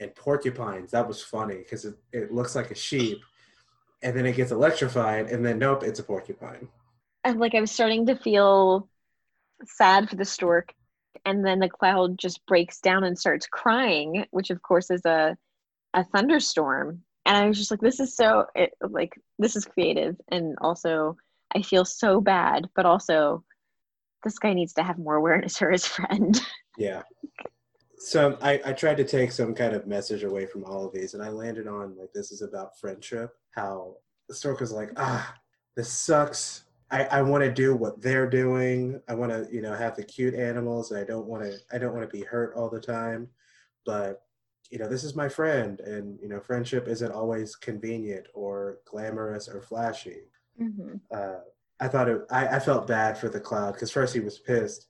and 0.00 0.14
porcupines. 0.14 0.90
That 0.90 1.08
was 1.08 1.22
funny 1.22 1.58
because 1.58 1.84
it, 1.84 1.96
it 2.12 2.32
looks 2.32 2.54
like 2.54 2.70
a 2.70 2.74
sheep, 2.74 3.22
and 4.02 4.16
then 4.16 4.26
it 4.26 4.36
gets 4.36 4.52
electrified, 4.52 5.26
and 5.26 5.44
then 5.44 5.58
nope, 5.58 5.82
it's 5.82 6.00
a 6.00 6.04
porcupine. 6.04 6.68
And 7.24 7.40
like 7.40 7.54
I 7.54 7.60
was 7.60 7.70
starting 7.70 8.06
to 8.06 8.16
feel 8.16 8.88
sad 9.64 10.08
for 10.08 10.16
the 10.16 10.24
stork, 10.24 10.72
and 11.24 11.44
then 11.44 11.58
the 11.60 11.68
cloud 11.68 12.18
just 12.18 12.44
breaks 12.46 12.80
down 12.80 13.04
and 13.04 13.18
starts 13.18 13.46
crying, 13.46 14.26
which 14.30 14.50
of 14.50 14.62
course 14.62 14.90
is 14.90 15.04
a 15.04 15.36
a 15.94 16.04
thunderstorm. 16.04 17.02
And 17.24 17.36
I 17.36 17.48
was 17.48 17.58
just 17.58 17.70
like, 17.70 17.80
this 17.80 17.98
is 18.00 18.14
so 18.14 18.46
it, 18.54 18.72
like 18.80 19.18
this 19.38 19.56
is 19.56 19.64
creative, 19.64 20.16
and 20.30 20.56
also 20.60 21.16
I 21.54 21.62
feel 21.62 21.84
so 21.84 22.20
bad, 22.20 22.68
but 22.76 22.86
also 22.86 23.44
this 24.24 24.38
guy 24.38 24.52
needs 24.52 24.72
to 24.74 24.82
have 24.82 24.98
more 24.98 25.16
awareness 25.16 25.58
for 25.58 25.70
his 25.70 25.86
friend. 25.86 26.40
Yeah 26.78 27.02
so 27.98 28.36
I, 28.40 28.60
I 28.64 28.72
tried 28.72 28.98
to 28.98 29.04
take 29.04 29.32
some 29.32 29.54
kind 29.54 29.74
of 29.74 29.86
message 29.86 30.22
away 30.22 30.46
from 30.46 30.64
all 30.64 30.86
of 30.86 30.92
these 30.92 31.14
and 31.14 31.22
i 31.22 31.28
landed 31.28 31.66
on 31.66 31.96
like 31.98 32.12
this 32.12 32.30
is 32.30 32.42
about 32.42 32.78
friendship 32.78 33.34
how 33.50 33.96
the 34.28 34.34
stork 34.34 34.60
was 34.60 34.72
like 34.72 34.90
ah 34.96 35.34
this 35.76 35.90
sucks 35.90 36.64
i, 36.90 37.04
I 37.04 37.22
want 37.22 37.42
to 37.44 37.52
do 37.52 37.74
what 37.74 38.00
they're 38.00 38.28
doing 38.28 39.00
i 39.08 39.14
want 39.14 39.32
to 39.32 39.48
you 39.52 39.62
know 39.62 39.74
have 39.74 39.96
the 39.96 40.04
cute 40.04 40.34
animals 40.34 40.90
and 40.90 41.00
i 41.00 41.04
don't 41.04 41.26
want 41.26 41.44
to 41.44 41.58
i 41.72 41.78
don't 41.78 41.94
want 41.94 42.08
to 42.08 42.16
be 42.16 42.24
hurt 42.24 42.54
all 42.54 42.68
the 42.68 42.80
time 42.80 43.28
but 43.84 44.22
you 44.70 44.78
know 44.78 44.88
this 44.88 45.04
is 45.04 45.16
my 45.16 45.28
friend 45.28 45.80
and 45.80 46.18
you 46.20 46.28
know 46.28 46.40
friendship 46.40 46.88
isn't 46.88 47.12
always 47.12 47.56
convenient 47.56 48.26
or 48.34 48.78
glamorous 48.84 49.48
or 49.48 49.62
flashy 49.62 50.24
mm-hmm. 50.60 50.96
uh, 51.12 51.40
i 51.80 51.88
thought 51.88 52.08
it 52.08 52.20
I, 52.30 52.46
I 52.48 52.58
felt 52.58 52.86
bad 52.86 53.18
for 53.18 53.28
the 53.28 53.40
cloud 53.40 53.74
because 53.74 53.90
first 53.90 54.14
he 54.14 54.20
was 54.20 54.38
pissed 54.38 54.86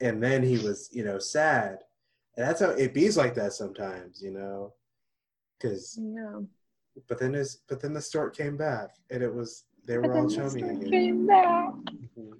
and 0.00 0.22
then 0.22 0.42
he 0.42 0.58
was 0.58 0.88
you 0.92 1.04
know 1.04 1.18
sad 1.18 1.78
and 2.36 2.46
that's 2.48 2.60
how 2.60 2.70
it 2.70 2.94
bees 2.94 3.16
like 3.16 3.34
that 3.34 3.52
sometimes, 3.52 4.20
you 4.22 4.30
know, 4.30 4.74
because. 5.58 5.98
Yeah. 6.00 6.40
But 7.08 7.18
then 7.18 7.32
his, 7.32 7.58
but 7.68 7.80
then 7.80 7.92
the 7.92 8.00
stork 8.00 8.36
came 8.36 8.56
back, 8.56 8.90
and 9.10 9.20
it 9.20 9.32
was 9.32 9.64
they 9.84 9.98
were 9.98 10.16
all 10.16 10.30
chummy 10.30 10.62
again. 10.62 10.90
Came 10.90 11.26
back. 11.26 11.72
Mm-hmm. 11.74 12.34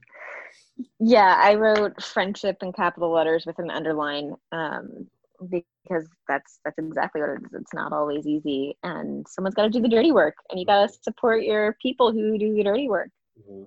Yeah, 1.00 1.40
I 1.42 1.56
wrote 1.56 2.00
friendship 2.00 2.58
in 2.62 2.72
capital 2.72 3.10
letters 3.10 3.46
with 3.46 3.58
an 3.58 3.68
underline 3.68 4.36
um, 4.52 5.08
because 5.40 6.06
that's 6.28 6.60
that's 6.64 6.78
exactly 6.78 7.20
what 7.20 7.30
it 7.30 7.42
is. 7.46 7.52
It's 7.52 7.74
not 7.74 7.92
always 7.92 8.28
easy, 8.28 8.76
and 8.84 9.26
someone's 9.28 9.56
got 9.56 9.64
to 9.64 9.70
do 9.70 9.80
the 9.80 9.88
dirty 9.88 10.12
work, 10.12 10.36
and 10.50 10.60
you 10.60 10.66
got 10.66 10.88
to 10.88 10.98
support 11.02 11.42
your 11.42 11.76
people 11.82 12.12
who 12.12 12.38
do 12.38 12.54
the 12.54 12.62
dirty 12.62 12.88
work. 12.88 13.10
Mm-hmm. 13.40 13.64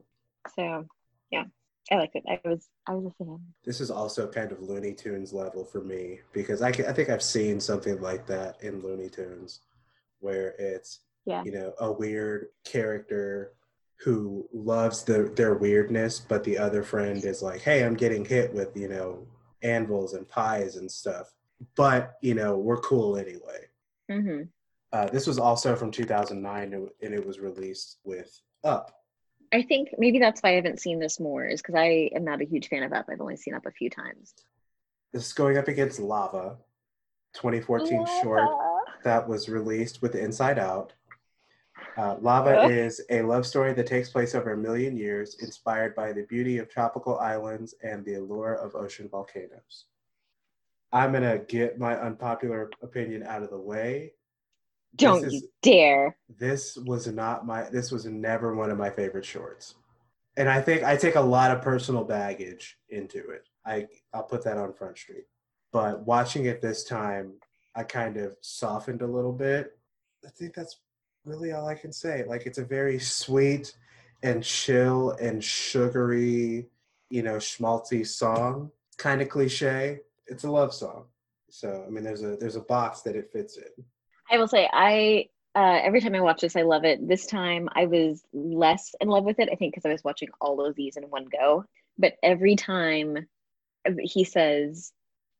So, 0.56 0.86
yeah. 1.32 1.46
I 1.92 1.96
liked 1.96 2.16
it. 2.16 2.24
I 2.28 2.40
was 2.48 2.70
I 2.88 2.94
was 2.94 3.06
a 3.06 3.24
fan. 3.24 3.40
This 3.64 3.80
is 3.80 3.90
also 3.90 4.28
kind 4.28 4.52
of 4.52 4.62
Looney 4.62 4.94
Tunes 4.94 5.34
level 5.34 5.64
for 5.64 5.82
me 5.82 6.20
because 6.34 6.62
I, 6.62 6.70
I 6.70 6.94
think 6.94 7.10
I've 7.10 7.24
seen 7.24 7.60
something 7.60 8.02
like 8.02 8.26
that 8.28 8.62
in 8.62 8.82
Looney 8.82 9.10
Tunes, 9.10 9.62
where 10.20 10.54
it's 10.60 11.00
yeah. 11.26 11.44
you 11.44 11.52
know 11.52 11.74
a 11.80 11.92
weird 11.92 12.48
character 12.66 13.54
who 14.00 14.48
loves 14.54 15.04
the, 15.04 15.32
their 15.36 15.56
weirdness, 15.56 16.20
but 16.20 16.44
the 16.44 16.56
other 16.58 16.84
friend 16.84 17.24
is 17.26 17.42
like, 17.42 17.62
hey, 17.62 17.84
I'm 17.84 17.96
getting 17.96 18.26
hit 18.26 18.54
with 18.54 18.76
you 18.76 18.90
know 18.90 19.26
anvils 19.62 20.14
and 20.14 20.28
pies 20.28 20.76
and 20.76 20.92
stuff, 20.92 21.34
but 21.76 22.18
you 22.22 22.34
know 22.34 22.58
we're 22.58 22.82
cool 22.82 23.18
anyway. 23.18 23.66
Mm-hmm. 24.12 24.44
Uh, 24.94 25.06
this 25.08 25.28
was 25.28 25.38
also 25.38 25.76
from 25.76 25.92
2009, 25.92 26.74
and 26.74 27.14
it 27.14 27.26
was 27.26 27.40
released 27.40 28.00
with 28.04 28.42
Up 28.64 28.97
I 29.54 29.62
think 29.62 29.90
maybe 29.98 30.20
that's 30.20 30.42
why 30.42 30.50
I 30.52 30.54
haven't 30.54 30.80
seen 30.80 31.00
this 31.00 31.20
more, 31.20 31.46
is 31.46 31.62
because 31.62 31.76
I 31.76 32.10
am 32.16 32.24
not 32.24 32.42
a 32.42 32.46
huge 32.46 32.68
fan 32.68 32.84
of 32.84 32.94
Up. 32.94 33.06
I've 33.10 33.22
only 33.22 33.38
seen 33.38 33.54
Up 33.54 33.66
a 33.66 33.72
few 33.72 33.90
times. 33.90 34.34
This 35.14 35.28
is 35.28 35.34
going 35.34 35.58
up 35.58 35.68
against 35.68 36.00
Lava, 36.00 36.58
2014 37.34 38.00
Lava. 38.00 38.12
short 38.22 38.50
that 39.04 39.28
was 39.28 39.48
released 39.48 40.02
with 40.02 40.16
Inside 40.16 40.60
Out. 40.60 40.94
Uh, 41.96 42.16
Lava 42.22 42.68
is 42.68 43.02
a 43.10 43.22
love 43.22 43.46
story 43.46 43.74
that 43.74 43.88
takes 43.88 44.10
place 44.10 44.36
over 44.36 44.54
a 44.54 44.58
million 44.58 44.96
years, 44.96 45.38
inspired 45.42 45.96
by 45.96 46.12
the 46.12 46.24
beauty 46.24 46.58
of 46.58 46.70
tropical 46.70 47.18
islands 47.20 47.74
and 47.82 48.04
the 48.06 48.16
allure 48.16 48.54
of 48.54 48.76
ocean 48.76 49.08
volcanoes. 49.10 49.86
I'm 50.92 51.12
going 51.12 51.24
to 51.24 51.44
get 51.48 51.80
my 51.80 52.00
unpopular 52.00 52.70
opinion 52.82 53.24
out 53.24 53.44
of 53.44 53.50
the 53.50 53.58
way 53.58 54.14
don't 54.96 55.26
is, 55.26 55.34
you 55.34 55.42
dare. 55.62 56.18
This 56.40 56.78
was 56.78 57.08
not 57.08 57.46
my 57.46 57.70
this 57.70 57.92
was 57.92 58.06
never 58.06 58.56
one 58.56 58.72
of 58.72 58.78
my 58.78 58.90
favorite 58.90 59.26
shorts. 59.26 59.76
And 60.36 60.48
I 60.48 60.62
think 60.62 60.84
I 60.84 60.96
take 60.96 61.16
a 61.16 61.22
lot 61.22 61.52
of 61.52 61.62
personal 61.62 62.04
baggage 62.04 62.78
into 62.90 63.30
it. 63.30 63.48
I 63.66 63.88
I'll 64.14 64.24
put 64.24 64.44
that 64.44 64.58
on 64.58 64.74
Front 64.74 64.98
Street. 64.98 65.26
But 65.72 66.06
watching 66.06 66.46
it 66.46 66.62
this 66.62 66.84
time, 66.84 67.34
I 67.76 67.84
kind 67.84 68.18
of 68.18 68.38
softened 68.42 69.02
a 69.02 69.08
little 69.08 69.34
bit. 69.34 69.78
I 70.26 70.30
think 70.30 70.54
that's 70.54 70.80
really 71.26 71.52
all 71.52 71.68
I 71.68 71.76
can 71.76 71.92
say. 71.92 72.24
Like 72.28 72.46
it's 72.46 72.58
a 72.58 72.66
very 72.66 73.00
sweet 73.00 73.76
and 74.24 74.44
chill 74.44 75.12
and 75.22 75.44
sugary, 75.44 76.68
you 77.10 77.24
know, 77.24 77.36
schmaltzy 77.36 78.06
song. 78.08 78.72
Kind 78.98 79.22
of 79.22 79.30
cliche. 79.30 80.00
It's 80.26 80.44
a 80.44 80.52
love 80.52 80.74
song. 80.74 81.06
So 81.50 81.84
I 81.86 81.90
mean 81.90 82.04
there's 82.04 82.24
a 82.24 82.36
there's 82.38 82.56
a 82.56 82.62
box 82.62 83.02
that 83.02 83.16
it 83.16 83.32
fits 83.32 83.58
in. 83.58 83.84
I 84.32 84.38
will 84.38 84.48
say 84.48 84.70
I 84.72 85.28
uh, 85.56 85.80
every 85.84 86.02
time 86.02 86.14
I 86.16 86.22
watch 86.22 86.42
this, 86.42 86.56
I 86.56 86.62
love 86.62 86.86
it. 86.86 87.08
This 87.08 87.26
time 87.26 87.68
I 87.74 87.88
was 87.88 88.24
less 88.34 88.94
in 89.02 89.08
love 89.08 89.24
with 89.24 89.40
it. 89.40 89.50
I 89.52 89.56
think 89.56 89.74
because 89.74 89.86
I 89.86 89.92
was 89.92 90.04
watching 90.04 90.30
all 90.40 90.64
of 90.66 90.76
these 90.76 90.98
in 90.98 91.04
one 91.06 91.26
go. 91.26 91.66
But 91.98 92.14
every 92.22 92.56
time 92.56 93.28
he 94.02 94.24
says, 94.26 94.94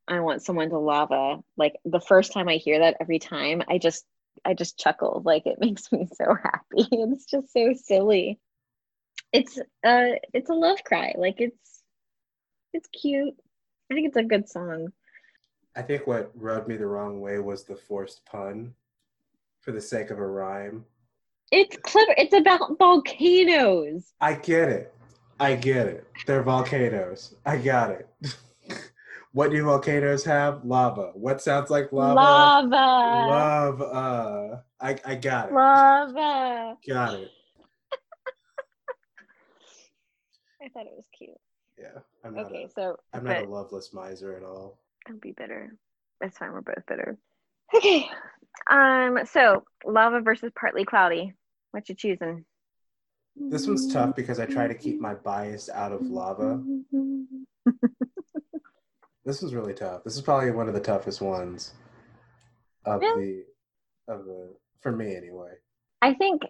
"I 0.08 0.22
want 0.22 0.44
someone 0.44 0.70
to 0.72 0.80
lava," 0.80 1.44
like 1.58 1.76
the 1.86 2.02
first 2.02 2.34
time 2.34 2.50
I 2.50 2.58
hear 2.58 2.80
that, 2.80 2.98
every 3.02 3.20
time 3.20 3.64
I 3.70 3.78
just 3.80 4.06
I 4.46 4.54
just 4.56 4.80
chuckle. 4.80 5.22
Like 5.26 5.46
it 5.48 5.60
makes 5.62 5.92
me 5.92 6.08
so 6.14 6.36
happy. 6.36 6.88
It's 6.92 7.26
just 7.28 7.54
so 7.54 7.74
silly. 7.76 8.40
It's 9.34 9.58
uh 9.60 10.18
it's 10.34 10.50
a 10.50 10.54
love 10.56 10.84
cry. 10.86 11.14
Like 11.18 11.42
it's 11.42 11.84
it's 12.74 12.88
cute. 12.90 13.36
I 13.92 13.94
think 13.96 14.08
it's 14.08 14.18
a 14.18 14.24
good 14.24 14.50
song. 14.50 14.90
I 15.78 15.84
think 15.84 16.08
what 16.08 16.32
rubbed 16.34 16.68
me 16.68 16.76
the 16.76 16.88
wrong 16.88 17.22
way 17.22 17.38
was 17.38 17.64
the 17.64 17.76
forced 17.76 18.26
pun 18.26 18.74
for 19.60 19.72
the 19.72 19.80
sake 19.80 20.10
of 20.10 20.18
a 20.18 20.26
rhyme. 20.26 20.84
It's 21.52 21.78
clever. 21.84 22.16
It's 22.18 22.34
about 22.34 22.80
volcanoes. 22.80 24.16
I 24.20 24.34
get 24.34 24.70
it. 24.70 24.92
I 25.40 25.54
get 25.54 25.86
it. 25.86 26.08
They're 26.26 26.42
volcanoes. 26.42 27.36
I 27.46 27.58
got 27.58 27.92
it. 27.92 28.10
what 29.34 29.52
do 29.52 29.64
volcanoes 29.64 30.24
have? 30.24 30.66
Lava. 30.66 31.12
What 31.14 31.44
sounds 31.44 31.70
like 31.70 31.94
lava? 31.94 32.16
Lava. 32.16 33.30
Lava. 33.30 34.64
I, 34.82 34.98
I 35.06 35.14
got 35.14 35.50
it. 35.50 35.54
Lava. 35.54 36.76
Got 36.88 37.20
it. 37.20 37.30
I 40.60 40.70
thought 40.70 40.88
it 40.88 40.94
was 40.96 41.06
cute. 41.16 41.38
Yeah. 41.78 42.00
I'm 42.24 42.34
not 42.34 42.48
okay, 42.48 42.64
a, 42.64 42.70
so 42.72 42.98
I'm 43.14 43.24
not 43.24 43.44
a 43.44 43.48
loveless 43.48 43.94
miser 43.94 44.36
at 44.36 44.42
all. 44.42 44.80
Don't 45.08 45.22
be 45.22 45.32
bitter. 45.32 45.76
It's 46.22 46.38
fine. 46.38 46.52
We're 46.52 46.62
both 46.62 46.86
bitter. 46.88 47.18
Okay. 47.76 48.08
Um. 48.70 49.20
So 49.26 49.64
lava 49.86 50.22
versus 50.22 50.52
partly 50.60 50.84
cloudy. 50.86 51.34
What 51.72 51.90
you 51.90 51.96
choosing? 51.96 52.46
This 53.36 53.68
one's 53.68 53.92
tough 53.94 54.16
because 54.16 54.40
I 54.40 54.46
try 54.46 54.68
to 54.68 54.74
keep 54.74 55.00
my 55.00 55.14
bias 55.14 55.70
out 55.70 55.92
of 55.92 56.02
lava. 56.02 56.64
This 59.28 59.44
is 59.44 59.54
really 59.54 59.74
tough. 59.74 60.06
This 60.06 60.16
is 60.16 60.22
probably 60.22 60.52
one 60.52 60.70
of 60.70 60.74
the 60.74 60.80
toughest 60.80 61.20
ones 61.20 61.74
of 62.86 63.02
Really? 63.02 63.44
the 64.08 64.14
of 64.14 64.24
the 64.24 64.56
for 64.80 64.94
me 64.94 65.18
anyway. 65.18 65.52
I 66.02 66.14
think 66.14 66.44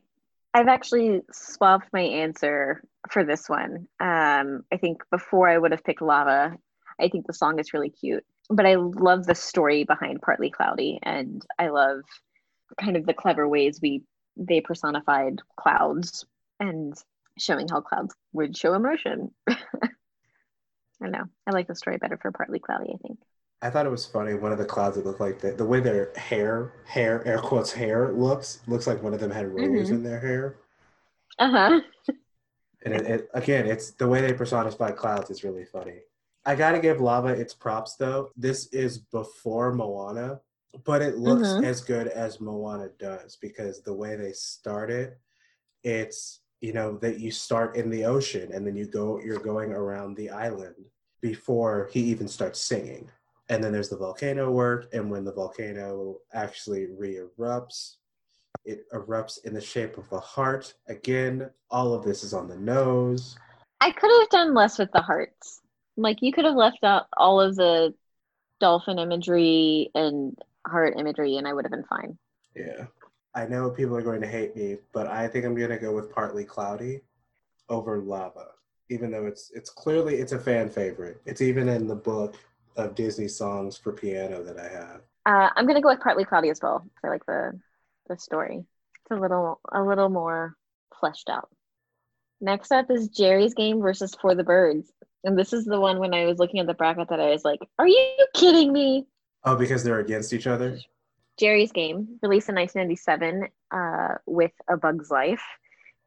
I've 0.53 0.67
actually 0.67 1.23
swapped 1.31 1.87
my 1.91 2.01
answer 2.01 2.83
for 3.09 3.23
this 3.23 3.49
one. 3.49 3.87
Um, 3.99 4.63
I 4.71 4.77
think 4.79 5.01
before 5.09 5.49
I 5.49 5.57
would 5.57 5.71
have 5.71 5.83
picked 5.83 6.03
Lava. 6.03 6.55
I 7.01 7.09
think 7.09 7.25
the 7.25 7.33
song 7.33 7.57
is 7.57 7.73
really 7.73 7.89
cute, 7.89 8.23
but 8.49 8.65
I 8.65 8.75
love 8.75 9.25
the 9.25 9.35
story 9.35 9.83
behind 9.83 10.21
Partly 10.21 10.49
Cloudy, 10.49 10.99
and 11.03 11.45
I 11.59 11.69
love 11.69 12.01
kind 12.81 12.95
of 12.97 13.05
the 13.05 13.13
clever 13.13 13.47
ways 13.47 13.79
we 13.81 14.03
they 14.35 14.61
personified 14.61 15.39
clouds 15.59 16.25
and 16.59 16.93
showing 17.39 17.67
how 17.67 17.81
clouds 17.81 18.13
would 18.33 18.55
show 18.55 18.73
emotion. 18.73 19.31
I 19.49 19.55
don't 21.01 21.11
know. 21.11 21.25
I 21.45 21.51
like 21.51 21.67
the 21.67 21.75
story 21.75 21.97
better 21.97 22.17
for 22.17 22.31
Partly 22.31 22.59
Cloudy. 22.59 22.91
I 22.93 22.97
think. 22.97 23.19
I 23.61 23.69
thought 23.71 23.87
it 23.87 23.91
was 23.91 24.05
funny. 24.05 24.35
One 24.35 24.51
of 24.51 24.59
the 24.59 24.65
clouds 24.65 24.97
that 24.97 25.05
looked 25.05 25.19
like 25.19 25.39
the, 25.39 25.51
the 25.51 25.65
way 25.65 25.79
their 25.79 26.11
hair, 26.15 26.73
hair, 26.85 27.25
air 27.27 27.39
quotes, 27.39 27.71
hair 27.71 28.11
looks 28.13 28.59
looks 28.67 28.85
like 28.85 29.01
one 29.01 29.13
of 29.15 29.19
them 29.19 29.31
had 29.31 29.47
rollers 29.47 29.89
Mhm. 29.89 29.93
in 29.95 30.03
their 30.03 30.19
hair. 30.19 30.57
Uh 31.39 31.49
huh. 31.51 31.81
And 32.85 32.93
it, 32.93 33.05
it 33.07 33.29
again, 33.33 33.65
it's 33.65 33.91
the 33.91 34.07
way 34.07 34.21
they 34.21 34.33
personify 34.33 34.91
clouds 34.91 35.29
is 35.31 35.43
really 35.43 35.65
funny. 35.65 35.99
I 36.47 36.55
gotta 36.55 36.79
give 36.79 37.01
Lava 37.01 37.27
its 37.27 37.53
props 37.53 37.97
though. 37.97 38.31
This 38.37 38.67
is 38.67 38.99
before 38.99 39.73
Moana, 39.73 40.39
but 40.85 41.01
it 41.01 41.17
looks 41.17 41.49
Mhm. 41.49 41.65
as 41.65 41.81
good 41.81 42.07
as 42.07 42.39
Moana 42.39 42.87
does 42.97 43.35
because 43.35 43.81
the 43.81 43.93
way 43.93 44.15
they 44.15 44.31
start 44.31 44.89
it, 44.89 45.19
it's 45.83 46.39
you 46.61 46.71
know 46.71 46.97
that 46.99 47.19
you 47.19 47.31
start 47.31 47.75
in 47.75 47.89
the 47.89 48.05
ocean 48.05 48.51
and 48.53 48.65
then 48.65 48.77
you 48.77 48.87
go 48.87 49.19
you're 49.19 49.39
going 49.39 49.73
around 49.73 50.15
the 50.15 50.29
island 50.29 50.75
before 51.19 51.89
he 51.91 51.99
even 51.99 52.29
starts 52.29 52.61
singing. 52.61 53.11
And 53.49 53.61
then 53.61 53.73
there's 53.73 53.89
the 53.89 53.97
volcano 53.97 54.49
work, 54.49 54.93
and 54.93 55.11
when 55.11 55.25
the 55.25 55.33
volcano 55.33 56.21
actually 56.31 56.85
re-erupts, 56.85 57.97
it 58.63 58.89
erupts 58.91 59.43
in 59.43 59.53
the 59.53 59.61
shape 59.61 59.97
of 59.97 60.09
a 60.13 60.19
heart. 60.19 60.73
Again, 60.87 61.51
all 61.69 61.93
of 61.93 62.05
this 62.05 62.23
is 62.23 62.33
on 62.33 62.47
the 62.47 62.57
nose. 62.57 63.37
I 63.81 63.91
could 63.91 64.11
have 64.19 64.29
done 64.29 64.53
less 64.53 64.79
with 64.79 64.91
the 64.93 65.01
hearts. 65.01 65.61
Like 65.97 66.21
you 66.21 66.31
could 66.31 66.45
have 66.45 66.55
left 66.55 66.83
out 66.83 67.07
all 67.17 67.41
of 67.41 67.55
the 67.55 67.93
dolphin 68.59 68.99
imagery 68.99 69.89
and 69.95 70.37
heart 70.65 70.95
imagery, 70.97 71.37
and 71.37 71.47
I 71.47 71.53
would 71.53 71.65
have 71.65 71.71
been 71.71 71.83
fine. 71.83 72.17
Yeah. 72.55 72.85
I 73.35 73.45
know 73.45 73.69
people 73.69 73.95
are 73.95 74.01
going 74.01 74.21
to 74.21 74.27
hate 74.27 74.55
me, 74.55 74.77
but 74.93 75.07
I 75.07 75.27
think 75.27 75.45
I'm 75.45 75.55
going 75.55 75.69
to 75.69 75.77
go 75.77 75.93
with 75.93 76.11
partly 76.11 76.43
cloudy 76.43 77.01
over 77.69 77.99
lava. 77.99 78.47
Even 78.89 79.11
though 79.11 79.25
it's 79.25 79.51
it's 79.53 79.69
clearly 79.69 80.15
it's 80.15 80.31
a 80.31 80.39
fan 80.39 80.69
favorite. 80.69 81.21
It's 81.25 81.41
even 81.41 81.67
in 81.67 81.87
the 81.87 81.95
book 81.95 82.35
of 82.77 82.95
Disney 82.95 83.27
songs 83.27 83.77
for 83.77 83.91
piano 83.91 84.43
that 84.43 84.57
I 84.57 84.69
have. 84.69 85.01
Uh, 85.25 85.49
I'm 85.55 85.67
gonna 85.67 85.81
go 85.81 85.89
with 85.89 85.99
partly 85.99 86.23
cloudy 86.23 86.49
as 86.49 86.61
well. 86.61 86.87
I 87.03 87.09
like 87.09 87.25
the 87.25 87.59
the 88.07 88.17
story. 88.17 88.59
It's 88.59 89.11
a 89.11 89.19
little 89.19 89.59
a 89.73 89.81
little 89.83 90.07
more 90.07 90.55
fleshed 90.97 91.29
out. 91.29 91.49
Next 92.39 92.71
up 92.71 92.89
is 92.89 93.09
Jerry's 93.09 93.53
Game 93.53 93.81
versus 93.81 94.15
For 94.21 94.35
the 94.35 94.43
Birds, 94.43 94.89
and 95.23 95.37
this 95.37 95.53
is 95.53 95.65
the 95.65 95.79
one 95.79 95.99
when 95.99 96.13
I 96.13 96.25
was 96.25 96.39
looking 96.39 96.59
at 96.59 96.67
the 96.67 96.73
bracket 96.73 97.09
that 97.09 97.19
I 97.19 97.29
was 97.29 97.43
like, 97.43 97.59
"Are 97.79 97.87
you 97.87 98.27
kidding 98.33 98.71
me?" 98.71 99.07
Oh, 99.43 99.55
because 99.55 99.83
they're 99.83 99.99
against 99.99 100.33
each 100.33 100.47
other? 100.47 100.79
Jerry's 101.37 101.71
Game, 101.71 102.17
released 102.21 102.49
in 102.49 102.55
1997 102.55 103.47
uh, 103.71 104.15
with 104.25 104.51
A 104.67 104.75
Bug's 104.75 105.11
Life. 105.11 105.43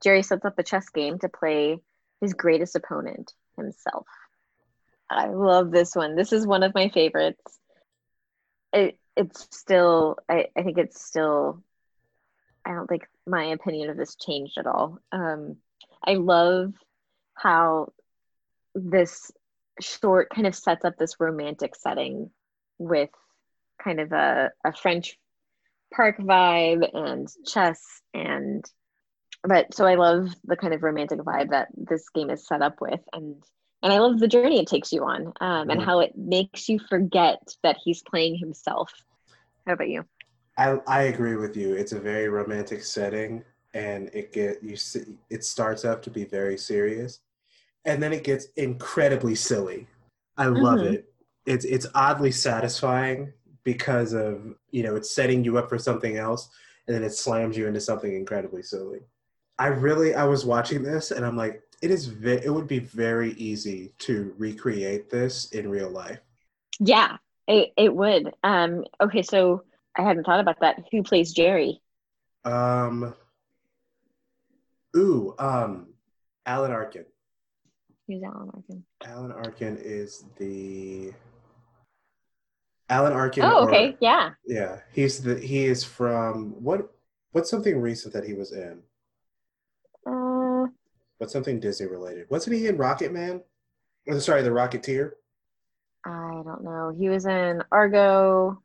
Jerry 0.02 0.22
sets 0.22 0.44
up 0.44 0.58
a 0.58 0.62
chess 0.62 0.88
game 0.88 1.18
to 1.20 1.28
play 1.28 1.78
his 2.20 2.34
greatest 2.34 2.74
opponent, 2.74 3.32
himself. 3.56 4.06
I 5.08 5.26
love 5.28 5.70
this 5.70 5.94
one. 5.94 6.16
This 6.16 6.32
is 6.32 6.46
one 6.46 6.62
of 6.62 6.74
my 6.74 6.88
favorites. 6.88 7.58
It, 8.72 8.98
it's 9.16 9.48
still, 9.50 10.18
I, 10.28 10.46
I 10.56 10.62
think 10.62 10.78
it's 10.78 11.02
still, 11.04 11.62
I 12.64 12.72
don't 12.72 12.86
think 12.86 13.06
my 13.26 13.44
opinion 13.46 13.90
of 13.90 13.96
this 13.96 14.16
changed 14.16 14.58
at 14.58 14.66
all. 14.66 14.98
Um, 15.12 15.56
I 16.04 16.14
love 16.14 16.74
how 17.34 17.92
this 18.74 19.30
short 19.80 20.28
kind 20.30 20.46
of 20.46 20.54
sets 20.54 20.84
up 20.84 20.96
this 20.98 21.16
romantic 21.18 21.74
setting 21.74 22.30
with 22.78 23.10
kind 23.82 24.00
of 24.00 24.12
a, 24.12 24.50
a 24.64 24.72
French 24.72 25.16
park 25.94 26.18
vibe 26.18 26.88
and 26.94 27.28
chess 27.46 27.80
and 28.14 28.64
but 29.42 29.72
so 29.74 29.86
I 29.86 29.94
love 29.94 30.28
the 30.44 30.56
kind 30.56 30.74
of 30.74 30.82
romantic 30.82 31.18
vibe 31.20 31.50
that 31.50 31.68
this 31.74 32.08
game 32.10 32.30
is 32.30 32.46
set 32.46 32.62
up 32.62 32.80
with 32.80 33.00
and 33.12 33.42
and 33.82 33.92
I 33.92 33.98
love 33.98 34.20
the 34.20 34.28
journey 34.28 34.60
it 34.60 34.66
takes 34.66 34.92
you 34.92 35.04
on 35.04 35.32
um, 35.40 35.70
and 35.70 35.80
Mhm. 35.80 35.84
how 35.84 36.00
it 36.00 36.12
makes 36.16 36.68
you 36.68 36.78
forget 36.78 37.40
that 37.62 37.78
he's 37.82 38.02
playing 38.02 38.36
himself. 38.36 38.92
How 39.66 39.72
about 39.72 39.88
you? 39.88 40.04
I 40.58 40.78
I 40.86 41.02
agree 41.04 41.36
with 41.36 41.56
you. 41.56 41.74
It's 41.74 41.92
a 41.92 42.00
very 42.00 42.28
romantic 42.28 42.84
setting, 42.84 43.42
and 43.72 44.10
it 44.12 44.32
get 44.32 44.62
you 44.62 44.76
see 44.76 45.16
it 45.30 45.44
starts 45.44 45.84
up 45.84 46.02
to 46.02 46.10
be 46.10 46.24
very 46.24 46.58
serious, 46.58 47.20
and 47.84 48.02
then 48.02 48.12
it 48.12 48.24
gets 48.24 48.46
incredibly 48.56 49.34
silly. 49.34 49.86
I 50.36 50.46
love 50.46 50.80
Mhm. 50.80 50.94
it. 50.94 51.12
It's 51.46 51.64
it's 51.64 51.86
oddly 51.94 52.30
satisfying 52.30 53.32
because 53.64 54.12
of 54.12 54.54
you 54.70 54.82
know 54.82 54.96
it's 54.96 55.10
setting 55.10 55.44
you 55.44 55.58
up 55.58 55.68
for 55.68 55.78
something 55.78 56.16
else, 56.16 56.50
and 56.86 56.94
then 56.94 57.02
it 57.04 57.14
slams 57.14 57.56
you 57.56 57.66
into 57.66 57.80
something 57.80 58.14
incredibly 58.14 58.62
silly. 58.62 59.00
I 59.58 59.68
really 59.68 60.14
I 60.14 60.24
was 60.24 60.44
watching 60.44 60.82
this, 60.82 61.10
and 61.10 61.24
I'm 61.24 61.36
like, 61.36 61.62
it 61.82 61.90
is 61.90 62.06
ve- 62.06 62.42
it 62.44 62.50
would 62.50 62.68
be 62.68 62.78
very 62.78 63.32
easy 63.32 63.92
to 64.00 64.34
recreate 64.38 65.10
this 65.10 65.50
in 65.52 65.70
real 65.70 65.90
life. 65.90 66.20
Yeah, 66.78 67.16
it, 67.46 67.72
it 67.76 67.94
would. 67.94 68.34
Um, 68.42 68.84
okay, 69.02 69.22
so 69.22 69.64
I 69.96 70.02
hadn't 70.02 70.24
thought 70.24 70.40
about 70.40 70.60
that. 70.60 70.84
Who 70.90 71.02
plays 71.02 71.32
Jerry? 71.32 71.82
Um. 72.44 73.14
Ooh, 74.96 75.34
um, 75.38 75.88
Alan 76.46 76.72
Arkin. 76.72 77.04
Who's 78.10 78.24
Alan 78.24 78.50
Arkin? 78.52 78.84
Alan 79.04 79.30
Arkin 79.30 79.78
is 79.80 80.24
the 80.36 81.12
Alan 82.88 83.12
Arkin. 83.12 83.44
Oh, 83.44 83.62
or- 83.62 83.68
okay, 83.68 83.96
yeah. 84.00 84.30
yeah, 84.44 84.80
he's 84.92 85.22
the 85.22 85.38
he 85.38 85.66
is 85.66 85.84
from 85.84 86.50
what? 86.60 86.92
What's 87.30 87.48
something 87.48 87.80
recent 87.80 88.12
that 88.14 88.24
he 88.24 88.34
was 88.34 88.50
in? 88.50 88.82
Uh, 90.04 90.66
What's 91.18 91.32
something 91.32 91.60
Disney 91.60 91.86
related? 91.86 92.28
Wasn't 92.30 92.56
he 92.56 92.66
in 92.66 92.76
Rocket 92.76 93.12
Man? 93.12 93.42
Oh, 94.08 94.18
sorry, 94.18 94.42
the 94.42 94.50
Rocketeer. 94.50 95.12
I 96.04 96.42
don't 96.44 96.64
know. 96.64 96.92
He 96.98 97.08
was 97.08 97.26
in 97.26 97.62
Argo, 97.70 98.60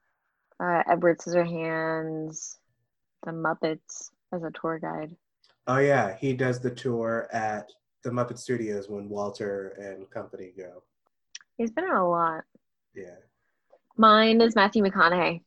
uh, 0.60 0.82
Edward 0.89 1.20
Scissorhands, 1.20 2.58
The 3.24 3.32
Muppets 3.32 4.10
as 4.34 4.41
a 4.41 4.50
tour 4.60 4.80
guide. 4.80 5.16
Oh 5.68 5.78
yeah, 5.78 6.16
he 6.16 6.34
does 6.34 6.60
the 6.60 6.72
tour 6.72 7.28
at 7.32 7.70
the 8.06 8.12
Muppet 8.12 8.38
Studios 8.38 8.88
when 8.88 9.10
Walter 9.10 9.76
and 9.80 10.10
company 10.12 10.53
go. 10.56 10.84
He's 11.58 11.72
been 11.72 11.86
in 11.86 11.91
a 11.91 12.08
lot. 12.08 12.43
Yeah. 12.93 13.16
Mine 13.97 14.39
is 14.41 14.56
Matthew 14.56 14.84
McConaughey 14.84 15.41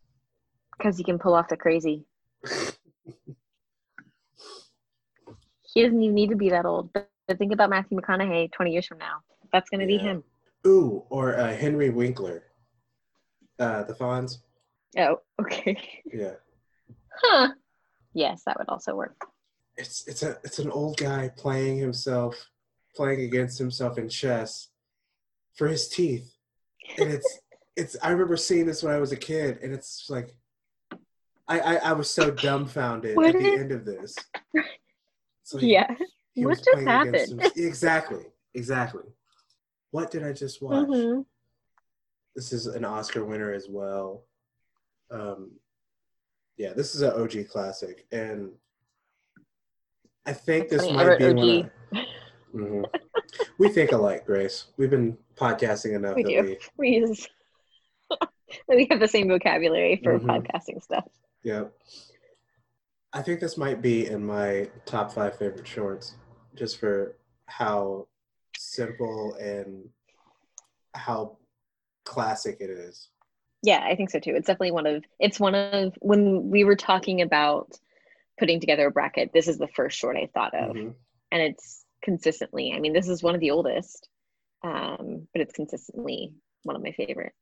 because 0.77 0.99
he 0.99 1.05
can 1.05 1.19
pull 1.19 1.35
off 1.35 1.49
the 1.49 1.57
crazy. 1.57 2.05
He 5.75 5.83
doesn't 5.83 6.03
even 6.03 6.15
need 6.15 6.31
to 6.31 6.35
be 6.35 6.49
that 6.49 6.65
old. 6.65 6.93
But, 6.95 7.09
think 7.37 7.53
about 7.53 7.69
Matthew 7.69 8.01
McConaughey 8.01 8.51
20 8.51 8.73
years 8.73 8.87
from 8.87 8.99
now. 8.99 9.19
That's 9.53 9.69
going 9.69 9.81
to 9.81 9.87
be 9.87 9.99
him. 9.99 10.25
Ooh, 10.67 11.05
or 11.11 11.39
uh, 11.39 11.55
Henry 11.55 11.91
Winkler. 11.91 12.45
Uh, 13.59 13.83
the 13.85 13.93
Fonz. 13.93 14.39
Oh, 14.97 15.21
okay. 15.43 15.77
Yeah. 16.11 16.33
Huh. 17.23 17.51
Yes, 18.15 18.43
that 18.47 18.59
would 18.59 18.71
also 18.71 18.97
work. 18.97 19.15
It's 19.79 20.07
it's 20.07 20.23
a 20.23 20.37
it's 20.45 20.59
an 20.59 20.71
old 20.71 20.97
guy 20.99 21.31
playing 21.37 21.79
himself 21.79 22.35
playing 22.95 23.21
against 23.23 23.59
himself 23.59 23.97
in 23.97 24.09
chess 24.09 24.69
for 25.55 25.69
his 25.69 25.89
teeth. 25.89 26.35
And 26.99 27.11
it's 27.13 27.39
it's 27.77 27.97
i 28.03 28.11
remember 28.11 28.37
seeing 28.37 28.67
this 28.67 28.83
when 28.83 28.93
i 28.93 28.99
was 28.99 29.13
a 29.13 29.17
kid 29.17 29.59
and 29.63 29.73
it's 29.73 30.11
like 30.11 30.35
i 31.47 31.61
i, 31.61 31.77
I 31.77 31.93
was 31.93 32.11
so 32.11 32.29
dumbfounded 32.31 33.17
What 33.17 33.27
at 33.27 33.33
the 33.35 33.47
is- 33.53 33.61
end 33.61 33.73
of 33.73 33.85
this. 33.85 34.17
Like 35.53 35.63
Yeah. 35.63 35.95
What 36.35 36.59
just 36.63 36.85
happened? 36.87 37.41
exactly. 37.57 38.25
Exactly. 38.55 39.05
What 39.93 40.11
did 40.11 40.25
i 40.25 40.33
just 40.33 40.61
watch? 40.61 40.89
Mhm. 40.89 41.25
this 42.35 42.53
is 42.53 42.67
an 42.67 42.85
oscar 42.85 43.25
winner 43.25 43.53
as 43.53 43.69
well. 43.69 44.25
Um 45.11 45.53
yeah 46.57 46.73
this 46.75 46.95
is 46.97 47.03
an 47.03 47.13
og 47.13 47.35
classic 47.49 48.07
and 48.11 48.51
i 50.29 50.33
think 50.33 50.69
That's 50.69 50.83
this 50.85 50.93
funny, 50.93 51.09
might 51.09 51.19
be 51.19 51.33
one 51.33 51.51
of, 51.51 51.71
Mhm. 52.55 52.85
we 53.59 53.69
think 53.69 53.93
alike 53.93 54.25
grace 54.27 54.67
we've 54.77 54.91
been 54.91 55.17
podcasting 55.35 55.95
enough 55.97 56.17
We 56.17 56.23
that 56.23 56.29
do. 56.31 56.43
we 56.43 56.59
We 56.77 56.89
use 56.99 57.27
we 58.69 58.87
have 58.91 59.01
the 59.01 59.09
same 59.09 59.29
vocabulary 59.29 60.01
for 60.03 60.19
Mhm. 60.19 60.27
podcasting 60.27 60.83
stuff. 60.83 61.05
Yep. 61.43 61.73
I 63.13 63.23
think 63.23 63.41
this 63.41 63.57
might 63.57 63.81
be 63.83 64.07
in 64.07 64.25
my 64.25 64.71
top 64.85 65.13
five 65.13 65.37
favorite 65.39 65.67
shorts, 65.67 66.15
just 66.55 66.79
for 66.79 67.17
how 67.47 68.07
simple 68.57 69.35
and 69.35 69.89
how 70.95 71.39
classic 72.05 72.59
it 72.61 72.71
is. 72.71 73.09
Yeah, 73.63 73.83
I 73.85 73.95
think 73.97 74.11
so 74.11 74.19
too. 74.21 74.35
It's 74.35 74.47
definitely 74.47 74.73
one 74.73 74.87
of 74.87 75.05
it's 75.19 75.39
one 75.41 75.55
of 75.55 75.95
when 76.01 76.51
we 76.51 76.65
were 76.65 76.77
talking 76.77 77.21
about 77.23 77.79
putting 78.39 78.61
together 78.61 78.87
a 78.87 78.91
bracket, 78.91 79.33
this 79.33 79.49
is 79.49 79.59
the 79.59 79.69
first 79.69 79.99
short 79.99 80.17
I 80.17 80.29
thought 80.33 80.55
of. 80.55 80.75
Mhm. 80.77 80.95
And 81.31 81.43
it's 81.43 81.85
consistently, 82.03 82.73
I 82.73 82.81
mean, 82.81 82.93
this 82.93 83.09
is 83.09 83.23
one 83.23 83.35
of 83.35 83.41
the 83.41 83.51
oldest. 83.51 84.09
Um, 84.63 85.29
but 85.33 85.41
it's 85.43 85.53
consistently 85.53 86.35
one 86.65 86.75
of 86.75 86.83
my 86.83 86.91
favorites. 86.93 87.37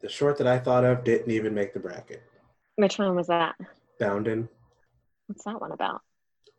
The 0.00 0.08
short 0.10 0.36
that 0.38 0.46
I 0.46 0.58
thought 0.58 0.84
of 0.84 1.02
didn't 1.04 1.30
even 1.30 1.54
make 1.54 1.72
the 1.72 1.80
bracket. 1.80 2.22
Which 2.76 2.98
one 2.98 3.14
was 3.14 3.28
that? 3.28 3.54
Boundin. 3.98 4.48
What's 5.26 5.44
that 5.44 5.60
one 5.60 5.72
about? 5.72 6.02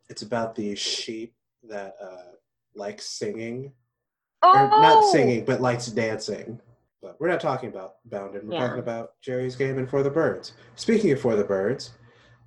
It's 0.08 0.22
about 0.22 0.56
the 0.56 0.74
sheep 0.74 1.34
that 1.64 1.94
uh, 2.00 2.32
likes 2.74 3.04
singing, 3.06 3.72
Oh, 4.42 4.52
or 4.52 4.68
not 4.68 5.04
singing, 5.12 5.44
but 5.44 5.60
likes 5.60 5.86
dancing. 5.86 6.60
But 7.00 7.20
we're 7.20 7.28
not 7.28 7.40
talking 7.40 7.68
about 7.68 7.96
Boundin. 8.06 8.46
We're 8.48 8.54
Yeah. 8.54 8.66
talking 8.66 8.80
about 8.80 9.12
Jerry's 9.20 9.54
Game 9.54 9.78
and 9.78 9.88
For 9.88 10.02
the 10.02 10.10
Birds. 10.10 10.54
Speaking 10.74 11.12
of 11.12 11.20
For 11.20 11.36
the 11.36 11.44
Birds, 11.44 11.92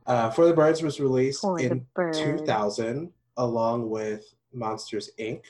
uh, 0.09 0.29
For 0.31 0.45
the 0.45 0.53
Birds 0.53 0.81
was 0.81 0.99
released 0.99 1.41
For 1.41 1.59
in 1.59 1.85
2000 1.95 3.11
along 3.37 3.89
with 3.89 4.33
Monsters 4.53 5.11
Inc. 5.19 5.43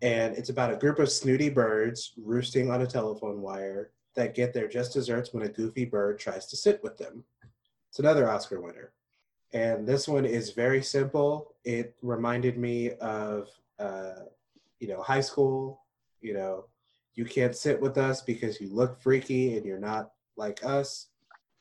And 0.00 0.36
it's 0.36 0.50
about 0.50 0.72
a 0.72 0.76
group 0.76 1.00
of 1.00 1.10
snooty 1.10 1.48
birds 1.48 2.12
roosting 2.16 2.70
on 2.70 2.82
a 2.82 2.86
telephone 2.86 3.40
wire 3.40 3.90
that 4.14 4.34
get 4.34 4.54
their 4.54 4.68
just 4.68 4.92
desserts 4.92 5.32
when 5.32 5.44
a 5.44 5.48
goofy 5.48 5.84
bird 5.84 6.18
tries 6.18 6.46
to 6.46 6.56
sit 6.56 6.80
with 6.84 6.96
them. 6.98 7.24
It's 7.88 7.98
another 7.98 8.30
Oscar 8.30 8.60
winner. 8.60 8.92
And 9.52 9.88
this 9.88 10.06
one 10.06 10.24
is 10.24 10.50
very 10.50 10.82
simple. 10.82 11.54
It 11.64 11.96
reminded 12.02 12.58
me 12.58 12.92
of, 13.00 13.48
uh, 13.78 14.24
you 14.78 14.88
know, 14.88 15.02
high 15.02 15.22
school. 15.22 15.80
You 16.20 16.34
know, 16.34 16.66
you 17.14 17.24
can't 17.24 17.56
sit 17.56 17.80
with 17.80 17.96
us 17.96 18.20
because 18.20 18.60
you 18.60 18.68
look 18.68 19.00
freaky 19.00 19.56
and 19.56 19.64
you're 19.64 19.78
not 19.78 20.12
like 20.36 20.64
us. 20.64 21.06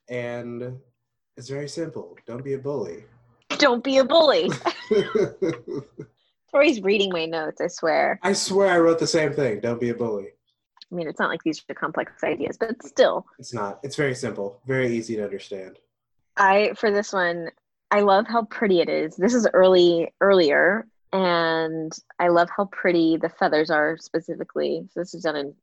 And 0.10 0.78
it's 1.38 1.50
very 1.50 1.70
simple. 1.70 2.18
Don't 2.26 2.44
be 2.44 2.54
a 2.54 2.58
bully. 2.58 3.06
Don't 3.60 3.84
be 3.84 4.00
a 4.00 4.04
bully. 4.04 4.50
Tori's 6.52 6.82
reading 6.82 7.12
my 7.12 7.26
notes, 7.26 7.62
I 7.62 7.68
swear. 7.68 8.20
I 8.24 8.34
swear 8.34 8.70
I 8.70 8.80
wrote 8.80 9.00
the 9.00 9.08
same 9.08 9.34
thing. 9.34 9.60
Don't 9.60 9.80
be 9.80 9.90
a 9.90 9.94
bully. 9.94 10.30
I 10.92 10.96
mean, 10.96 11.08
it's 11.08 11.20
not 11.20 11.30
like 11.30 11.44
these 11.44 11.64
are 11.70 11.76
complex 11.76 12.24
ideas, 12.24 12.58
but 12.58 12.82
still. 12.84 13.26
It's 13.38 13.54
not. 13.54 13.80
It's 13.84 13.96
very 13.96 14.16
simple. 14.16 14.62
Very 14.66 14.96
easy 14.96 15.16
to 15.18 15.24
understand. 15.24 15.78
I 16.38 16.74
for 16.76 16.92
this 16.92 17.14
one, 17.14 17.50
I 17.92 18.02
love 18.02 18.26
how 18.28 18.46
pretty 18.46 18.80
it 18.80 18.90
is. 18.90 19.16
This 19.16 19.34
is 19.34 19.48
early 19.54 20.14
earlier, 20.22 20.88
and 21.12 21.92
I 22.20 22.30
love 22.30 22.50
how 22.56 22.66
pretty 22.66 23.18
the 23.18 23.30
feathers 23.30 23.70
are 23.70 23.98
specifically. 23.98 24.88
So 24.94 25.02
this 25.02 25.14
is 25.14 25.24
done 25.24 25.36
in 25.36 25.54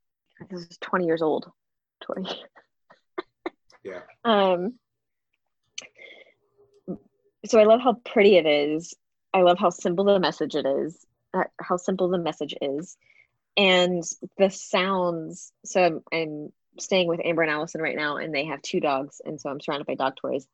this 0.51 0.62
is 0.62 0.79
20 0.79 1.07
years 1.07 1.22
old, 1.22 1.51
Tori. 2.01 2.27
Yeah. 3.83 4.01
Um 4.25 4.79
so 7.47 7.59
I 7.59 7.65
love 7.65 7.81
how 7.81 7.95
pretty 7.95 8.37
it 8.37 8.47
is. 8.47 8.95
I 9.33 9.43
love 9.43 9.59
how 9.59 9.71
simple 9.71 10.05
the 10.05 10.19
message 10.19 10.55
it 10.55 10.67
is. 10.67 11.05
Uh, 11.33 11.45
how 11.61 11.77
simple 11.77 12.09
the 12.09 12.19
message 12.19 12.55
is. 12.61 12.97
And 13.57 14.03
the 14.39 14.51
sounds. 14.51 15.53
So 15.65 15.83
I'm, 15.83 16.03
I'm 16.13 16.53
staying 16.79 17.09
with 17.09 17.21
Amber 17.25 17.43
and 17.43 17.51
Allison 17.51 17.81
right 17.81 17.97
now, 17.97 18.17
and 18.17 18.35
they 18.35 18.47
have 18.47 18.63
two 18.63 18.81
dogs, 18.81 19.21
and 19.25 19.41
so 19.41 19.51
I'm 19.51 19.61
surrounded 19.61 19.87
by 19.87 19.95
dog 19.95 20.17
toys. 20.17 20.47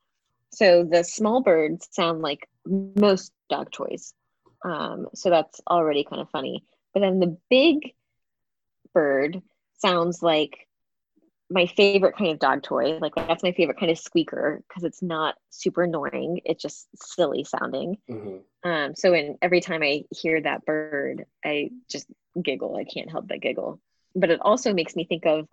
So 0.50 0.84
the 0.84 1.04
small 1.04 1.42
birds 1.42 1.88
sound 1.92 2.22
like 2.22 2.48
most 2.66 3.32
dog 3.48 3.70
toys. 3.70 4.14
Um, 4.64 5.08
so 5.14 5.30
that's 5.30 5.60
already 5.68 6.04
kind 6.04 6.20
of 6.20 6.30
funny. 6.30 6.64
But 6.92 7.00
then 7.00 7.20
the 7.20 7.38
big 7.48 7.94
bird 8.92 9.40
sounds 9.78 10.22
like 10.22 10.66
my 11.50 11.66
favorite 11.66 12.16
kind 12.16 12.30
of 12.30 12.38
dog 12.38 12.62
toy. 12.62 12.98
Like 13.00 13.12
that's 13.28 13.42
my 13.42 13.52
favorite 13.52 13.78
kind 13.78 13.90
of 13.90 13.98
squeaker 13.98 14.62
because 14.68 14.84
it's 14.84 15.02
not 15.02 15.36
super 15.50 15.82
annoying. 15.82 16.40
It's 16.44 16.62
just 16.62 16.88
silly 16.96 17.44
sounding. 17.44 17.98
hmm 18.08 18.38
Um, 18.64 18.94
so 18.94 19.12
when 19.12 19.36
every 19.42 19.60
time 19.60 19.82
I 19.82 20.04
hear 20.10 20.40
that 20.40 20.64
bird, 20.64 21.24
I 21.44 21.70
just 21.90 22.06
giggle. 22.40 22.76
I 22.76 22.84
can't 22.84 23.10
help 23.10 23.28
but 23.28 23.40
giggle. 23.40 23.80
But 24.14 24.30
it 24.30 24.40
also 24.42 24.72
makes 24.74 24.96
me 24.96 25.04
think 25.04 25.26
of 25.26 25.48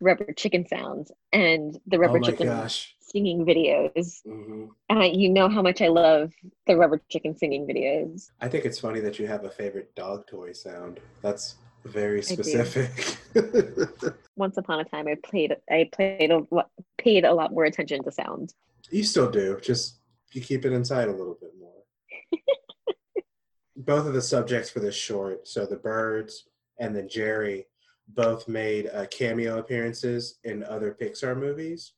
rubber 0.00 0.32
chicken 0.32 0.66
sounds 0.66 1.12
and 1.32 1.78
the 1.86 1.98
Oh 1.98 2.00
rubber 2.00 2.18
my 2.18 2.30
chicken 2.30 2.48
gosh. 2.48 2.94
singing 3.00 3.44
videos. 3.44 4.20
hmm 4.24 4.66
And 4.88 4.98
I, 5.02 5.06
you 5.06 5.28
know 5.30 5.48
how 5.48 5.62
much 5.62 5.80
I 5.80 5.88
love 5.88 6.32
the 6.66 6.76
rubber 6.76 7.00
chicken 7.10 7.36
singing 7.36 7.66
videos. 7.66 8.30
I 8.40 8.48
think 8.48 8.64
it's 8.64 8.78
funny 8.78 9.00
that 9.00 9.18
you 9.18 9.26
have 9.26 9.44
a 9.44 9.50
favorite 9.50 9.94
dog 9.94 10.26
toy 10.26 10.52
sound. 10.52 11.00
That's 11.22 11.56
very 11.84 12.22
specific. 12.22 13.18
Once 14.36 14.56
upon 14.56 14.80
a 14.80 14.84
time, 14.84 15.08
I 15.08 15.16
played, 15.24 15.56
I 15.70 15.88
played 15.92 16.30
a 16.30 16.42
lot, 16.50 16.70
paid 16.98 17.24
a 17.24 17.32
lot 17.32 17.52
more 17.52 17.64
attention 17.64 18.02
to 18.04 18.12
sound. 18.12 18.52
you 18.90 19.04
still 19.04 19.30
do. 19.30 19.58
Just 19.62 19.98
you 20.32 20.40
keep 20.40 20.64
it 20.64 20.72
inside 20.72 21.08
a 21.08 21.12
little 21.12 21.36
bit 21.40 21.52
more. 21.58 21.82
both 23.76 24.06
of 24.06 24.14
the 24.14 24.22
subjects 24.22 24.70
for 24.70 24.80
this 24.80 24.94
short, 24.94 25.46
so 25.46 25.66
the 25.66 25.76
birds 25.76 26.44
and 26.78 26.94
then 26.96 27.08
Jerry, 27.08 27.66
both 28.08 28.48
made 28.48 28.90
uh, 28.92 29.06
cameo 29.06 29.58
appearances 29.58 30.38
in 30.44 30.64
other 30.64 30.96
Pixar 31.00 31.38
movies. 31.38 31.92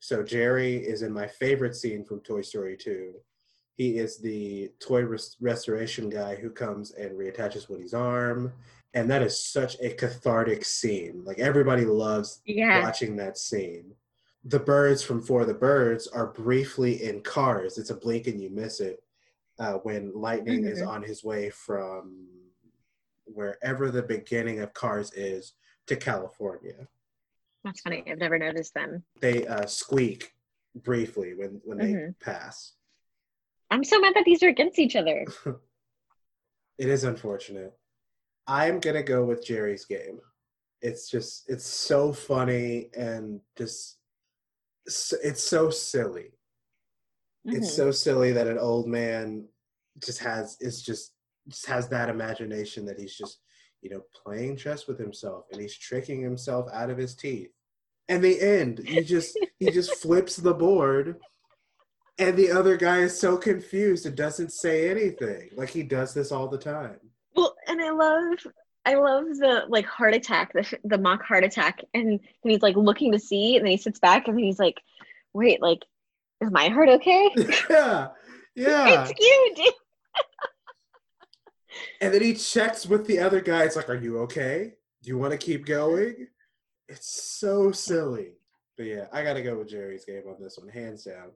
So 0.00 0.22
Jerry 0.22 0.76
is 0.76 1.02
in 1.02 1.12
my 1.12 1.26
favorite 1.26 1.74
scene 1.74 2.04
from 2.04 2.20
Toy 2.20 2.42
Story 2.42 2.76
2. 2.76 3.14
He 3.76 3.98
is 3.98 4.18
the 4.18 4.72
toy 4.80 5.02
res- 5.02 5.36
restoration 5.40 6.08
guy 6.08 6.34
who 6.34 6.50
comes 6.50 6.92
and 6.92 7.12
reattaches 7.12 7.68
Woody's 7.68 7.94
arm. 7.94 8.52
And 8.96 9.10
that 9.10 9.20
is 9.22 9.38
such 9.38 9.76
a 9.80 9.90
cathartic 9.90 10.64
scene. 10.64 11.22
Like 11.22 11.38
everybody 11.38 11.84
loves 11.84 12.40
Yeah. 12.46 12.82
watching 12.82 13.14
that 13.16 13.36
scene. 13.36 13.94
The 14.44 14.58
birds 14.58 15.02
from 15.02 15.20
For 15.20 15.44
the 15.44 15.52
Birds 15.52 16.06
are 16.06 16.28
briefly 16.28 17.04
in 17.04 17.20
cars. 17.20 17.76
It's 17.76 17.90
a 17.90 17.94
blink 17.94 18.26
and 18.26 18.40
you 18.42 18.48
miss 18.48 18.80
it 18.80 19.02
uh, 19.58 19.74
when 19.74 20.12
Lightning 20.14 20.64
is 20.64 20.80
Mhm. 20.80 20.88
on 20.88 21.02
his 21.02 21.22
way 21.22 21.50
from 21.50 22.26
wherever 23.24 23.90
the 23.90 24.02
beginning 24.02 24.60
of 24.60 24.72
Cars 24.72 25.12
is 25.12 25.52
to 25.88 25.96
California. 25.96 26.88
That's 27.64 27.80
funny. 27.82 28.02
I've 28.06 28.16
never 28.18 28.38
noticed 28.38 28.72
them. 28.72 29.04
They 29.20 29.46
uh, 29.46 29.66
squeak 29.66 30.34
briefly 30.74 31.34
when, 31.34 31.60
when 31.64 31.76
they 31.76 31.92
Mhm. 31.92 32.18
pass. 32.18 32.72
I'm 33.70 33.84
so 33.84 33.98
mad 34.00 34.14
that 34.14 34.24
these 34.24 34.42
are 34.42 34.48
against 34.48 34.78
each 34.78 34.96
other. 34.96 35.26
It 36.78 36.88
is 36.90 37.04
unfortunate. 37.04 37.74
I'm 38.46 38.80
gonna 38.80 39.02
go 39.02 39.24
with 39.24 39.44
Jerry's 39.44 39.84
game. 39.84 40.20
It's 40.82 41.10
just 41.10 41.48
it's 41.48 41.64
so 41.66 42.12
funny 42.12 42.90
and 42.96 43.40
just 43.56 43.98
it's 44.86 45.42
so 45.42 45.70
silly. 45.70 46.32
It's 47.44 47.68
Mhm. 47.68 47.76
so 47.76 47.90
silly 47.90 48.32
that 48.32 48.46
an 48.46 48.58
old 48.58 48.86
man 48.88 49.48
just 49.98 50.18
has 50.20 50.56
is 50.60 50.82
just 50.82 51.12
just 51.48 51.66
has 51.66 51.88
that 51.88 52.08
imagination 52.08 52.84
that 52.86 52.98
he's 52.98 53.16
just 53.16 53.40
you 53.82 53.90
know 53.90 54.02
playing 54.14 54.56
chess 54.56 54.86
with 54.86 54.98
himself 54.98 55.46
and 55.52 55.60
he's 55.60 55.76
tricking 55.76 56.20
himself 56.20 56.68
out 56.72 56.90
of 56.90 56.98
his 56.98 57.14
teeth. 57.14 57.50
And 58.08 58.22
the 58.22 58.40
end, 58.40 58.78
he 58.86 59.02
just 59.02 59.36
he 59.58 59.70
just 59.70 59.94
flips 59.96 60.36
the 60.36 60.54
board 60.54 61.20
and 62.18 62.36
the 62.36 62.50
other 62.50 62.76
guy 62.76 63.00
is 63.00 63.18
so 63.18 63.36
confused 63.36 64.06
and 64.06 64.16
doesn't 64.16 64.52
say 64.52 64.88
anything. 64.90 65.50
Like 65.54 65.70
he 65.70 65.82
does 65.82 66.14
this 66.14 66.30
all 66.32 66.48
the 66.48 66.58
time. 66.58 67.00
Well, 67.36 67.54
and 67.68 67.80
I 67.80 67.90
love, 67.90 68.38
I 68.84 68.94
love 68.94 69.24
the 69.36 69.64
like 69.68 69.86
heart 69.86 70.14
attack, 70.14 70.52
the 70.52 70.78
the 70.84 70.98
mock 70.98 71.22
heart 71.22 71.44
attack, 71.44 71.82
and 71.94 72.20
he's 72.42 72.62
like 72.62 72.76
looking 72.76 73.12
to 73.12 73.18
see, 73.18 73.56
and 73.56 73.64
then 73.64 73.70
he 73.72 73.76
sits 73.76 73.98
back, 73.98 74.28
and 74.28 74.38
he's 74.38 74.58
like, 74.58 74.80
"Wait, 75.34 75.60
like, 75.60 75.84
is 76.40 76.50
my 76.50 76.68
heart 76.68 76.88
okay?" 76.88 77.30
yeah. 77.70 78.08
Yeah. 78.54 79.02
It's 79.02 79.12
cute. 79.12 79.56
dude. 79.56 79.74
And 82.00 82.12
then 82.12 82.22
he 82.22 82.32
checks 82.32 82.86
with 82.86 83.06
the 83.06 83.18
other 83.18 83.42
guy. 83.42 83.64
It's 83.64 83.76
like, 83.76 83.90
are 83.90 84.00
you 84.00 84.18
okay? 84.20 84.72
Do 85.02 85.08
you 85.08 85.18
want 85.18 85.32
to 85.32 85.38
keep 85.38 85.66
going? 85.66 86.26
It's 86.88 87.38
so 87.38 87.70
silly. 87.70 88.32
But 88.76 88.86
yeah, 88.86 89.06
I 89.12 89.22
gotta 89.22 89.42
go 89.42 89.58
with 89.58 89.68
Jerry's 89.68 90.04
game 90.04 90.22
on 90.28 90.36
this 90.40 90.58
one, 90.58 90.68
hands 90.68 91.04
down. 91.04 91.32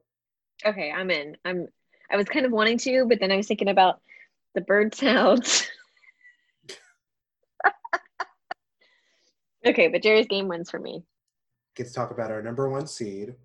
Okay, 0.65 0.91
I'm 0.91 1.09
in. 1.11 1.37
I'm. 1.45 1.67
I 2.11 2.17
was 2.17 2.27
kind 2.27 2.45
of 2.45 2.51
wanting 2.51 2.77
to, 2.79 3.05
but 3.07 3.19
then 3.19 3.31
I 3.31 3.37
was 3.37 3.47
thinking 3.47 3.69
about 3.69 4.01
the 4.53 4.61
bird 4.61 4.93
sounds. 4.93 5.67
okay, 9.65 9.87
but 9.87 10.01
Jerry's 10.03 10.27
game 10.27 10.47
wins 10.47 10.69
for 10.69 10.79
me. 10.79 11.03
Get 11.75 11.87
to 11.87 11.93
talk 11.93 12.11
about 12.11 12.31
our 12.31 12.41
number 12.41 12.69
one 12.69 12.87
seed, 12.87 13.35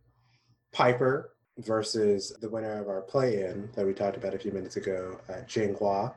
Piper, 0.73 1.33
versus 1.59 2.37
the 2.41 2.49
winner 2.51 2.81
of 2.81 2.89
our 2.89 3.01
play-in 3.03 3.71
that 3.75 3.87
we 3.87 3.93
talked 3.95 4.17
about 4.17 4.35
a 4.35 4.39
few 4.39 4.53
minutes 4.53 4.77
ago, 4.77 5.19
uh, 5.29 5.35
Jinghua. 5.47 6.13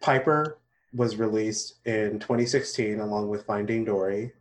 Piper 0.00 0.58
was 0.94 1.16
released 1.16 1.74
in 1.86 2.18
2016 2.18 2.98
along 3.00 3.28
with 3.28 3.44
Finding 3.44 3.84
Dory, 3.84 4.32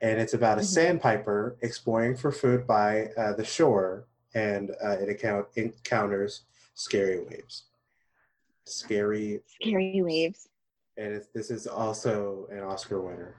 and 0.00 0.18
it's 0.20 0.34
about 0.34 0.58
a 0.58 0.62
Mhm. 0.62 0.64
sandpiper 0.64 1.56
exploring 1.60 2.16
for 2.16 2.32
food 2.32 2.66
by 2.66 3.06
uh, 3.16 3.34
the 3.34 3.44
shore, 3.44 4.06
and 4.34 4.70
uh, 4.82 4.96
it 5.00 5.08
account- 5.08 5.48
encounters 5.56 6.42
scary 6.74 7.20
waves. 7.20 7.64
Scary, 8.64 9.42
Scary 9.60 10.00
waves. 10.02 10.48
and 10.96 11.12
it's, 11.14 11.26
this 11.28 11.50
is 11.50 11.66
also 11.66 12.46
an 12.50 12.60
Oscar 12.60 13.00
winner. 13.00 13.34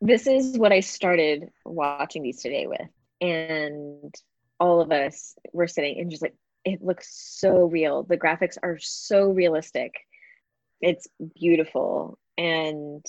This 0.00 0.26
is 0.26 0.56
what 0.56 0.72
I 0.72 0.80
started 0.80 1.50
watching 1.64 2.22
these 2.22 2.40
today 2.40 2.66
with. 2.66 2.88
And 3.20 4.14
all 4.58 4.80
of 4.80 4.92
us 4.92 5.34
were 5.52 5.68
sitting 5.68 6.00
and 6.00 6.10
just 6.10 6.22
like, 6.22 6.34
it 6.64 6.82
looks 6.82 7.08
so 7.38 7.64
real. 7.64 8.02
The 8.02 8.18
graphics 8.18 8.56
are 8.62 8.78
so 8.78 9.30
realistic. 9.30 9.94
It's 10.80 11.06
beautiful. 11.34 12.18
And 12.38 13.04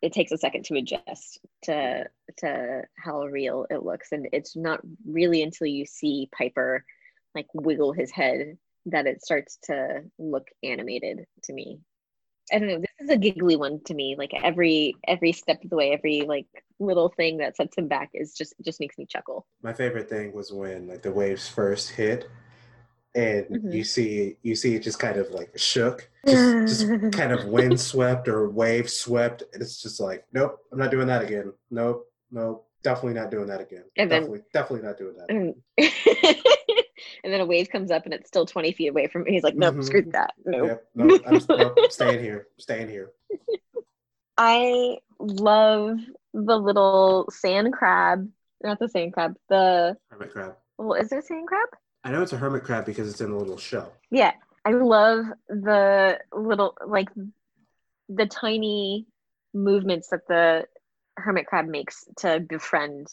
it 0.00 0.12
takes 0.12 0.32
a 0.32 0.38
second 0.38 0.64
to 0.66 0.76
adjust 0.76 1.40
to 1.64 2.04
to 2.38 2.82
how 2.96 3.22
real 3.22 3.66
it 3.68 3.82
looks. 3.82 4.12
And 4.12 4.28
it's 4.32 4.56
not 4.56 4.80
really 5.06 5.42
until 5.42 5.66
you 5.66 5.86
see 5.86 6.28
Piper 6.36 6.84
like 7.34 7.46
wiggle 7.54 7.92
his 7.92 8.10
head 8.10 8.58
that 8.86 9.06
it 9.06 9.22
starts 9.22 9.58
to 9.64 10.02
look 10.18 10.48
animated 10.62 11.26
to 11.44 11.52
me. 11.52 11.80
I 12.52 12.58
don't 12.58 12.68
know. 12.68 12.78
This 12.78 12.88
is 13.00 13.10
a 13.10 13.16
giggly 13.16 13.56
one 13.56 13.80
to 13.84 13.94
me. 13.94 14.14
Like 14.16 14.32
every 14.42 14.94
every 15.06 15.32
step 15.32 15.62
of 15.64 15.70
the 15.70 15.76
way, 15.76 15.92
every 15.92 16.22
like 16.22 16.46
little 16.78 17.08
thing 17.10 17.38
that 17.38 17.56
sets 17.56 17.76
him 17.76 17.88
back 17.88 18.10
is 18.14 18.34
just 18.34 18.54
just 18.64 18.80
makes 18.80 18.96
me 18.98 19.06
chuckle. 19.06 19.46
My 19.62 19.72
favorite 19.72 20.08
thing 20.08 20.32
was 20.32 20.52
when 20.52 20.86
like 20.88 21.02
the 21.02 21.12
waves 21.12 21.48
first 21.48 21.90
hit, 21.90 22.28
and 23.14 23.46
Mhm. 23.46 23.72
you 23.74 23.84
see 23.84 24.36
you 24.42 24.54
see 24.54 24.74
it 24.74 24.82
just 24.82 24.98
kind 24.98 25.16
of 25.18 25.30
like 25.30 25.56
shook, 25.58 26.08
just, 26.26 26.66
just 26.86 26.86
kind 27.12 27.32
of 27.32 27.46
wind 27.46 27.80
swept 27.80 28.28
or 28.28 28.48
wave 28.48 28.88
swept, 28.90 29.42
and 29.52 29.62
it's 29.62 29.82
just 29.82 30.00
like, 30.00 30.24
nope, 30.32 30.58
I'm 30.72 30.78
not 30.78 30.90
doing 30.90 31.06
that 31.08 31.22
again. 31.22 31.52
Nope, 31.70 32.10
nope, 32.30 32.66
definitely 32.82 33.14
not 33.20 33.30
doing 33.30 33.46
that 33.48 33.60
again. 33.60 33.84
And 33.96 34.10
then- 34.10 34.22
definitely, 34.22 34.44
definitely 34.52 34.86
not 34.86 34.98
doing 34.98 35.16
that. 35.16 35.54
and 37.24 37.32
then 37.32 37.40
a 37.40 37.46
wave 37.46 37.68
comes 37.70 37.90
up 37.90 38.04
and 38.04 38.14
it's 38.14 38.28
still 38.28 38.46
20 38.46 38.72
feet 38.72 38.88
away 38.88 39.06
from 39.08 39.22
me. 39.24 39.32
He's 39.32 39.42
like, 39.42 39.56
nope, 39.56 39.76
Mhm. 39.76 39.84
screw 39.84 40.02
that. 40.12 40.34
Nope. 40.44 40.66
Yep, 40.68 40.84
nope, 40.94 41.22
I'm, 41.26 41.40
nope, 41.48 41.74
I'm 41.78 41.90
staying 41.90 42.20
here, 42.22 42.48
staying 42.58 42.88
here. 42.88 43.10
I 44.36 44.98
love 45.18 45.98
the 46.32 46.56
little 46.58 47.28
sand 47.30 47.72
crab. 47.72 48.28
Not 48.62 48.78
the 48.78 48.88
sand 48.88 49.12
crab. 49.12 49.36
The 49.48 49.96
Hermit 50.10 50.32
crab. 50.32 50.56
well, 50.78 50.94
is 51.00 51.10
it 51.12 51.18
a 51.18 51.22
sand 51.22 51.46
crab? 51.48 51.68
I 52.04 52.10
know 52.12 52.22
it's 52.22 52.32
a 52.32 52.36
hermit 52.36 52.64
crab 52.64 52.86
because 52.86 53.10
it's 53.10 53.20
in 53.20 53.30
a 53.30 53.36
little 53.36 53.56
shell. 53.58 53.92
Yeah. 54.10 54.32
I 54.64 54.70
love 54.72 55.26
the 55.48 56.18
little 56.32 56.76
like 56.86 57.08
the 58.08 58.26
tiny 58.26 59.06
movements 59.54 60.08
that 60.08 60.26
the 60.28 60.66
hermit 61.16 61.46
crab 61.46 61.66
makes 61.66 62.04
to 62.18 62.40
befriend 62.40 63.08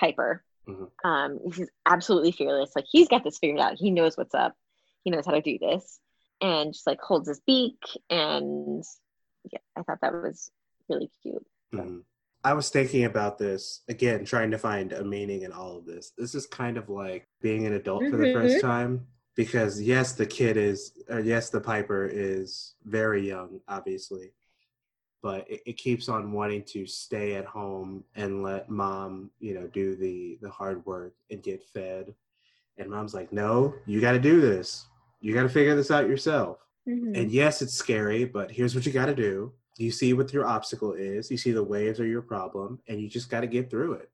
Piper. 0.00 0.42
Mhm. 0.68 0.90
Um, 1.04 1.38
he's 1.54 1.70
absolutely 1.86 2.32
fearless. 2.32 2.72
Like 2.76 2.86
he's 2.88 3.08
got 3.08 3.24
this 3.24 3.38
figured 3.38 3.60
out. 3.60 3.76
He 3.76 3.90
knows 3.90 4.16
what's 4.16 4.34
up. 4.34 4.54
He 5.04 5.10
knows 5.10 5.24
how 5.26 5.32
to 5.32 5.40
do 5.40 5.58
this, 5.58 6.00
and 6.40 6.72
just 6.72 6.86
like 6.86 7.00
holds 7.00 7.28
his 7.28 7.40
beak. 7.46 7.78
And 8.10 8.84
yeah, 9.50 9.60
I 9.76 9.82
thought 9.82 10.00
that 10.02 10.12
was 10.12 10.50
really 10.88 11.10
cute. 11.22 11.46
Mhm. 11.72 12.04
I 12.44 12.52
was 12.52 12.70
thinking 12.70 13.04
about 13.04 13.38
this 13.38 13.82
again, 13.88 14.24
trying 14.24 14.50
to 14.52 14.58
find 14.58 14.92
a 14.92 15.04
meaning 15.04 15.42
in 15.42 15.52
all 15.52 15.76
of 15.76 15.86
this. 15.86 16.12
This 16.16 16.34
is 16.34 16.46
kind 16.46 16.76
of 16.76 16.88
like 16.88 17.28
being 17.40 17.66
an 17.66 17.72
adult 17.74 18.04
for 18.10 18.16
the 18.16 18.32
first 18.32 18.60
time 18.60 19.06
because 19.34 19.80
yes, 19.80 20.12
the 20.12 20.26
kid 20.26 20.56
is, 20.56 20.92
or 21.08 21.20
yes, 21.20 21.50
the 21.50 21.60
Piper 21.60 22.06
is 22.06 22.74
very 22.84 23.26
young, 23.26 23.60
obviously, 23.68 24.32
but 25.22 25.48
it, 25.50 25.60
it 25.66 25.76
keeps 25.76 26.08
on 26.08 26.32
wanting 26.32 26.62
to 26.64 26.86
stay 26.86 27.34
at 27.34 27.44
home 27.44 28.04
and 28.14 28.42
let 28.42 28.68
mom, 28.68 29.30
you 29.40 29.54
know, 29.54 29.66
do 29.68 29.96
the 29.96 30.38
the 30.42 30.50
hard 30.50 30.84
work 30.86 31.14
and 31.30 31.42
get 31.42 31.62
fed. 31.62 32.14
And 32.76 32.90
mom's 32.90 33.14
like, 33.14 33.32
no, 33.32 33.74
you 33.86 34.00
got 34.00 34.12
to 34.12 34.20
do 34.20 34.40
this. 34.40 34.86
You 35.20 35.34
got 35.34 35.42
to 35.42 35.48
figure 35.48 35.74
this 35.74 35.90
out 35.90 36.08
yourself. 36.08 36.58
Mm-hmm. 36.88 37.14
And 37.16 37.32
yes, 37.32 37.60
it's 37.60 37.74
scary, 37.74 38.24
but 38.24 38.50
here's 38.50 38.74
what 38.74 38.86
you 38.86 38.92
got 38.92 39.06
to 39.06 39.14
do. 39.14 39.52
You 39.76 39.90
see 39.90 40.12
what 40.12 40.32
your 40.32 40.46
obstacle 40.46 40.94
is. 40.94 41.30
You 41.30 41.36
see 41.36 41.52
the 41.52 41.62
waves 41.62 42.00
are 42.00 42.06
your 42.06 42.22
problem, 42.22 42.80
and 42.88 43.00
you 43.00 43.08
just 43.08 43.30
got 43.30 43.40
to 43.40 43.46
get 43.46 43.70
through 43.70 43.94
it. 43.94 44.10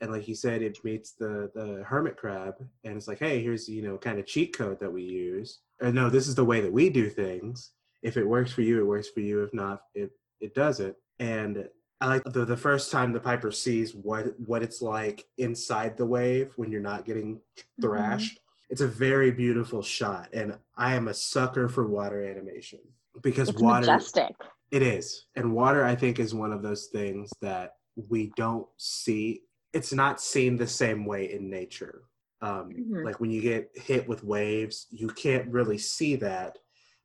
And 0.00 0.10
like 0.10 0.26
you 0.26 0.34
said, 0.34 0.62
it 0.62 0.82
meets 0.84 1.12
the 1.12 1.50
the 1.54 1.84
hermit 1.86 2.16
crab, 2.16 2.54
and 2.84 2.96
it's 2.96 3.08
like, 3.08 3.18
hey, 3.18 3.42
here's 3.42 3.68
you 3.68 3.82
know 3.82 3.96
kind 3.96 4.18
of 4.18 4.26
cheat 4.26 4.56
code 4.56 4.80
that 4.80 4.92
we 4.92 5.02
use. 5.02 5.60
Or 5.80 5.92
no, 5.92 6.10
this 6.10 6.28
is 6.28 6.34
the 6.34 6.44
way 6.44 6.60
that 6.60 6.72
we 6.72 6.90
do 6.90 7.08
things. 7.08 7.70
If 8.02 8.16
it 8.16 8.24
works 8.26 8.52
for 8.52 8.62
you, 8.62 8.80
it 8.80 8.86
works 8.86 9.08
for 9.08 9.20
you. 9.20 9.42
If 9.42 9.54
not, 9.54 9.82
it 9.94 10.10
it 10.40 10.54
doesn't. 10.54 10.96
And 11.18 11.68
I 12.00 12.06
like 12.06 12.24
the 12.24 12.44
the 12.44 12.56
first 12.56 12.90
time 12.90 13.12
the 13.12 13.20
piper 13.20 13.50
sees 13.52 13.94
what 13.94 14.38
what 14.40 14.62
it's 14.62 14.82
like 14.82 15.24
inside 15.38 15.96
the 15.96 16.06
wave 16.06 16.52
when 16.56 16.70
you're 16.70 16.80
not 16.80 17.04
getting 17.04 17.40
thrashed. 17.80 18.40
It's 18.70 18.80
a 18.80 18.88
very 18.88 19.30
beautiful 19.30 19.82
shot, 19.82 20.28
and 20.32 20.56
I 20.76 20.94
am 20.94 21.08
a 21.08 21.14
sucker 21.14 21.68
for 21.68 21.86
water 21.86 22.24
animation 22.24 22.80
because 23.22 23.50
It's 23.50 23.60
water 23.60 23.80
majestic. 23.86 24.34
it 24.70 24.82
is. 24.82 25.26
And 25.36 25.52
water, 25.54 25.84
I 25.84 25.94
think, 25.94 26.18
is 26.18 26.34
one 26.34 26.52
of 26.52 26.62
those 26.62 26.86
things 26.86 27.30
that 27.42 27.74
we 28.08 28.32
don't 28.36 28.66
see. 28.78 29.42
It's 29.74 29.92
not 29.92 30.20
seen 30.22 30.56
the 30.56 30.66
same 30.66 31.04
way 31.04 31.30
in 31.32 31.50
nature. 31.50 32.04
Um, 32.40 32.70
Mhm. 32.72 33.04
Like 33.04 33.20
when 33.20 33.30
you 33.30 33.42
get 33.42 33.70
hit 33.76 34.08
with 34.08 34.24
waves, 34.24 34.86
you 34.90 35.08
can't 35.08 35.46
really 35.52 35.78
see 35.78 36.16
that 36.16 36.58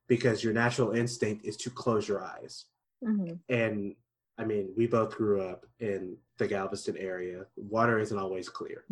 because 0.08 0.43
your 0.43 0.53
natural 0.53 0.91
instinct 0.91 1.45
is 1.45 1.58
to 1.58 1.70
close 1.70 2.08
your 2.08 2.24
eyes. 2.24 2.66
Mhm. 3.03 3.39
And 3.49 3.95
I 4.38 4.45
mean, 4.45 4.74
we 4.78 4.88
both 4.88 5.16
grew 5.16 5.41
up 5.41 5.66
in 5.80 6.18
the 6.38 6.47
Galveston 6.47 6.95
area. 6.97 7.45
Water 7.55 7.99
isn't 7.99 8.18
always 8.18 8.49
clear. 8.49 8.86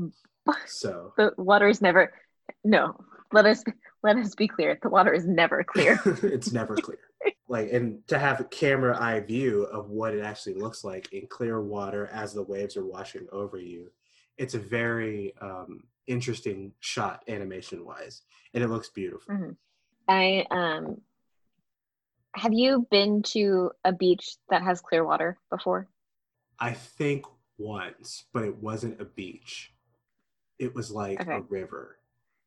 So 0.65 1.13
The 1.17 1.33
water 1.37 1.67
is 1.67 1.81
never. 1.81 2.13
No, 2.63 2.95
let 3.31 3.45
us 3.45 3.63
let 4.03 4.17
us 4.17 4.35
be 4.35 4.47
clear. 4.47 4.77
The 4.81 4.89
water 4.89 5.13
is 5.13 5.25
never 5.25 5.63
clear. 5.63 5.99
it's 6.23 6.51
never 6.51 6.75
clear. 6.75 6.99
Like, 7.47 7.71
and 7.71 8.07
to 8.07 8.17
have 8.19 8.39
a 8.39 8.43
camera 8.45 8.99
eye 8.99 9.19
view 9.19 9.63
of 9.63 9.89
what 9.89 10.13
it 10.13 10.21
actually 10.21 10.55
looks 10.55 10.83
like 10.83 11.11
in 11.13 11.27
clear 11.27 11.61
water 11.61 12.07
as 12.11 12.33
the 12.33 12.43
waves 12.43 12.75
are 12.77 12.85
washing 12.85 13.27
over 13.31 13.59
you, 13.59 13.91
it's 14.37 14.55
a 14.55 14.59
very 14.59 15.33
um, 15.41 15.83
interesting 16.07 16.73
shot 16.79 17.23
animation 17.27 17.85
wise, 17.85 18.23
and 18.53 18.63
it 18.63 18.67
looks 18.67 18.89
beautiful. 18.89 19.33
Mhm. 19.33 19.55
I 20.07 20.45
um. 20.51 21.01
Have 22.35 22.53
you 22.53 22.85
been 22.91 23.23
to 23.23 23.71
a 23.83 23.93
beach 23.93 24.35
that 24.49 24.61
has 24.61 24.81
clear 24.81 25.05
water 25.05 25.37
before? 25.49 25.87
I 26.59 26.73
think 26.73 27.25
once, 27.57 28.25
but 28.33 28.43
it 28.43 28.57
wasn't 28.57 29.01
a 29.01 29.05
beach. 29.05 29.73
It 30.59 30.73
was 30.75 30.91
like 30.91 31.25
a 31.27 31.41
river. 31.41 31.97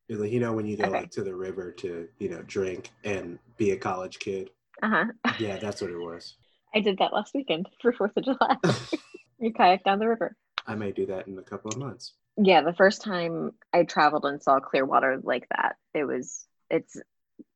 Like, 0.09 0.33
you 0.33 0.41
know, 0.41 0.53
when 0.53 0.67
you 0.67 0.77
go 0.77 0.85
Okay. 0.85 1.01
like 1.01 1.11
to 1.13 1.23
the 1.23 1.35
river 1.35 1.73
to, 1.73 2.09
you 2.19 2.29
know, 2.31 2.43
drink 2.43 2.91
and 3.05 3.39
be 3.57 3.73
a 3.73 3.77
college 3.77 4.19
kid. 4.19 4.51
Uh 4.83 4.89
huh. 5.25 5.33
Yeah, 5.39 5.57
that's 5.59 5.81
what 5.83 5.91
it 5.91 5.99
was. 5.99 6.35
I 6.75 6.81
did 6.81 6.99
that 6.99 7.13
last 7.13 7.35
weekend 7.35 7.69
for 7.83 7.93
Fourth 7.93 8.17
of 8.17 8.25
July. 8.25 8.57
we 9.39 9.53
kayaked 9.53 9.85
down 9.85 9.99
the 9.99 10.09
river. 10.09 10.37
I 10.67 10.75
may 10.75 10.93
do 10.93 11.07
that 11.07 11.27
in 11.27 11.39
a 11.39 11.43
couple 11.43 11.71
of 11.71 11.79
months. 11.79 12.15
Yeah, 12.37 12.63
the 12.63 12.75
first 12.75 13.03
time 13.03 13.53
I 13.73 13.83
traveled 13.85 14.25
and 14.25 14.43
saw 14.43 14.61
clear 14.61 14.85
water 14.85 15.19
like 15.23 15.49
that, 15.51 15.77
it 15.95 16.05
was 16.05 16.47
it's 16.71 16.97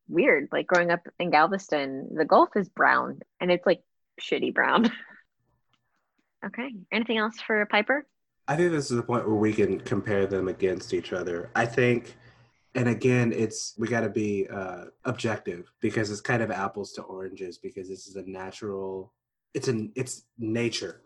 weird. 0.09 0.49
Like 0.53 0.67
growing 0.67 0.91
up 0.91 1.01
in 1.19 1.31
Galveston, 1.31 2.09
the 2.15 2.25
Gulf 2.25 2.51
is 2.57 2.69
brown 2.69 3.21
and 3.41 3.51
it's 3.51 3.67
like 3.67 3.83
shitty 4.21 4.55
brown. 4.55 4.91
okay. 6.47 6.71
Anything 6.91 7.19
else 7.19 7.41
for 7.41 7.65
Piper? 7.67 8.07
I 8.49 8.57
think 8.57 8.73
this 8.73 8.91
is 8.91 8.97
the 8.97 9.03
point 9.03 9.27
where 9.27 9.37
we 9.37 9.53
can 9.53 9.81
compare 9.81 10.27
them 10.27 10.49
against 10.49 10.93
each 10.93 11.13
other. 11.13 11.51
I 11.55 11.65
think, 11.65 12.17
and 12.75 12.89
again, 12.89 13.33
it's 13.33 13.75
we 13.79 13.87
got 13.87 14.01
to 14.01 14.09
be 14.09 14.49
uh, 14.49 14.87
objective 15.05 15.71
because 15.81 16.11
it's 16.11 16.21
kind 16.21 16.43
of 16.43 16.51
apples 16.51 16.93
to 16.95 17.03
oranges 17.03 17.59
because 17.59 17.89
this 17.89 18.07
is 18.07 18.17
a 18.17 18.29
natural. 18.29 19.13
It's 19.55 19.69
an 19.69 19.93
it's 19.95 20.25
nature, 20.39 21.03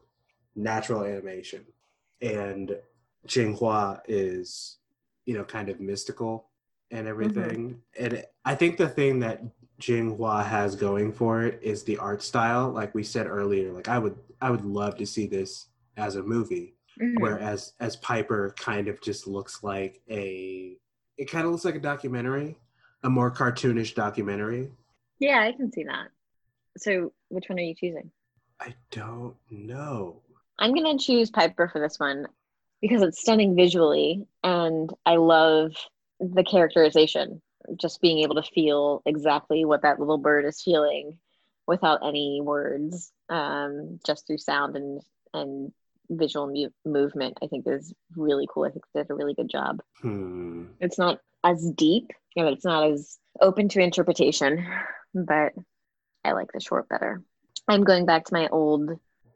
natural 0.55 1.05
animation, 1.05 1.67
and 2.23 2.77
Jinghua 3.27 4.01
is, 4.09 4.79
you 5.27 5.35
know, 5.35 5.45
kind 5.45 5.69
of 5.69 5.81
mystical 5.81 6.49
and 6.91 7.07
everything. 7.07 7.81
And 7.99 8.25
I 8.45 8.55
think 8.55 8.77
the 8.77 8.89
thing 8.89 9.21
that 9.21 9.43
Jinghua 9.81 10.45
has 10.47 10.77
going 10.77 11.13
for 11.13 11.43
it 11.43 11.61
is 11.63 11.85
the 11.85 11.99
art 11.99 12.23
style. 12.23 12.71
Like 12.71 12.95
we 12.95 13.03
said 13.03 13.27
earlier, 13.27 13.73
like 13.73 13.89
I 13.89 13.99
would 13.99 14.17
I 14.41 14.51
would 14.51 14.65
love 14.65 14.97
to 14.99 15.07
see 15.07 15.27
this 15.27 15.69
as 15.97 16.17
a 16.17 16.23
movie 16.23 16.75
Mhm. 17.01 17.21
whereas 17.21 17.75
as 17.81 17.97
Piper 17.97 18.55
kind 18.59 18.89
of 18.89 19.01
just 19.03 19.27
looks 19.27 19.63
like 19.63 20.01
a 20.11 20.79
it 21.19 21.31
kind 21.31 21.45
of 21.47 21.53
looks 21.53 21.65
like 21.65 21.75
a 21.75 21.81
documentary, 21.81 22.57
a 23.03 23.11
more 23.11 23.31
cartoonish 23.31 23.95
documentary. 23.95 24.71
Yeah, 25.19 25.41
I 25.41 25.53
can 25.53 25.71
see 25.73 25.85
that. 25.85 26.09
So 26.79 27.13
which 27.29 27.49
one 27.49 27.59
are 27.59 27.63
you 27.63 27.75
choosing? 27.75 28.11
I 28.61 28.75
don't 28.91 29.37
know. 29.51 30.23
I'm 30.59 30.75
gonna 30.75 30.99
choose 30.99 31.31
Piper 31.31 31.69
for 31.69 31.81
this 31.81 31.99
one 31.99 32.27
because 32.81 33.03
it's 33.03 33.21
stunning 33.21 33.55
visually 33.57 34.27
and 34.43 34.91
I 35.05 35.17
love 35.17 35.73
the 36.21 36.45
characterization. 36.45 37.43
Just 37.81 38.01
being 38.01 38.19
able 38.21 38.37
to 38.37 38.43
feel 38.43 39.03
exactly 39.07 39.65
what 39.65 39.83
that 39.83 39.99
little 39.99 40.19
bird 40.19 40.45
is 40.45 40.63
feeling 40.63 41.19
without 41.67 42.07
any 42.07 42.41
words, 42.41 43.13
um, 43.29 43.99
just 44.07 44.27
through 44.27 44.39
sound 44.39 44.77
and 44.77 45.03
and 45.35 45.73
visual 46.09 46.47
mu- 46.47 46.91
movement 46.91 47.37
I 47.43 47.49
think 47.49 47.67
is 47.67 47.93
really 48.17 48.47
cool. 48.49 48.65
I 48.65 48.71
think 48.71 48.85
they 48.95 49.03
did 49.03 49.11
a 49.11 49.15
really 49.15 49.35
good 49.35 49.51
job. 49.51 49.83
Hmm. 50.01 50.67
It's 50.81 50.99
not 50.99 51.21
as 51.43 51.71
deep, 51.73 52.13
you 52.35 52.45
know, 52.45 52.53
it's 52.53 52.65
not 52.65 52.91
as 52.91 53.19
open 53.41 53.69
to 53.71 53.81
interpretation, 53.81 54.67
but 55.15 55.53
I 56.25 56.33
like 56.33 56.53
the 56.53 56.61
short 56.61 56.89
better. 56.89 57.23
I'm 57.69 57.85
going 57.85 58.07
back 58.07 58.25
to 58.27 58.35
my 58.35 58.49
old 58.49 58.91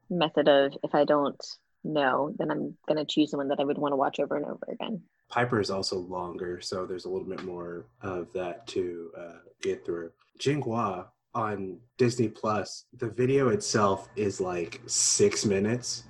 method 0.09 0.49
of 0.49 0.76
if 0.83 0.95
I 0.95 1.05
don't 1.05 1.41
know, 1.83 2.33
then 2.39 2.51
I'm 2.51 2.76
gonna 2.87 3.05
choose 3.05 3.31
the 3.31 3.37
one 3.37 3.49
that 3.49 3.61
I 3.61 3.64
would 3.64 3.78
want 3.78 3.93
to 3.93 3.97
watch 3.97 4.20
over 4.20 4.37
and 4.37 4.47
over 4.47 4.66
again. 4.68 5.03
Piper 5.31 5.61
is 5.61 5.70
also 5.70 5.97
longer, 5.99 6.61
so 6.61 6.85
there's 6.87 7.05
a 7.05 7.09
little 7.09 7.28
bit 7.28 7.45
more 7.45 7.87
of 8.03 8.33
that 8.33 8.66
to 8.68 9.11
uh, 9.16 9.39
get 9.62 9.85
through. 9.87 10.11
Jinghua 10.41 11.07
on 11.35 11.78
Disney 11.99 12.28
Plus, 12.28 12.87
the 12.99 13.09
video 13.09 13.49
itself 13.51 14.09
is 14.16 14.41
like 14.41 14.81
six 14.87 15.45
minutes. 15.45 16.05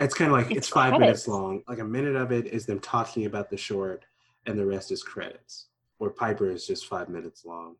It's 0.00 0.14
kind 0.14 0.30
of 0.30 0.36
like 0.36 0.46
it's, 0.50 0.58
It's 0.58 0.68
five 0.68 0.90
credits. 0.90 1.00
minutes 1.00 1.28
long. 1.28 1.62
Like 1.66 1.78
a 1.78 1.84
minute 1.84 2.14
of 2.14 2.30
it 2.30 2.46
is 2.46 2.66
them 2.66 2.78
talking 2.80 3.24
about 3.26 3.50
the 3.50 3.56
short, 3.56 4.04
and 4.46 4.58
the 4.58 4.66
rest 4.66 4.92
is 4.92 5.02
credits. 5.02 5.68
Where 5.96 6.10
Piper 6.10 6.50
is 6.50 6.66
just 6.66 6.86
five 6.86 7.08
minutes 7.08 7.44
long. 7.44 7.76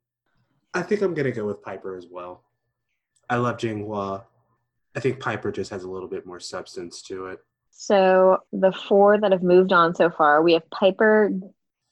I 0.74 0.82
think 0.82 1.02
I'm 1.02 1.14
gonna 1.14 1.30
go 1.32 1.44
with 1.46 1.62
Piper 1.62 1.96
as 1.96 2.06
well. 2.10 2.44
I 3.30 3.36
love 3.36 3.58
Jinghua. 3.58 4.24
I 4.96 5.00
think 5.00 5.20
Piper 5.20 5.52
just 5.52 5.70
has 5.70 5.84
a 5.84 5.90
little 5.90 6.08
bit 6.08 6.26
more 6.26 6.40
substance 6.40 7.02
to 7.02 7.26
it. 7.26 7.40
So 7.80 8.38
the 8.52 8.72
four 8.72 9.20
that 9.20 9.30
have 9.30 9.44
moved 9.44 9.72
on 9.72 9.94
so 9.94 10.10
far, 10.10 10.42
we 10.42 10.54
have 10.54 10.68
Piper, 10.68 11.30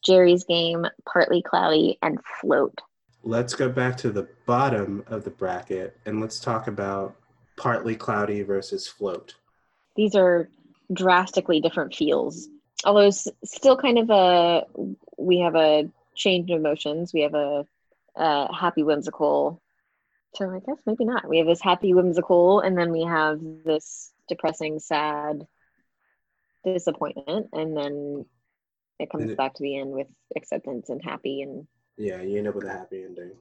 Jerry's 0.04 0.42
Game, 0.42 0.84
Partly 1.08 1.42
Cloudy, 1.42 1.96
and 2.02 2.18
Float. 2.40 2.76
Let's 3.22 3.54
go 3.54 3.68
back 3.68 3.96
to 3.98 4.10
the 4.10 4.26
bottom 4.46 5.04
of 5.06 5.22
the 5.22 5.30
bracket 5.30 5.96
and 6.04 6.20
let's 6.20 6.40
talk 6.40 6.66
about 6.66 7.14
partly 7.56 7.94
cloudy 7.94 8.42
versus 8.42 8.88
float. 8.88 9.36
These 9.94 10.16
are 10.16 10.48
drastically 10.92 11.60
different 11.60 11.94
feels. 11.94 12.48
Although 12.84 13.06
s- 13.06 13.28
still 13.44 13.76
kind 13.76 13.98
of 13.98 14.10
a, 14.10 14.64
we 15.16 15.38
have 15.38 15.54
a 15.54 15.88
change 16.16 16.50
of 16.50 16.58
emotions. 16.58 17.12
We 17.14 17.20
have 17.20 17.34
a, 17.34 17.64
a 18.16 18.52
happy 18.52 18.82
whimsical. 18.82 19.62
So 20.34 20.50
I 20.50 20.58
guess 20.66 20.78
maybe 20.84 21.04
not. 21.04 21.28
We 21.28 21.38
have 21.38 21.46
this 21.46 21.62
happy 21.62 21.94
whimsical, 21.94 22.58
and 22.58 22.76
then 22.76 22.90
we 22.90 23.04
have 23.04 23.38
this 23.64 24.12
depressing, 24.28 24.80
sad 24.80 25.46
disappointment, 26.74 27.46
and 27.52 27.76
then 27.76 28.24
it 28.98 29.10
comes 29.10 29.34
back 29.34 29.54
to 29.54 29.62
the 29.62 29.78
end 29.78 29.90
with 29.90 30.06
acceptance 30.36 30.88
and 30.88 31.00
happy 31.04 31.42
and 31.42 31.66
Yeah, 31.96 32.22
you 32.22 32.38
end 32.38 32.48
up 32.48 32.54
with 32.54 32.64
a 32.64 32.70
happy 32.70 33.04
ending. 33.04 33.32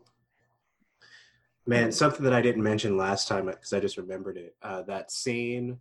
Man, 1.67 1.91
something 1.91 2.23
that 2.23 2.33
I 2.33 2.41
didn't 2.41 2.61
mention 2.63 2.95
last 2.95 3.27
time 3.27 3.47
because 3.47 3.73
I 3.73 3.79
just 3.79 3.97
remembered 3.97 4.37
it. 4.37 4.55
Uh, 4.61 4.83
that 4.83 5.11
scene 5.11 5.79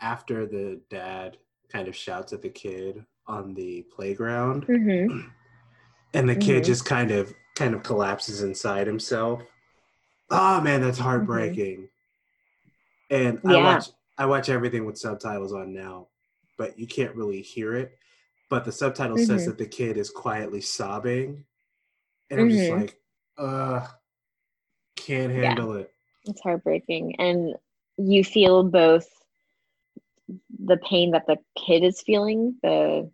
after 0.00 0.46
the 0.46 0.80
dad 0.88 1.36
kind 1.68 1.88
of 1.88 1.96
shouts 1.96 2.32
at 2.32 2.42
the 2.42 2.48
kid 2.48 3.04
on 3.26 3.54
the 3.54 3.82
playground, 3.94 4.64
and 4.68 6.28
the 6.28 6.36
kid 6.36 6.62
Mhm. 6.62 6.66
just 6.66 6.84
kind 6.84 7.10
of 7.10 7.34
kind 7.56 7.74
of 7.74 7.82
collapses 7.82 8.42
inside 8.42 8.86
himself. 8.86 9.42
Oh 10.30 10.60
man, 10.60 10.80
that's 10.80 10.98
heartbreaking. 10.98 11.88
And 13.10 13.40
I 13.44 13.56
watch 13.56 13.88
I 14.16 14.26
watch 14.26 14.48
everything 14.48 14.84
with 14.86 14.96
subtitles 14.96 15.52
on 15.52 15.72
now, 15.72 16.06
but 16.60 16.78
you 16.78 16.86
can't 16.86 17.16
really 17.16 17.40
hear 17.40 17.74
it. 17.74 17.96
But 18.50 18.66
the 18.66 18.72
subtitle 18.72 19.16
says 19.16 19.44
Mhm. 19.44 19.46
that 19.46 19.56
the 19.56 19.66
kid 19.66 19.96
is 19.96 20.10
quietly 20.10 20.60
sobbing, 20.60 21.46
and 22.28 22.38
I'm 22.38 22.50
just 22.50 22.68
Mhm. 22.68 22.80
like, 22.80 23.00
uh, 23.38 23.86
can't 24.94 25.32
Yeah. 25.32 25.48
handle 25.48 25.72
it. 25.76 25.94
It's 26.24 26.42
heartbreaking. 26.42 27.18
And 27.18 27.54
you 27.96 28.22
feel 28.22 28.62
both 28.62 29.08
the 30.58 30.76
pain 30.76 31.12
that 31.12 31.26
the 31.26 31.38
kid 31.56 31.82
is 31.82 32.02
feeling, 32.02 32.58
the 32.62 33.10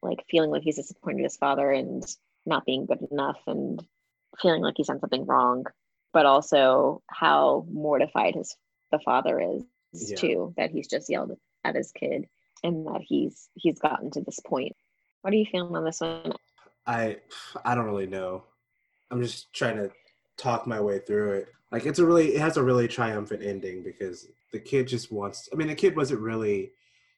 like 0.00 0.24
feeling 0.30 0.50
like 0.50 0.62
he's 0.62 0.76
disappointed 0.76 1.24
his 1.24 1.36
father 1.36 1.72
and 1.72 2.04
not 2.44 2.64
being 2.66 2.86
good 2.86 3.02
enough 3.10 3.40
and 3.48 3.84
feeling 4.40 4.62
like 4.62 4.74
he's 4.76 4.86
done 4.86 5.00
something 5.00 5.26
wrong, 5.26 5.64
but 6.12 6.24
also 6.24 7.02
how 7.08 7.66
mortified 7.68 8.36
his 8.36 8.56
the 8.92 9.00
father 9.00 9.40
is 9.40 9.64
Yeah. 9.92 10.16
too, 10.16 10.54
that 10.56 10.70
he's 10.70 10.86
just 10.86 11.10
yelled 11.10 11.36
at 11.66 11.74
his 11.74 11.92
kid 11.92 12.26
and 12.62 12.86
that 12.86 13.02
he's 13.02 13.48
he's 13.54 13.78
gotten 13.78 14.10
to 14.12 14.20
this 14.20 14.40
point. 14.40 14.74
What 15.22 15.32
are 15.32 15.36
you 15.36 15.46
feeling 15.46 15.74
on 15.74 15.84
this 15.84 16.00
one? 16.00 16.32
I 16.86 17.18
I 17.64 17.74
don't 17.74 17.86
really 17.86 18.06
know. 18.06 18.44
I'm 19.10 19.22
just 19.22 19.52
trying 19.52 19.76
to 19.76 19.90
talk 20.36 20.66
my 20.66 20.80
way 20.80 20.98
through 21.00 21.32
it. 21.32 21.48
Like 21.72 21.86
it's 21.86 21.98
a 21.98 22.06
really 22.06 22.34
it 22.34 22.40
has 22.40 22.56
a 22.56 22.62
really 22.62 22.88
triumphant 22.88 23.42
ending 23.42 23.82
because 23.82 24.28
the 24.52 24.60
kid 24.60 24.86
just 24.86 25.12
wants 25.12 25.48
I 25.52 25.56
mean 25.56 25.68
the 25.68 25.74
kid 25.74 25.96
wasn't 25.96 26.20
really 26.20 26.70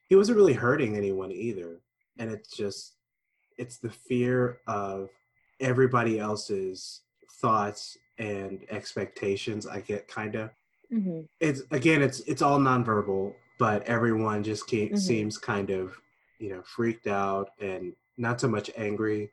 he 0.07 0.15
wasn't 0.15 0.37
really 0.37 0.53
hurting 0.53 0.95
anyone 0.95 1.31
either. 1.31 1.81
And 2.17 2.31
it's 2.31 2.55
just 2.55 2.95
it's 3.57 3.77
the 3.77 3.89
fear 3.89 4.59
of 4.67 5.09
everybody 5.59 6.19
else's 6.19 7.01
thoughts 7.41 7.97
and 8.17 8.65
expectations 8.69 9.67
I 9.67 9.81
get 9.81 10.07
kind 10.07 10.35
of 10.35 10.49
Mm-hmm. 10.91 11.19
it's 11.39 11.61
again 11.69 12.01
it's 12.01 12.21
it's 12.21 12.41
all 12.41 12.57
nonverbal 12.59 13.35
but 13.59 13.83
everyone 13.83 14.43
just 14.43 14.65
ke- 14.65 14.89
Mhm. 14.91 14.97
seems 14.97 15.37
kind 15.37 15.69
of 15.69 15.95
you 16.39 16.49
know 16.49 16.61
freaked 16.63 17.05
out 17.07 17.51
and 17.59 17.93
not 18.17 18.41
so 18.41 18.47
much 18.47 18.71
angry 18.75 19.29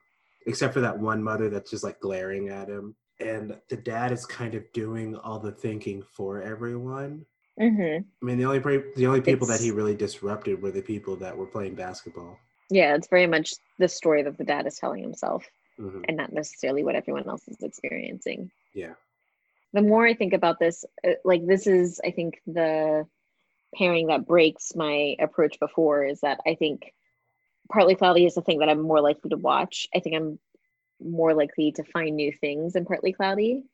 except 0.47 0.75
for 0.75 0.81
that 0.81 0.99
one 0.99 1.23
mother 1.23 1.49
that's 1.49 1.71
just 1.71 1.85
like 1.85 1.99
glaring 2.01 2.49
at 2.51 2.69
him 2.69 2.95
and 3.21 3.59
the 3.69 3.77
dad 3.77 4.13
is 4.13 4.27
kind 4.27 4.55
of 4.55 4.71
doing 4.73 5.17
all 5.17 5.39
the 5.39 5.53
thinking 5.53 6.03
for 6.03 6.43
everyone 6.43 7.25
Mm-hmm. 7.59 8.03
i 8.21 8.25
mean 8.27 8.37
the 8.37 8.45
only 8.45 8.59
the 8.97 9.07
only 9.07 9.23
people 9.23 9.47
that 9.47 9.61
he 9.61 9.71
really 9.71 9.95
disrupted 9.95 10.61
were 10.61 10.71
the 10.71 10.83
people 10.83 11.17
that 11.17 11.35
were 11.35 11.47
playing 11.47 11.75
basketball 11.75 12.39
Yeah, 12.69 12.95
it's 12.97 13.09
very 13.09 13.27
much 13.29 13.55
the 13.79 13.89
story 13.89 14.23
that 14.25 14.37
the 14.37 14.45
dad 14.45 14.67
is 14.67 14.77
telling 14.77 15.03
himself. 15.03 15.49
Mhm. 15.79 16.05
and 16.09 16.17
not 16.17 16.33
necessarily 16.33 16.83
what 16.85 16.97
everyone 16.97 17.27
else 17.29 17.47
is 17.49 17.63
experiencing. 17.63 18.51
yeah 18.75 18.95
The 19.73 19.83
more 19.83 20.07
I 20.07 20.15
think 20.15 20.33
about 20.33 20.59
this, 20.59 20.85
uh, 21.07 21.13
like 21.25 21.47
this 21.47 21.67
is, 21.67 22.01
I 22.05 22.11
think, 22.11 22.41
the 22.47 23.07
pairing 23.77 24.07
that 24.09 24.27
breaks 24.27 24.75
my 24.75 25.17
approach 25.21 25.59
before 25.61 26.05
is 26.05 26.21
that 26.21 26.41
I 26.47 26.55
think 26.55 26.93
Partly 27.71 27.95
Cloudy 27.97 28.25
is 28.27 28.35
the 28.35 28.43
thing 28.43 28.61
that 28.61 28.69
I'm 28.69 28.81
more 28.83 29.01
likely 29.01 29.29
to 29.31 29.37
watch. 29.37 29.87
I 29.95 29.99
think 30.01 30.15
I'm 30.17 30.39
more 31.01 31.35
likely 31.35 31.73
to 31.73 31.85
find 31.85 32.15
new 32.17 32.33
things 32.33 32.77
in 32.77 32.85
Partly 32.85 33.13
Cloudy, 33.13 33.65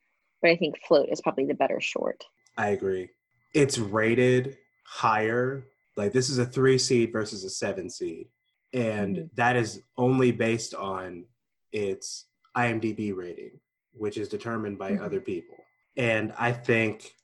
but 0.41 0.51
I 0.51 0.57
think 0.57 0.77
Float 0.87 1.09
is 1.11 1.21
probably 1.21 1.45
the 1.47 1.55
better 1.55 1.81
short. 1.81 2.25
i 2.59 2.69
agree 2.69 3.09
it's 3.55 3.79
rated 3.79 4.59
higher 4.85 5.65
like 5.97 6.13
this 6.13 6.29
is 6.29 6.37
a 6.39 6.45
three 6.45 6.77
seed 6.77 7.11
versus 7.11 7.45
a 7.45 7.51
seven 7.51 7.89
seed 7.89 8.27
and 8.75 9.17
Mhm. 9.17 9.31
that 9.37 9.57
is 9.57 9.83
only 9.97 10.33
based 10.33 10.75
on 10.75 11.25
its 11.73 12.27
IMDb 12.57 13.13
rating, 13.17 13.59
which 13.93 14.17
is 14.19 14.29
determined 14.29 14.79
by 14.79 14.93
Mhm. 14.93 15.01
other 15.03 15.21
people. 15.21 15.57
And 15.97 16.33
I 16.39 16.53
think 16.53 17.15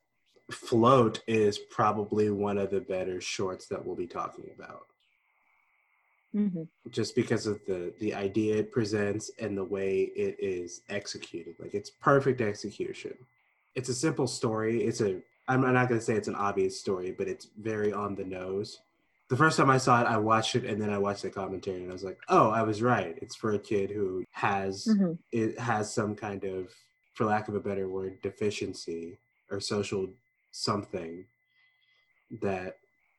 Float 0.51 1.22
is 1.26 1.59
probably 1.59 2.30
one 2.30 2.57
of 2.59 2.70
the 2.70 2.80
better 2.80 3.20
shorts 3.20 3.66
that 3.66 3.84
we'll 3.84 3.96
be 3.96 4.07
talking 4.07 4.51
about, 4.57 4.86
just 6.90 7.14
because 7.14 7.46
of 7.46 7.61
the 7.66 7.92
the 8.01 8.14
idea 8.14 8.57
it 8.57 8.72
presents 8.72 9.30
and 9.40 9.57
the 9.57 9.64
way 9.64 10.11
it 10.16 10.36
is 10.38 10.80
executed. 10.88 11.55
Like 11.59 11.74
it's 11.74 11.90
perfect 11.90 12.40
execution. 12.40 13.14
It's 13.74 13.88
a 13.90 13.94
simple 13.94 14.26
story. 14.26 14.84
It's 14.84 15.01
a 15.03 15.20
I'm 15.49 15.61
not 15.61 15.88
going 15.88 15.99
to 16.01 16.05
say 16.05 16.14
it's 16.14 16.28
an 16.28 16.34
obvious 16.34 16.78
story, 16.78 17.11
but 17.16 17.28
it's 17.28 17.49
very 17.59 17.92
on 17.92 18.14
the 18.14 18.24
nose. 18.24 18.80
The 19.30 19.36
first 19.36 19.57
time 19.59 19.70
I 19.70 19.78
saw 19.78 20.01
it, 20.03 20.07
I 20.07 20.16
watched 20.18 20.55
it 20.57 20.64
and 20.64 20.80
then 20.80 20.90
I 20.90 20.99
watched 20.99 21.22
the 21.22 21.30
commentary 21.30 21.82
and 21.82 21.90
I 21.90 21.92
was 21.92 22.05
like, 22.05 22.18
"Oh, 22.28 22.49
I 22.51 22.62
was 22.62 22.80
right. 22.82 23.18
It's 23.20 23.36
for 23.36 23.53
a 23.53 23.59
kid 23.59 23.90
who 23.90 24.24
has 24.32 24.86
Mm-hmm. 24.88 25.12
it 25.32 25.59
has 25.59 25.92
some 25.92 26.14
kind 26.14 26.44
of, 26.44 26.68
for 27.14 27.26
lack 27.26 27.49
of 27.49 27.55
a 27.55 27.61
better 27.61 27.88
word, 27.88 28.20
deficiency 28.22 29.18
or 29.51 29.61
social 29.61 30.09
something 30.53 31.24
that 32.42 32.74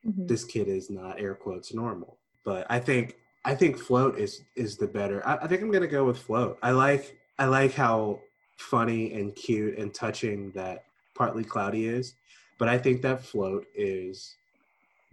Mm-hmm. 0.07 0.27
this 0.27 0.45
kid 0.45 0.69
is 0.69 0.89
not 0.89 1.19
air 1.19 1.35
quotes 1.35 1.73
normal. 1.73 2.17
But 2.45 2.65
I 2.69 2.79
think 2.79 3.17
I 3.43 3.53
think 3.53 3.77
float 3.77 4.17
is 4.17 4.41
is 4.55 4.77
the 4.77 4.87
better. 4.87 5.25
I, 5.27 5.35
I 5.35 5.47
think 5.47 5.61
I'm 5.61 5.71
gonna 5.71 5.87
go 5.87 6.05
with 6.05 6.17
float. 6.17 6.57
I 6.63 6.71
like 6.71 7.17
I 7.37 7.45
like 7.45 7.73
how 7.73 8.21
funny 8.57 9.13
and 9.13 9.35
cute 9.35 9.77
and 9.77 9.93
touching 9.93 10.51
that 10.51 10.85
partly 11.15 11.43
cloudy 11.43 11.85
is, 11.85 12.13
but 12.57 12.69
I 12.69 12.77
think 12.77 13.01
that 13.01 13.25
float 13.25 13.65
is 13.75 14.33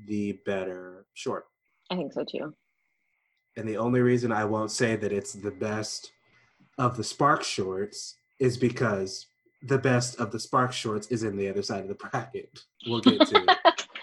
the 0.07 0.39
better 0.47 1.05
short. 1.15 1.47
I 1.91 1.97
think 1.97 2.13
so 2.13 2.23
too. 2.23 2.55
And 3.57 3.69
the 3.69 3.79
only 3.79 4.03
reason 4.03 4.31
I 4.31 4.45
won't 4.45 4.71
say 4.71 4.95
that 4.95 5.13
it's 5.13 5.33
the 5.33 5.51
best 5.51 6.13
of 6.79 6.97
the 6.97 7.03
Spark 7.05 7.43
shorts 7.43 8.15
is 8.39 8.57
because 8.57 9.27
the 9.63 9.79
best 9.79 10.21
of 10.21 10.31
the 10.33 10.39
Spark 10.41 10.73
shorts 10.73 11.09
is 11.09 11.23
in 11.23 11.37
the 11.37 11.49
other 11.49 11.63
side 11.63 11.83
of 11.83 11.89
the 11.89 11.95
bracket. 11.95 12.61
We'll 12.87 13.01
get 13.01 13.27
to 13.29 13.45
it. 13.49 13.87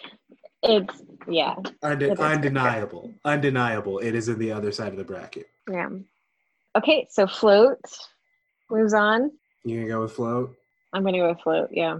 It's 0.65 1.01
yeah, 1.27 1.55
Unde- 1.81 2.03
It 2.03 2.13
is 2.13 2.19
undeniable. 2.19 3.11
Undeniable. 3.25 3.99
It 3.99 4.15
is 4.15 4.29
in 4.29 4.39
the 4.39 4.53
other 4.53 4.71
side 4.71 4.93
of 4.93 4.97
the 4.97 5.03
bracket. 5.03 5.47
yeah. 5.69 5.89
Okay, 6.77 7.05
so 7.11 7.27
Float 7.27 7.81
moves 8.71 8.93
on. 8.93 9.29
You 9.65 9.79
gonna 9.81 9.89
go 9.89 10.01
with 10.03 10.13
float? 10.13 10.55
I'm 10.93 11.03
gonna 11.03 11.17
go 11.17 11.27
with 11.29 11.41
Float. 11.41 11.67
Yeah. 11.73 11.97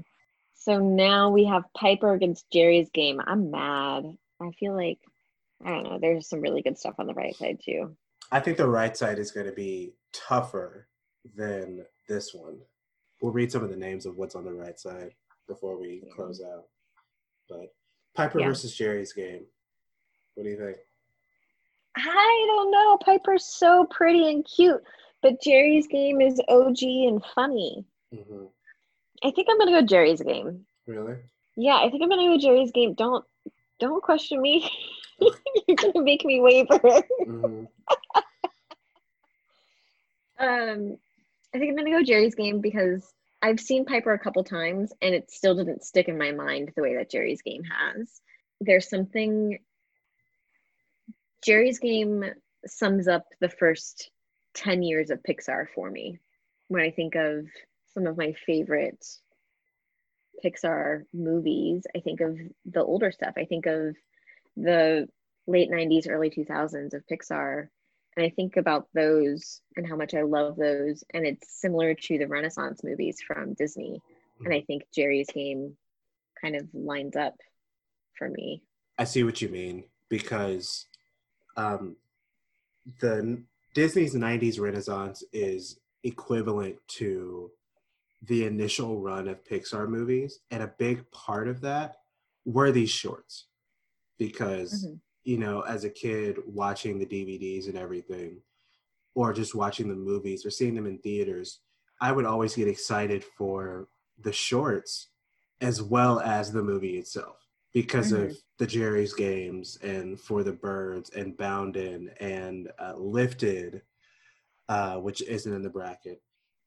So 0.56 0.80
now 0.80 1.30
we 1.30 1.44
have 1.44 1.66
Piper 1.78 2.14
against 2.14 2.50
Jerry's 2.52 2.90
game. 2.92 3.20
I'm 3.28 3.52
mad. 3.52 4.06
I 4.42 4.52
feel 4.58 4.74
like 4.78 5.00
I 5.66 5.70
don't 5.72 5.84
know. 5.84 6.00
There's 6.00 6.30
some 6.30 6.40
really 6.40 6.62
good 6.62 6.78
stuff 6.78 6.96
on 7.00 7.08
the 7.08 7.14
right 7.14 7.36
side 7.36 7.60
too. 7.64 7.98
I 8.32 8.40
think 8.40 8.56
the 8.56 8.68
right 8.70 8.96
side 8.96 9.20
is 9.20 9.32
going 9.32 9.46
to 9.46 9.52
be 9.52 9.94
tougher 10.14 10.88
than 11.36 11.86
this 12.08 12.34
one. 12.34 12.60
We'll 13.24 13.32
read 13.32 13.54
some 13.54 13.64
of 13.64 13.70
the 13.70 13.78
names 13.78 14.06
of 14.06 14.18
what's 14.18 14.36
on 14.36 14.44
the 14.44 14.54
right 14.54 14.78
side 14.78 15.16
before 15.48 15.78
we 15.80 16.04
Yeah. 16.06 16.14
close 16.14 16.42
out. 16.42 16.68
But 17.48 17.74
Piper 18.16 18.42
Yeah. 18.42 18.48
versus 18.48 18.76
Jerry's 18.76 19.14
game. 19.14 19.48
What 20.34 20.44
do 20.44 20.50
you 20.50 20.58
think? 20.58 20.78
I 21.96 22.44
don't 22.48 22.70
know. 22.70 22.98
Piper's 22.98 23.46
so 23.46 23.86
pretty 23.86 24.30
and 24.30 24.44
cute, 24.44 24.84
but 25.22 25.42
Jerry's 25.42 25.88
game 25.88 26.20
is 26.20 26.42
OG 26.50 27.08
and 27.08 27.24
funny. 27.34 27.86
hmm 28.12 28.48
I 29.24 29.32
think 29.32 29.48
I'm 29.50 29.58
gonna 29.58 29.72
go 29.80 29.88
Jerry's 29.88 30.22
game. 30.22 30.68
Really? 30.86 31.16
Yeah, 31.56 31.78
I 31.78 31.90
think 31.90 32.04
I'm 32.04 32.10
gonna 32.10 32.28
go 32.28 32.38
Jerry's 32.38 32.74
game. 32.74 32.94
Don't 32.94 33.26
don't 33.80 34.04
question 34.04 34.42
me. 34.42 34.70
You're 35.68 35.78
gonna 35.78 36.02
make 36.02 36.26
me 36.26 36.42
waver. 36.42 36.78
hmm 37.24 37.64
Um, 40.40 40.98
I 41.54 41.60
think 41.60 41.70
I'm 41.70 41.76
gonna 41.76 41.98
go 41.98 42.04
Jerry's 42.04 42.36
game 42.36 42.62
because 42.62 43.14
I've 43.42 43.60
seen 43.60 43.86
Piper 43.86 44.14
a 44.14 44.20
couple 44.20 44.44
times 44.44 44.92
and 45.02 45.14
it 45.14 45.30
still 45.30 45.56
didn't 45.56 45.84
stick 45.84 46.08
in 46.08 46.18
my 46.18 46.32
mind 46.32 46.72
the 46.76 46.82
way 46.82 46.96
that 46.96 47.12
Jerry's 47.12 47.42
game 47.42 47.64
has. 47.64 48.22
There's 48.60 48.90
something 48.90 49.60
Jerry's 51.46 51.80
game 51.80 52.24
sums 52.66 53.08
up 53.08 53.26
the 53.40 53.50
first 53.50 54.10
10 54.56 54.82
years 54.82 55.10
of 55.10 55.22
Pixar 55.22 55.68
for 55.76 55.92
me. 55.92 56.20
When 56.70 56.82
I 56.82 56.90
think 56.90 57.16
of 57.16 57.46
some 57.94 58.08
of 58.08 58.18
my 58.18 58.34
favorite 58.46 59.06
Pixar 60.44 61.04
movies, 61.14 61.86
I 61.96 62.00
think 62.00 62.22
of 62.22 62.38
the 62.66 62.84
older 62.84 63.12
stuff. 63.12 63.34
I 63.38 63.46
think 63.46 63.66
of 63.66 63.96
the 64.56 65.08
late 65.46 65.70
90s, 65.70 66.10
early 66.10 66.30
2000s 66.30 66.94
of 66.94 67.04
Pixar 67.12 67.68
and 68.16 68.26
I 68.26 68.30
think 68.30 68.58
about 68.58 68.88
those 68.94 69.62
and 69.76 69.88
how 69.88 69.96
much 69.96 70.14
I 70.14 70.22
love 70.22 70.56
those. 70.56 71.04
And 71.14 71.26
it's 71.26 71.60
similar 71.60 71.94
to 71.96 72.18
the 72.18 72.28
Renaissance 72.28 72.84
movies 72.84 73.22
from 73.26 73.54
Disney. 73.54 74.02
And 74.46 74.54
I 74.54 74.62
think 74.62 74.84
Jerry's 74.94 75.30
game 75.34 75.78
kind 76.42 76.56
of 76.56 76.68
lines 76.74 77.16
up 77.16 77.36
for 78.18 78.30
me. 78.30 78.62
I 78.98 79.06
see 79.06 79.24
what 79.24 79.42
you 79.42 79.50
mean 79.50 79.86
because 80.10 80.86
um, 81.58 81.96
the 83.00 83.42
Disney's 83.74 84.14
'90s 84.16 84.60
Renaissance 84.60 85.24
is 85.32 85.80
equivalent 86.04 86.76
to 86.88 87.50
the 88.24 88.46
initial 88.46 89.00
run 89.02 89.28
of 89.28 89.44
Pixar 89.44 89.88
movies, 89.88 90.40
and 90.52 90.62
a 90.62 90.74
big 90.78 91.10
part 91.12 91.48
of 91.48 91.62
that 91.62 91.98
were 92.46 92.72
these 92.72 92.90
shorts 92.90 93.46
because 94.18 94.86
Mhm. 94.86 95.00
You 95.24 95.38
know, 95.38 95.62
as 95.62 95.84
a 95.84 95.90
kid 95.90 96.38
watching 96.46 97.00
the 97.00 97.06
DVDs 97.06 97.68
and 97.68 97.78
everything, 97.78 98.42
or 99.16 99.32
just 99.34 99.56
watching 99.56 99.88
the 99.88 99.96
movies 99.96 100.46
or 100.46 100.50
seeing 100.50 100.74
them 100.76 100.88
in 100.88 100.98
theaters, 101.00 101.60
I 102.02 102.12
would 102.12 102.26
always 102.26 102.56
get 102.56 102.68
excited 102.68 103.24
for 103.24 103.88
the 104.20 104.34
shorts 104.34 105.10
as 105.62 105.82
well 105.82 106.20
as 106.20 106.52
the 106.52 106.64
movie 106.64 106.98
itself 106.98 107.38
because 107.74 108.12
of 108.12 108.30
Mhm. 108.32 108.38
the 108.58 108.68
Jerry's 108.68 109.14
games 109.14 109.78
and 109.82 110.20
For 110.20 110.44
the 110.44 110.52
Birds 110.52 111.10
and 111.12 111.38
Boundin 111.38 112.10
and 112.20 112.72
uh, 112.80 112.96
Lifted, 112.98 113.82
uh, 114.68 114.98
which 115.00 115.22
isn't 115.22 115.54
in 115.54 115.62
the 115.62 115.70
bracket, 115.70 116.22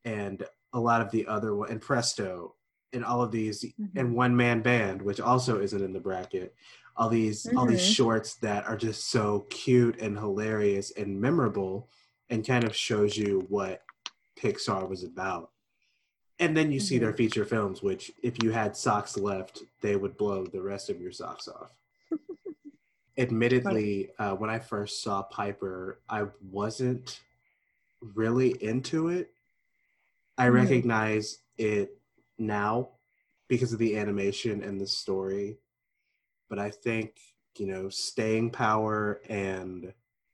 and 0.04 0.46
a 0.72 0.80
lot 0.80 1.00
of 1.00 1.10
the 1.10 1.26
other 1.26 1.54
one, 1.54 1.70
and 1.70 1.80
Presto, 1.80 2.54
and 2.92 3.04
all 3.04 3.22
of 3.22 3.30
these, 3.32 3.62
Mhm. 3.64 3.90
and 3.96 4.14
One 4.14 4.34
Man 4.36 4.62
Band, 4.62 5.02
which 5.02 5.20
also 5.20 5.60
isn't 5.60 5.82
in 5.82 5.92
the 5.92 6.00
bracket 6.00 6.54
all 6.96 7.08
these 7.08 7.46
all 7.56 7.66
these 7.66 7.80
shorts 7.84 8.34
that 8.36 8.66
are 8.66 8.76
just 8.76 9.10
so 9.10 9.40
cute 9.50 10.00
and 10.00 10.18
hilarious 10.18 10.90
and 10.92 11.20
memorable 11.20 11.88
and 12.30 12.46
kind 12.46 12.64
of 12.64 12.74
shows 12.74 13.16
you 13.16 13.44
what 13.48 13.82
Pixar 14.38 14.88
was 14.88 15.04
about. 15.04 15.50
And 16.38 16.56
then 16.56 16.70
you 16.72 16.80
see 16.80 16.98
their 16.98 17.14
feature 17.14 17.44
films, 17.44 17.82
which 17.82 18.12
if 18.22 18.42
you 18.42 18.50
had 18.50 18.76
socks 18.76 19.16
left, 19.16 19.62
they 19.80 19.96
would 19.96 20.16
blow 20.16 20.44
the 20.44 20.60
rest 20.60 20.90
of 20.90 21.00
your 21.00 21.12
socks 21.12 21.48
off. 21.48 21.72
Admittedly, 23.18 24.10
uh, 24.18 24.34
when 24.34 24.50
I 24.50 24.58
first 24.58 25.02
saw 25.02 25.22
Piper, 25.22 26.00
I 26.08 26.26
wasn't 26.50 27.20
really 28.02 28.50
into 28.62 29.08
it. 29.08 29.32
I 30.36 30.48
Mhm. 30.48 30.54
recognize 30.54 31.38
it 31.56 31.98
now 32.38 32.90
because 33.48 33.72
of 33.72 33.78
the 33.78 33.96
animation 33.96 34.62
and 34.62 34.78
the 34.78 34.86
story 34.86 35.58
but 36.48 36.58
I 36.58 36.70
think 36.70 37.14
you 37.56 37.66
know 37.66 37.88
staying 37.88 38.50
power 38.50 39.20
and 39.28 39.92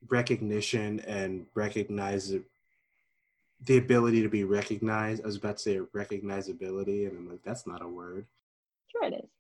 recognition 0.09 1.01
and 1.01 1.47
recognize 1.55 2.35
the 3.65 3.77
ability 3.77 4.23
to 4.23 4.29
be 4.29 4.45
recognized. 4.45 5.23
I 5.23 5.27
was 5.27 5.37
about 5.37 5.59
to 5.59 5.63
say 5.63 5.79
recognizability, 5.79 7.09
and 7.09 7.19
I'm 7.19 7.29
like, 7.29 7.43
that's 7.45 7.67
not 7.67 7.83
a 7.83 7.89
word. 7.89 8.27
Sure, 8.89 9.05
it 9.05 9.15
is. 9.15 9.31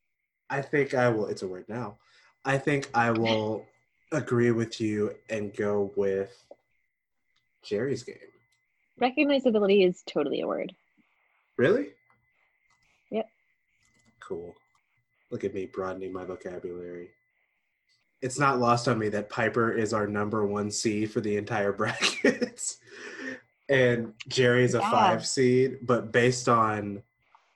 I 0.48 0.62
think 0.62 0.94
I 0.94 1.08
will. 1.08 1.26
It's 1.26 1.42
a 1.42 1.48
word 1.48 1.64
now. 1.68 1.96
I 2.44 2.58
think 2.58 2.88
I 2.94 3.10
will 3.10 3.66
agree 4.12 4.50
with 4.50 4.80
you 4.80 5.14
and 5.30 5.54
go 5.56 5.92
with 5.96 6.44
Jerry's 7.62 8.02
game. 8.02 8.16
Recognizability 9.00 9.86
is 9.86 10.02
totally 10.06 10.40
a 10.42 10.46
word. 10.46 10.72
Really? 11.56 11.88
Yep. 13.10 13.26
Cool. 14.20 14.54
Look 15.32 15.44
at 15.44 15.54
me 15.54 15.64
broadening 15.64 16.12
my 16.12 16.24
vocabulary. 16.26 17.08
It's 18.20 18.38
not 18.38 18.60
lost 18.60 18.86
on 18.86 18.98
me 18.98 19.08
that 19.08 19.30
Piper 19.30 19.72
is 19.72 19.94
our 19.94 20.06
number 20.06 20.46
one 20.46 20.70
seed 20.70 21.10
for 21.10 21.22
the 21.22 21.36
entire 21.38 21.72
bracket. 21.78 22.76
and 23.70 24.12
Jerry 24.28 24.62
is 24.62 24.74
a 24.74 24.78
Yeah. 24.78 24.90
five 24.90 25.26
seed, 25.26 25.78
but 25.86 26.12
based 26.12 26.48
on 26.50 27.02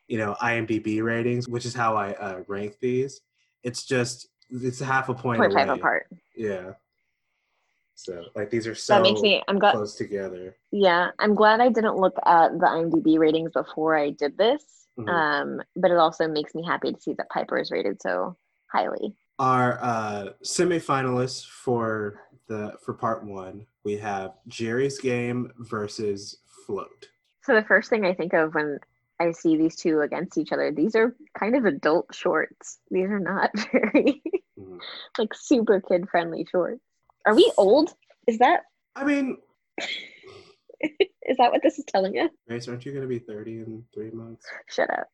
you 0.08 0.16
know 0.18 0.34
IMDb 0.40 1.02
ratings, 1.02 1.48
which 1.48 1.66
is 1.66 1.74
how 1.74 1.96
I 1.96 2.14
uh, 2.14 2.42
rank 2.48 2.78
these, 2.80 3.20
it's 3.62 3.84
just 3.84 4.28
it's 4.50 4.80
half 4.80 5.10
a 5.10 5.14
point 5.14 5.42
five 5.52 5.68
away. 5.68 5.78
apart. 5.78 6.06
Yeah. 6.34 6.72
So 7.94 8.24
like 8.34 8.48
these 8.50 8.66
are 8.66 8.74
so 8.74 8.94
that 8.94 9.02
makes 9.02 9.20
me 9.20 9.42
I'm 9.48 9.58
glad 9.58 9.72
close 9.72 9.96
together. 9.96 10.56
yeah, 10.72 11.10
I'm 11.18 11.34
glad 11.34 11.60
I 11.60 11.68
didn't 11.68 11.96
look 11.96 12.14
at 12.24 12.52
the 12.58 12.66
IMDb 12.66 13.18
ratings 13.18 13.52
before 13.52 13.96
I 13.96 14.10
did 14.10 14.38
this. 14.38 14.62
Mhm. 14.98 15.08
Um, 15.08 15.62
but 15.76 15.90
it 15.90 15.96
also 15.98 16.26
makes 16.28 16.54
me 16.54 16.64
happy 16.64 16.92
to 16.92 17.00
see 17.00 17.12
that 17.14 17.28
Piper 17.30 17.58
is 17.58 17.70
rated 17.70 18.00
so 18.00 18.36
highly. 18.68 19.14
our 19.38 19.78
uh, 19.82 20.28
semifinalists 20.42 21.44
for 21.46 22.20
the 22.48 22.72
for 22.84 22.94
part 22.94 23.22
one 23.24 23.66
we 23.84 23.96
have 23.98 24.32
jerry's 24.48 24.98
game 24.98 25.52
versus 25.58 26.38
float 26.66 27.08
So 27.44 27.54
the 27.54 27.62
first 27.64 27.90
thing 27.90 28.04
I 28.06 28.14
think 28.14 28.32
of 28.32 28.54
when 28.54 28.78
I 29.20 29.32
see 29.32 29.56
these 29.58 29.76
two 29.76 30.00
against 30.00 30.36
each 30.38 30.52
other, 30.52 30.70
these 30.72 30.94
are 30.96 31.14
kind 31.38 31.54
of 31.56 31.64
adult 31.64 32.14
shorts. 32.14 32.78
These 32.90 33.08
are 33.10 33.18
not 33.20 33.50
very 33.72 34.22
Mhm. 34.58 34.80
like 35.18 35.34
super 35.34 35.80
kid 35.82 36.08
friendly 36.10 36.46
shorts. 36.50 36.80
Are 37.26 37.34
we 37.34 37.50
old? 37.58 37.92
Is 38.26 38.38
that 38.38 38.62
i 38.96 39.04
mean 39.04 39.36
is 41.28 41.36
that 41.38 41.50
what 41.52 41.62
this 41.62 41.78
is 41.78 41.84
telling 41.86 42.14
you? 42.14 42.28
grace 42.48 42.68
aren't 42.68 42.84
you 42.86 42.92
going 42.92 43.02
to 43.02 43.08
be 43.08 43.18
30 43.18 43.52
in 43.52 43.84
three 43.94 44.10
months 44.10 44.46
Shut 44.68 44.90
up. 44.90 45.08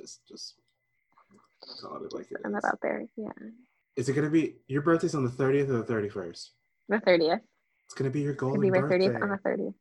just 0.00 0.20
just 0.28 0.54
call 1.82 2.02
it 2.04 2.12
like 2.14 2.30
it 2.30 2.38
I'm 2.44 2.54
is. 2.54 2.62
not 2.62 2.72
out 2.72 2.78
there. 2.82 3.04
Yeah. 3.16 3.28
is 3.96 4.08
it 4.08 4.12
going 4.14 4.24
to 4.24 4.30
be 4.30 4.56
your 4.66 4.82
birthday's 4.82 5.14
on 5.14 5.24
the 5.24 5.30
30th 5.30 5.68
or 5.70 5.82
the 5.82 5.92
31st 5.92 6.48
The 6.88 7.00
thirtieth. 7.00 7.40
it's 7.86 7.94
going 7.94 8.10
to 8.10 8.14
be 8.16 8.22
your 8.22 8.34
golden 8.34 8.60
be 8.60 8.70
my 8.70 8.80
birthday 8.80 9.06
thirtieth 9.06 9.22
on 9.22 9.28
the 9.30 9.38
thirtieth. 9.38 9.74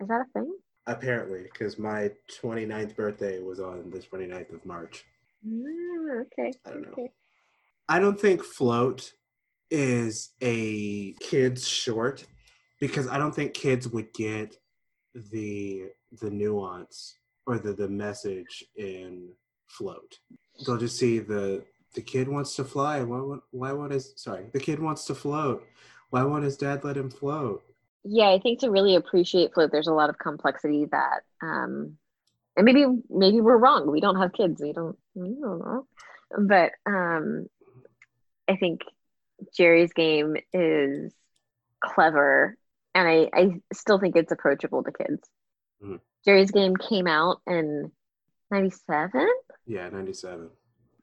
Is 0.00 0.08
that 0.08 0.20
a 0.20 0.24
thing? 0.32 0.52
apparently 0.86 1.42
because 1.42 1.78
my 1.78 2.10
29th 2.42 2.96
birthday 2.96 3.40
was 3.40 3.60
on 3.60 3.90
the 3.90 3.98
29th 3.98 4.54
of 4.54 4.64
march 4.64 5.04
Mm, 5.46 6.22
okay. 6.22 6.52
I 6.66 6.70
don't 6.70 6.82
know. 6.82 6.88
Okay. 6.92 7.10
I 7.88 8.00
don't 8.00 8.18
think 8.20 8.42
Float 8.42 9.12
is 9.70 10.30
a 10.42 11.12
kids 11.20 11.68
short 11.68 12.24
because 12.80 13.08
I 13.08 13.18
don't 13.18 13.34
think 13.34 13.54
kids 13.54 13.88
would 13.88 14.12
get 14.12 14.56
the 15.32 15.84
the 16.20 16.30
nuance 16.30 17.14
or 17.46 17.58
the 17.58 17.72
the 17.72 17.88
message 17.88 18.64
in 18.76 19.30
Float. 19.68 20.18
They'll 20.64 20.78
just 20.78 20.98
see 20.98 21.18
the 21.18 21.64
the 21.94 22.00
kid 22.02 22.28
wants 22.28 22.56
to 22.56 22.64
fly. 22.64 23.02
Why 23.02 23.20
won't 23.20 23.42
why 23.50 23.72
won't 23.72 23.92
his 23.92 24.12
sorry 24.16 24.46
the 24.52 24.60
kid 24.60 24.80
wants 24.80 25.04
to 25.06 25.14
float? 25.14 25.64
Why 26.10 26.22
won't 26.22 26.44
his 26.44 26.56
dad 26.56 26.84
let 26.84 26.96
him 26.96 27.10
float? 27.10 27.62
Yeah, 28.04 28.30
I 28.30 28.38
think 28.38 28.60
to 28.60 28.70
really 28.70 28.94
appreciate 28.94 29.52
float, 29.52 29.70
there's 29.72 29.88
a 29.88 29.92
lot 29.92 30.10
of 30.10 30.18
complexity 30.18 30.86
that 30.90 31.20
um 31.42 31.98
and 32.56 32.64
maybe 32.64 32.86
maybe 33.10 33.40
we're 33.40 33.58
wrong. 33.58 33.90
We 33.90 34.00
don't 34.00 34.16
have 34.16 34.32
kids. 34.32 34.60
We 34.60 34.72
don't 34.72 34.96
we 35.14 35.36
don't 35.40 35.58
know. 35.58 35.86
But 36.38 36.72
um 36.86 37.46
I 38.48 38.56
think 38.56 38.80
Jerry's 39.56 39.92
game 39.92 40.36
is 40.52 41.12
clever 41.84 42.56
and 42.98 43.08
I, 43.08 43.30
I 43.32 43.60
still 43.72 43.98
think 43.98 44.16
it's 44.16 44.32
approachable 44.32 44.82
to 44.82 44.92
kids. 44.92 45.28
Mhm. 45.82 46.00
Jerry's 46.24 46.50
game 46.50 46.76
came 46.76 47.06
out 47.06 47.40
in 47.46 47.92
97? 48.50 49.26
Yeah, 49.66 49.88
97. 49.90 50.50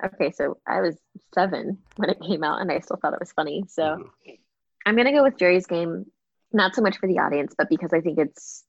Okay, 0.04 0.32
so 0.32 0.58
I 0.68 0.82
was 0.82 0.98
seven 1.34 1.82
when 1.96 2.10
it 2.10 2.20
came 2.20 2.44
out 2.44 2.60
and 2.60 2.70
I 2.72 2.80
still 2.80 2.98
thought 2.98 3.14
it 3.14 3.20
was 3.20 3.32
funny. 3.32 3.64
So 3.68 3.84
Mhm. 3.84 4.40
I'm 4.86 4.96
gonna 4.98 5.14
go 5.14 5.24
with 5.24 5.38
Jerry's 5.38 5.68
game, 5.68 6.12
not 6.52 6.76
so 6.76 6.82
much 6.82 6.98
for 6.98 7.08
the 7.08 7.20
audience, 7.20 7.56
but 7.58 7.70
because 7.70 7.94
I 7.94 8.02
think 8.02 8.20
it's 8.20 8.66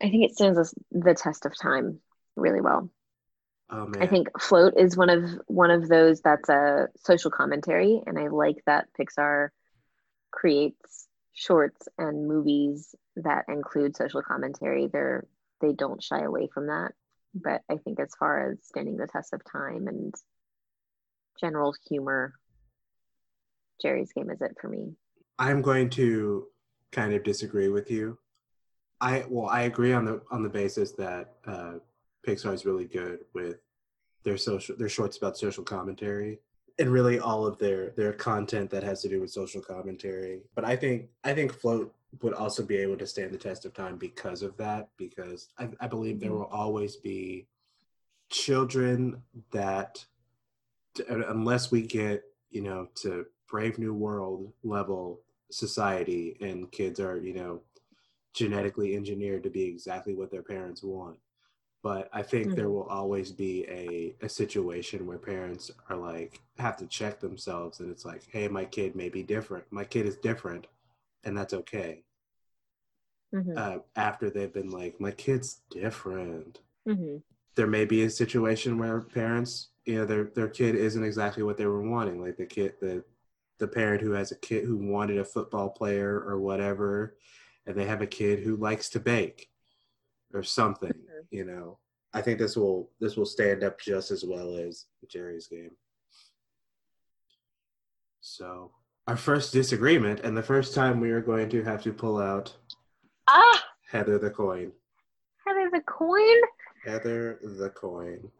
I 0.00 0.10
think 0.10 0.24
it 0.24 0.34
stands 0.34 0.74
the 0.90 1.14
test 1.14 1.46
of 1.46 1.56
time 1.56 2.00
really 2.36 2.60
well. 2.60 2.90
Oh 3.70 3.86
man. 3.86 4.02
I 4.02 4.06
think 4.06 4.28
Float 4.40 4.74
is 4.76 4.96
one 4.96 5.08
of 5.10 5.24
one 5.46 5.70
of 5.70 5.88
those 5.88 6.20
that's 6.20 6.48
a 6.48 6.88
social 6.98 7.30
commentary, 7.30 8.02
and 8.06 8.18
I 8.18 8.28
like 8.28 8.62
that 8.66 8.88
Pixar 8.98 9.48
creates 10.30 11.08
shorts 11.36 11.86
and 11.98 12.26
movies 12.26 12.94
that 13.14 13.44
include 13.48 13.94
social 13.94 14.22
commentary. 14.22 14.88
They're 14.88 15.26
they 15.60 15.72
don't 15.72 16.02
shy 16.02 16.20
away 16.20 16.48
from 16.52 16.66
that. 16.66 16.92
But 17.34 17.62
I 17.70 17.76
think 17.76 18.00
as 18.00 18.14
far 18.18 18.50
as 18.50 18.58
standing 18.62 18.96
the 18.96 19.06
test 19.06 19.32
of 19.32 19.40
time 19.50 19.86
and 19.86 20.14
general 21.40 21.74
humor, 21.88 22.34
Geri's 23.80 24.12
game 24.12 24.30
is 24.30 24.40
it 24.40 24.56
for 24.60 24.68
me. 24.68 24.94
I'm 25.38 25.60
going 25.62 25.90
to 25.90 26.46
kind 26.92 27.12
of 27.12 27.22
disagree 27.22 27.68
with 27.68 27.90
you. 27.90 28.18
I 29.00 29.24
well, 29.28 29.48
I 29.48 29.62
agree 29.62 29.92
on 29.92 30.06
the 30.06 30.22
on 30.30 30.42
the 30.42 30.48
basis 30.48 30.92
that 30.92 31.34
uh, 31.46 31.74
Pixar 32.26 32.54
is 32.54 32.64
really 32.64 32.86
good 32.86 33.20
with 33.34 33.56
their 34.24 34.38
social 34.38 34.74
their 34.76 34.88
shorts 34.88 35.18
about 35.18 35.36
social 35.36 35.62
commentary 35.62 36.40
and 36.78 36.92
really 36.92 37.18
all 37.18 37.46
of 37.46 37.58
their 37.58 37.90
their 37.90 38.12
content 38.12 38.70
that 38.70 38.82
has 38.82 39.02
to 39.02 39.08
do 39.08 39.20
with 39.20 39.30
social 39.30 39.60
commentary. 39.60 40.42
But 40.54 40.64
I 40.64 40.76
think 40.76 41.08
I 41.24 41.34
think 41.34 41.52
Float 41.52 41.94
would 42.22 42.34
also 42.34 42.62
be 42.62 42.76
able 42.76 42.96
to 42.98 43.06
stand 43.06 43.32
the 43.32 43.38
test 43.38 43.64
of 43.64 43.74
time 43.74 43.96
because 43.96 44.42
of 44.42 44.56
that. 44.58 44.88
Because 44.96 45.48
I, 45.58 45.68
I 45.80 45.86
believe 45.86 46.20
there 46.20 46.30
mm-hmm. 46.30 46.40
will 46.40 46.46
always 46.46 46.96
be 46.96 47.46
children 48.28 49.22
that 49.52 50.04
unless 51.08 51.70
we 51.70 51.82
get 51.82 52.24
you 52.50 52.62
know 52.62 52.88
to 52.94 53.26
brave 53.48 53.78
new 53.78 53.94
world 53.94 54.52
level 54.64 55.20
society 55.50 56.36
and 56.40 56.70
kids 56.72 56.98
are 56.98 57.16
you 57.18 57.34
know 57.34 57.60
genetically 58.34 58.96
engineered 58.96 59.42
to 59.42 59.50
be 59.50 59.64
exactly 59.64 60.14
what 60.14 60.30
their 60.30 60.42
parents 60.42 60.82
want 60.82 61.16
but 61.86 62.08
i 62.12 62.22
think 62.22 62.54
there 62.54 62.66
Mhm. 62.66 62.72
will 62.74 62.88
always 63.00 63.30
be 63.30 63.64
a, 63.68 64.16
a 64.26 64.28
situation 64.28 65.06
where 65.06 65.18
parents 65.18 65.70
are 65.88 65.96
like 65.96 66.40
have 66.58 66.76
to 66.76 66.86
check 66.86 67.20
themselves 67.20 67.78
and 67.80 67.88
it's 67.92 68.04
like 68.04 68.22
hey 68.32 68.48
my 68.48 68.64
kid 68.64 68.96
may 68.96 69.08
be 69.08 69.22
different. 69.22 69.64
My 69.70 69.84
kid 69.84 70.04
is 70.06 70.16
different 70.16 70.66
and 71.24 71.36
that's 71.38 71.54
okay. 71.54 72.02
Mhm, 73.32 73.56
uh, 73.56 73.78
after 73.94 74.30
they've 74.30 74.52
been 74.52 74.70
like 74.70 75.00
my 75.00 75.12
kid's 75.12 75.60
different. 75.70 76.60
Mhm, 76.86 77.22
there 77.54 77.66
may 77.68 77.84
be 77.84 78.02
a 78.02 78.10
situation 78.10 78.78
where 78.78 79.00
parents, 79.00 79.68
you 79.84 79.96
know, 79.96 80.06
their 80.06 80.24
their 80.24 80.48
kid 80.48 80.74
isn't 80.74 81.04
exactly 81.04 81.42
what 81.44 81.56
they 81.56 81.66
were 81.66 81.88
wanting. 81.88 82.20
Like 82.20 82.36
the 82.36 82.46
kid, 82.46 82.74
the 82.80 83.04
the 83.58 83.68
parent 83.68 84.02
who 84.02 84.12
has 84.12 84.32
a 84.32 84.36
kid 84.48 84.64
who 84.64 84.76
wanted 84.76 85.18
a 85.18 85.24
football 85.24 85.70
player 85.70 86.20
or 86.20 86.40
whatever, 86.40 87.16
and 87.66 87.76
they 87.76 87.86
have 87.86 88.02
a 88.02 88.06
kid 88.20 88.40
who 88.40 88.56
likes 88.56 88.88
to 88.90 89.00
bake 89.00 89.50
or 90.34 90.42
something. 90.42 90.92
You 91.30 91.44
know, 91.44 91.78
I 92.12 92.20
think 92.22 92.38
this 92.38 92.56
will 92.56 92.90
this 93.00 93.16
will 93.16 93.26
stand 93.26 93.64
up 93.64 93.80
just 93.80 94.10
as 94.10 94.24
well 94.24 94.56
as 94.56 94.86
Geri's 95.08 95.46
game. 95.46 95.72
So 98.20 98.72
our 99.06 99.16
first 99.16 99.52
disagreement, 99.52 100.20
and 100.20 100.36
the 100.36 100.42
first 100.42 100.74
time 100.74 101.00
we 101.00 101.10
are 101.10 101.20
going 101.20 101.48
to 101.50 101.62
have 101.62 101.82
to 101.84 101.92
pull 101.92 102.18
out 102.18 102.56
Ah, 103.28 103.64
Heather 103.90 104.18
the 104.18 104.30
coin. 104.30 104.72
Heather 105.46 105.70
the 105.72 105.80
coin. 105.80 106.40
Heather 106.84 107.38
the 107.42 107.70
coin. 107.70 108.30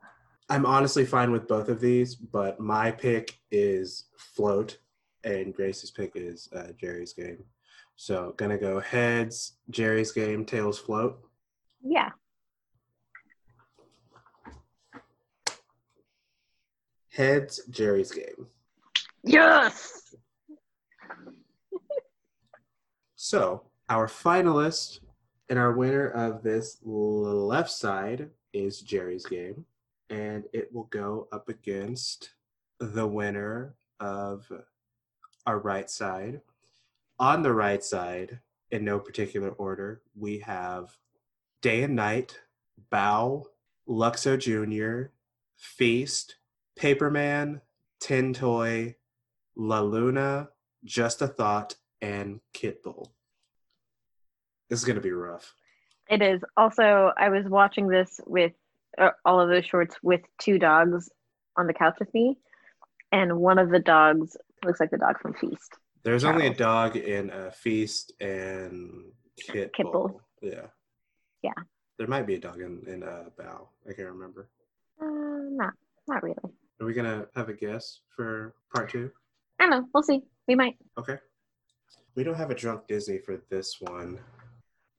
I'm 0.49 0.65
honestly 0.67 1.05
fine 1.05 1.33
with 1.33 1.49
both 1.49 1.69
of 1.69 1.81
these, 1.81 2.15
but 2.15 2.61
my 2.61 2.93
pick 2.93 3.39
is 3.51 4.05
float, 4.17 4.79
and 5.25 5.53
Grace's 5.55 5.91
pick 5.91 6.13
is 6.15 6.49
uh, 6.55 6.69
Geri's 6.81 7.13
game. 7.13 7.43
So 7.97 8.35
gonna 8.37 8.59
go 8.59 8.79
heads, 8.79 9.55
Geri's 9.71 10.13
game, 10.13 10.45
tails, 10.45 10.79
float. 10.79 11.19
Yeah. 11.89 12.11
Heads, 17.13 17.61
Geri's 17.71 18.11
game. 18.11 18.49
Yes. 19.23 20.15
So 23.15 23.63
our 23.89 24.09
finalist 24.09 24.99
and 25.49 25.61
our 25.61 25.73
winner 25.73 26.09
of 26.09 26.43
this 26.43 26.79
left 26.83 27.71
side 27.71 28.31
is 28.53 28.81
Geri's 28.81 29.25
game, 29.25 29.65
and 30.11 30.45
it 30.53 30.75
will 30.75 30.89
go 30.91 31.29
up 31.31 31.49
against 31.49 32.31
the 32.81 33.07
winner 33.07 33.77
of 34.01 34.51
our 35.47 35.61
right 35.61 35.89
side. 35.89 36.41
On 37.21 37.43
the 37.43 37.55
right 37.55 37.83
side, 37.83 38.41
in 38.73 38.85
no 38.85 38.99
particular 38.99 39.51
order, 39.51 40.03
we 40.19 40.41
have 40.41 40.91
Day 41.63 41.83
and 41.83 41.97
Night, 41.97 42.41
Bao, 42.93 43.45
Luxo 43.89 44.39
Jr., 44.39 45.11
Feast, 45.57 46.37
Paperman, 46.79 47.61
Tin 48.01 48.35
Toy, 48.35 48.97
La 49.57 49.81
Luna, 49.81 50.49
Just 50.85 51.23
a 51.23 51.29
Thought, 51.29 51.77
and 52.01 52.41
Kitbull. 52.55 53.11
This 54.69 54.81
is 54.81 54.85
going 54.85 54.97
to 54.97 55.03
be 55.03 55.13
rough. 55.13 55.55
It 56.09 56.23
is. 56.23 56.41
Also, 56.57 57.13
I 57.17 57.29
was 57.31 57.47
watching 57.47 57.89
this 57.89 58.21
with 58.27 58.53
uh, 58.99 59.11
all 59.25 59.41
of 59.41 59.49
those 59.49 59.65
shorts 59.65 59.97
with 60.03 60.21
two 60.39 60.59
dogs 60.59 61.11
on 61.57 61.67
the 61.67 61.75
couch 61.75 61.97
with 61.99 62.13
me, 62.15 62.39
and 63.13 63.39
one 63.39 63.59
of 63.59 63.71
the 63.71 63.79
dogs 63.79 64.37
looks 64.65 64.81
like 64.81 64.91
the 64.91 64.99
dog 64.99 65.21
from 65.21 65.35
Feast. 65.35 65.75
There's 66.05 66.25
only 66.25 66.47
a 66.47 66.55
dog 66.55 66.97
in 66.97 67.31
uh, 67.31 67.51
Feast 67.51 68.13
and 68.21 69.07
Kitbull. 69.49 69.71
Kitbull. 69.77 70.21
Yeah. 70.41 70.67
Yeah. 71.43 71.53
There 71.99 72.07
might 72.07 72.27
be 72.27 72.35
a 72.35 72.41
dog 72.41 72.61
in, 72.61 72.83
in 72.87 73.03
uh, 73.03 73.25
Bao. 73.39 73.69
I 73.89 73.93
can't 73.93 74.09
remember. 74.09 74.49
Uh, 75.01 75.07
not, 75.51 75.73
not 76.09 76.23
really. 76.23 76.37
Are 76.81 76.87
we 76.87 76.93
going 76.93 77.07
to 77.07 77.29
have 77.35 77.49
a 77.49 77.55
guess 77.55 78.01
for 78.15 78.55
part 78.75 78.91
two? 78.91 79.11
I 79.59 79.65
don't 79.65 79.71
know. 79.71 79.89
We'll 79.95 80.03
see. 80.03 80.23
We 80.47 80.55
might. 80.55 80.77
Okay. 80.99 81.17
We 82.15 82.25
don't 82.25 82.35
have 82.35 82.51
a 82.51 82.55
drunk 82.55 82.87
Disney 82.87 83.19
for 83.19 83.43
this 83.51 83.77
one. 83.81 84.19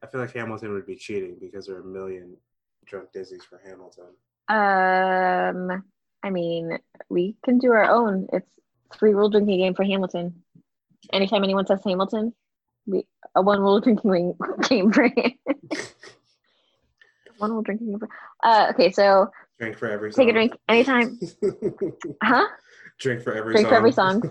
I 0.04 0.08
feel 0.08 0.22
like 0.22 0.34
Hamilton 0.34 0.74
would 0.74 0.86
be 0.86 0.96
cheating 0.96 1.38
because 1.40 1.66
there 1.66 1.76
are 1.78 1.82
a 1.82 1.86
million 1.86 2.38
drunk 2.86 3.12
Disneys 3.14 3.44
for 3.44 3.62
Hamilton. 3.66 4.06
Um, 4.50 5.84
I 6.24 6.30
mean, 6.30 6.78
we 7.10 7.36
can 7.44 7.60
do 7.60 7.72
our 7.72 7.90
own. 7.90 8.28
It's 8.32 8.50
free 8.98 9.14
rule 9.14 9.30
drinking 9.30 9.60
game 9.60 9.74
for 9.74 9.84
Hamilton. 9.84 10.44
Anytime 11.12 11.44
anyone 11.44 11.68
says 11.68 11.82
Hamilton, 11.86 12.34
we 12.86 13.06
a 13.36 13.42
one 13.42 13.60
rule 13.60 13.80
drinking 13.80 14.36
game 14.70 14.92
for. 14.92 15.10
One 17.38 17.64
drinking 17.64 17.88
game. 17.92 18.00
Uh, 18.44 18.68
okay, 18.72 18.92
so 18.92 19.30
Drink 19.60 19.78
for 19.78 19.90
every 19.90 20.12
song. 20.12 20.26
take 20.26 20.30
a 20.30 20.34
drink 20.34 20.54
anytime. 20.70 21.20
Huh? 22.24 22.46
drink 23.00 23.22
for 23.24 23.34
every 23.34 23.54
Drink 23.54 23.66
song. 23.66 23.70
for 23.72 23.76
every 23.76 23.92
song. 23.92 24.24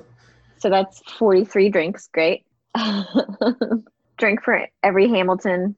So 0.58 0.70
that's 0.70 1.00
forty 1.18 1.44
three 1.44 1.68
drinks. 1.68 2.08
Great. 2.12 2.44
drink 4.18 4.42
for 4.42 4.66
every 4.82 5.08
Hamilton. 5.08 5.76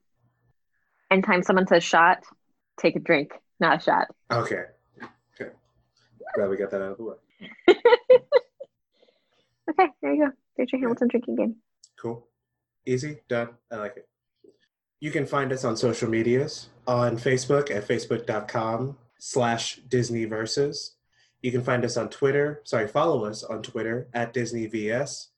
Anytime 1.11 1.43
someone 1.43 1.67
says 1.67 1.83
shot, 1.85 2.23
take 2.79 2.97
a 2.97 3.01
drink, 3.01 3.33
not 3.61 3.79
a 3.81 3.83
shot. 3.83 4.09
okay. 4.31 4.65
Okay. 5.41 5.51
Glad 6.35 6.51
we 6.51 6.57
got 6.57 6.71
that 6.71 6.83
out 6.83 6.93
of 6.93 6.97
the 6.99 7.05
way. 7.05 7.17
Okay, 9.71 9.89
there 10.01 10.15
you 10.15 10.25
go. 10.25 10.33
There's 10.57 10.73
your 10.73 10.81
Hamilton 10.81 11.09
drinking 11.09 11.37
game. 11.37 11.57
Cool. 12.01 12.27
Easy. 12.87 13.19
Done. 13.29 13.51
I 13.71 13.77
like 13.77 13.97
it. 13.99 14.09
You 15.01 15.11
can 15.11 15.27
find 15.27 15.53
us 15.53 15.65
on 15.65 15.77
social 15.77 16.09
medias 16.09 16.69
on 16.87 17.17
Facebook 17.17 17.71
at 17.71 17.87
facebook.com 17.87 18.97
slash 19.19 19.77
Disney 19.89 20.25
Versus. 20.25 20.97
You 21.43 21.53
can 21.53 21.63
find 21.63 21.85
us 21.85 21.97
on 21.97 22.09
Twitter. 22.09 22.63
Sorry, 22.65 22.89
follow 22.89 23.25
us 23.25 23.45
on 23.45 23.63
Twitter 23.63 24.09
at 24.13 24.33
Disney 24.33 24.67
VS. 24.67 25.29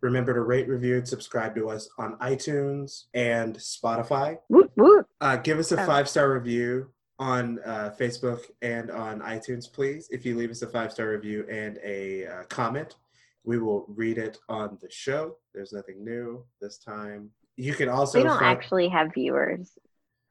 Remember 0.00 0.32
to 0.32 0.40
rate, 0.42 0.68
review, 0.68 0.98
and 0.98 1.08
subscribe 1.08 1.56
to 1.56 1.68
us 1.68 1.88
on 1.98 2.16
iTunes 2.18 3.04
and 3.14 3.56
Spotify. 3.56 4.38
Woot 4.48 4.70
woot. 4.76 5.06
Uh, 5.20 5.36
give 5.36 5.58
us 5.58 5.72
a 5.72 5.82
Oh. 5.82 5.86
five 5.86 6.08
star 6.08 6.32
review 6.32 6.90
on 7.18 7.58
uh, 7.64 7.92
Facebook 7.98 8.42
and 8.62 8.92
on 8.92 9.18
iTunes, 9.22 9.64
please. 9.72 10.06
If 10.12 10.24
you 10.24 10.36
leave 10.36 10.52
us 10.52 10.62
a 10.62 10.68
five 10.68 10.92
star 10.92 11.08
review 11.10 11.44
and 11.50 11.80
a 11.82 12.26
uh, 12.26 12.42
comment, 12.44 12.94
we 13.42 13.58
will 13.58 13.84
read 13.88 14.18
it 14.18 14.38
on 14.48 14.78
the 14.80 14.88
show. 14.90 15.38
There's 15.52 15.72
nothing 15.72 16.04
new 16.04 16.44
this 16.60 16.78
time. 16.78 17.30
You 17.58 17.74
can 17.74 17.88
also 17.88 18.18
we 18.18 18.24
don't 18.24 18.38
find- 18.38 18.56
actually 18.56 18.88
have 18.88 19.12
viewers 19.12 19.68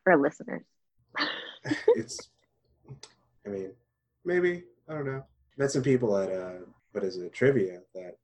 or 0.06 0.16
listeners. 0.16 0.64
it's. 1.90 2.30
I 3.46 3.50
mean, 3.50 3.72
maybe 4.24 4.64
I 4.90 4.94
don't 4.94 5.06
know. 5.06 5.24
Met 5.58 5.72
some 5.72 5.84
people 5.84 6.18
at 6.18 6.32
uh, 6.32 6.60
what 6.94 7.04
is 7.04 7.18
it, 7.18 7.34
trivia 7.34 7.82
that 7.94 8.16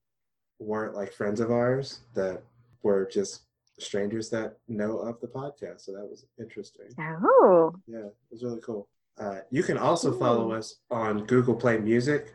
weren't 0.57 0.95
like 0.95 1.11
friends 1.11 1.41
of 1.41 1.51
ours 1.51 1.99
that 2.13 2.43
were 2.81 3.05
just 3.11 3.41
strangers 3.77 4.29
that 4.29 4.57
know 4.69 4.99
of 4.99 5.19
the 5.19 5.27
podcast. 5.27 5.81
So 5.81 5.91
that 5.91 6.09
was 6.09 6.25
interesting. 6.39 6.87
Oh, 6.97 7.73
Yeah, 7.85 8.05
it 8.05 8.15
was 8.31 8.41
really 8.41 8.61
cool. 8.61 8.87
Uh, 9.19 9.39
you 9.51 9.63
can 9.63 9.77
also 9.77 10.17
follow 10.17 10.53
us 10.53 10.77
on 10.89 11.25
Google 11.25 11.55
Play 11.55 11.77
Music, 11.77 12.33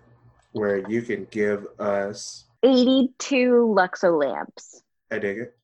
where 0.53 0.87
you 0.91 1.01
can 1.01 1.27
give 1.31 1.67
us. 1.79 2.45
82 2.63 3.75
Luxo 3.75 4.21
lamps. 4.21 4.83
I 5.11 5.19
dig 5.19 5.39
it. 5.39 5.58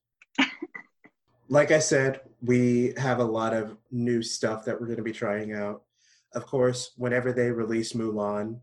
Like 1.49 1.71
I 1.71 1.79
said, 1.79 2.21
we 2.41 2.93
have 2.97 3.19
a 3.19 3.23
lot 3.23 3.53
of 3.53 3.77
new 3.91 4.21
stuff 4.21 4.65
that 4.65 4.79
we're 4.79 4.87
going 4.87 4.97
to 4.97 5.03
be 5.03 5.11
trying 5.11 5.53
out. 5.53 5.83
Of 6.33 6.45
course, 6.45 6.91
whenever 6.97 7.31
they 7.31 7.51
release 7.51 7.93
Mulan, 7.93 8.59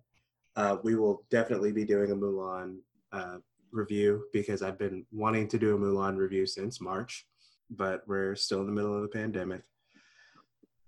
uh, 0.56 0.76
we 0.82 0.94
will 0.96 1.24
definitely 1.30 1.72
be 1.72 1.84
doing 1.84 2.10
a 2.10 2.16
Mulan 2.16 2.78
uh, 3.12 3.38
review 3.70 4.24
because 4.32 4.62
I've 4.62 4.78
been 4.78 5.06
wanting 5.12 5.48
to 5.48 5.58
do 5.58 5.74
a 5.74 5.78
Mulan 5.78 6.16
review 6.16 6.46
since 6.46 6.80
March, 6.80 7.26
but 7.70 8.02
we're 8.06 8.34
still 8.34 8.60
in 8.60 8.66
the 8.66 8.72
middle 8.72 8.94
of 8.94 9.02
the 9.02 9.08
pandemic. 9.08 9.62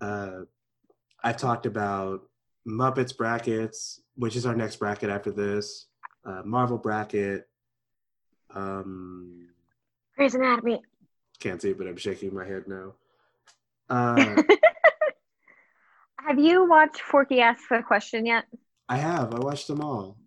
Uh, 0.01 0.41
I've 1.23 1.37
talked 1.37 1.65
about 1.65 2.21
Muppets 2.67 3.15
brackets, 3.15 4.01
which 4.15 4.35
is 4.35 4.45
our 4.45 4.55
next 4.55 4.75
bracket 4.77 5.09
after 5.09 5.31
this, 5.31 5.87
uh, 6.25 6.41
Marvel 6.43 6.77
bracket. 6.77 7.47
Um, 8.53 9.47
Grey's 10.15 10.35
Anatomy. 10.35 10.81
Can't 11.39 11.61
see, 11.61 11.73
but 11.73 11.87
I'm 11.87 11.97
shaking 11.97 12.33
my 12.33 12.45
head 12.45 12.67
now. 12.67 12.93
Uh, 13.87 14.41
Have 16.17 16.39
you 16.39 16.67
watched 16.67 17.01
Forky 17.01 17.39
Ask 17.39 17.61
the 17.69 17.83
Question 17.83 18.25
yet? 18.25 18.45
I 18.89 18.97
have. 18.97 19.31
I 19.35 19.37
watched 19.37 19.67
them 19.67 19.79
all. 19.79 20.17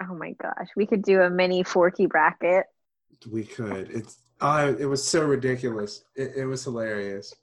Oh 0.00 0.14
my 0.14 0.32
gosh, 0.40 0.68
we 0.76 0.86
could 0.86 1.02
do 1.02 1.20
a 1.20 1.28
mini 1.28 1.64
Forky 1.64 2.06
bracket. 2.06 2.66
We 3.28 3.42
could. 3.42 3.90
It's. 3.90 4.18
Oh, 4.40 4.68
it 4.68 4.84
was 4.84 5.02
so 5.06 5.24
ridiculous. 5.24 6.04
It, 6.14 6.32
it 6.36 6.44
was 6.44 6.62
hilarious. 6.62 7.34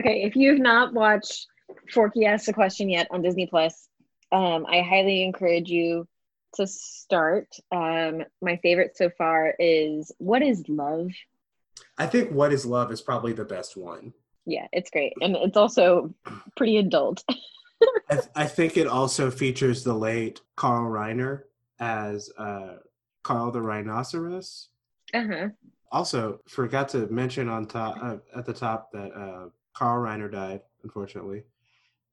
Okay, 0.00 0.22
if 0.22 0.34
you've 0.34 0.60
not 0.60 0.92
watched 0.92 1.46
Forky 1.92 2.26
Ask 2.26 2.46
the 2.46 2.52
Question 2.52 2.88
yet 2.88 3.06
on 3.12 3.22
Disney 3.22 3.46
Plus, 3.46 3.88
um, 4.32 4.66
I 4.66 4.80
highly 4.80 5.22
encourage 5.22 5.68
you 5.68 6.08
to 6.54 6.66
start. 6.66 7.48
Um, 7.70 8.22
my 8.42 8.56
favorite 8.56 8.96
so 8.96 9.10
far 9.16 9.54
is 9.58 10.10
What 10.18 10.42
is 10.42 10.64
Love? 10.68 11.10
I 11.98 12.06
think 12.06 12.30
What 12.30 12.52
is 12.52 12.66
Love 12.66 12.90
is 12.92 13.00
probably 13.00 13.32
the 13.32 13.44
best 13.44 13.76
one. 13.76 14.12
Yeah, 14.46 14.66
it's 14.72 14.90
great. 14.90 15.12
And 15.20 15.36
it's 15.36 15.56
also 15.56 16.12
pretty 16.56 16.76
adult. 16.78 17.24
I, 18.10 18.14
th- 18.14 18.28
I 18.34 18.46
think 18.46 18.76
it 18.76 18.86
also 18.86 19.30
features 19.30 19.84
the 19.84 19.94
late 19.94 20.40
Carl 20.56 20.90
Reiner 20.90 21.42
as 21.80 22.30
uh, 22.38 22.76
Carl 23.22 23.50
the 23.50 23.62
Rhinoceros. 23.62 24.68
Uh-huh. 25.12 25.48
Also, 25.92 26.40
forgot 26.48 26.88
to 26.90 27.06
mention 27.08 27.48
on 27.48 27.66
top 27.66 27.96
uh, 28.02 28.16
at 28.36 28.44
the 28.44 28.52
top 28.52 28.90
that 28.92 29.12
uh, 29.12 29.48
Carl 29.74 30.02
Reiner 30.02 30.30
died, 30.30 30.60
unfortunately, 30.82 31.44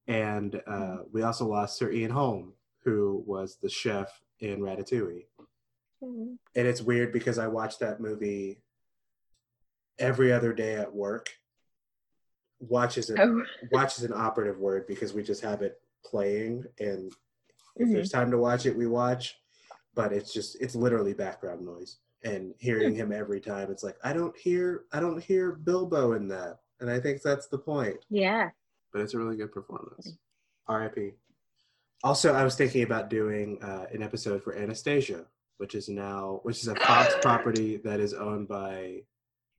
and 0.07 0.61
uh, 0.67 0.97
we 1.11 1.23
also 1.23 1.45
lost 1.47 1.77
Sir 1.77 1.91
Ian 1.91 2.11
Holm, 2.11 2.53
who 2.83 3.23
was 3.25 3.57
the 3.57 3.69
chef 3.69 4.21
in 4.39 4.59
Ratatouille. 4.59 5.25
Mhm. 6.03 6.37
And 6.55 6.67
it's 6.67 6.81
weird 6.81 7.11
because 7.13 7.37
I 7.37 7.47
watched 7.47 7.79
that 7.79 7.99
movie 8.01 8.59
every 10.01 10.31
other 10.33 10.53
day 10.53 10.75
at 10.75 10.93
work. 10.93 11.29
Watch 12.59 12.97
is, 12.97 13.09
a, 13.09 13.21
Oh, 13.21 13.43
watch 13.71 13.97
is 13.97 14.03
an 14.03 14.13
operative 14.13 14.59
word 14.59 14.85
because 14.87 15.13
we 15.13 15.23
just 15.23 15.41
have 15.41 15.61
it 15.61 15.81
playing, 16.05 16.65
and 16.79 17.11
if 17.75 17.87
Mhm. 17.87 17.93
there's 17.93 18.11
time 18.11 18.29
to 18.31 18.37
watch 18.37 18.65
it, 18.65 18.75
we 18.75 18.85
watch. 18.87 19.37
But 19.95 20.13
it's 20.13 20.31
just 20.33 20.55
it's 20.61 20.75
literally 20.75 21.13
background 21.13 21.65
noise, 21.65 21.97
and 22.23 22.53
hearing 22.59 22.93
him 22.95 23.11
every 23.11 23.41
time, 23.41 23.71
it's 23.71 23.83
like 23.83 23.97
I 24.03 24.13
don't 24.13 24.35
hear 24.37 24.85
I 24.91 24.99
don't 24.99 25.21
hear 25.21 25.51
Bilbo 25.53 26.13
in 26.13 26.27
that, 26.29 26.59
and 26.79 26.89
I 26.89 26.99
think 26.99 27.21
that's 27.21 27.47
the 27.47 27.57
point. 27.57 27.97
yeah. 28.09 28.51
But 28.93 29.01
it's 29.01 29.13
a 29.13 29.17
really 29.17 29.37
good 29.37 29.51
performance. 29.51 30.17
R.I.P. 30.67 31.13
Also, 32.03 32.33
I 32.33 32.43
was 32.43 32.55
thinking 32.55 32.83
about 32.83 33.09
doing 33.09 33.61
uh, 33.63 33.85
an 33.91 34.01
episode 34.03 34.43
for 34.43 34.55
Anastasia, 34.55 35.25
which 35.57 35.75
is 35.75 35.89
now 35.89 36.39
which 36.43 36.59
is 36.61 36.67
a 36.67 36.75
Fox 36.75 37.13
property 37.21 37.77
that 37.77 37.99
is 37.99 38.13
owned 38.13 38.47
by 38.47 39.03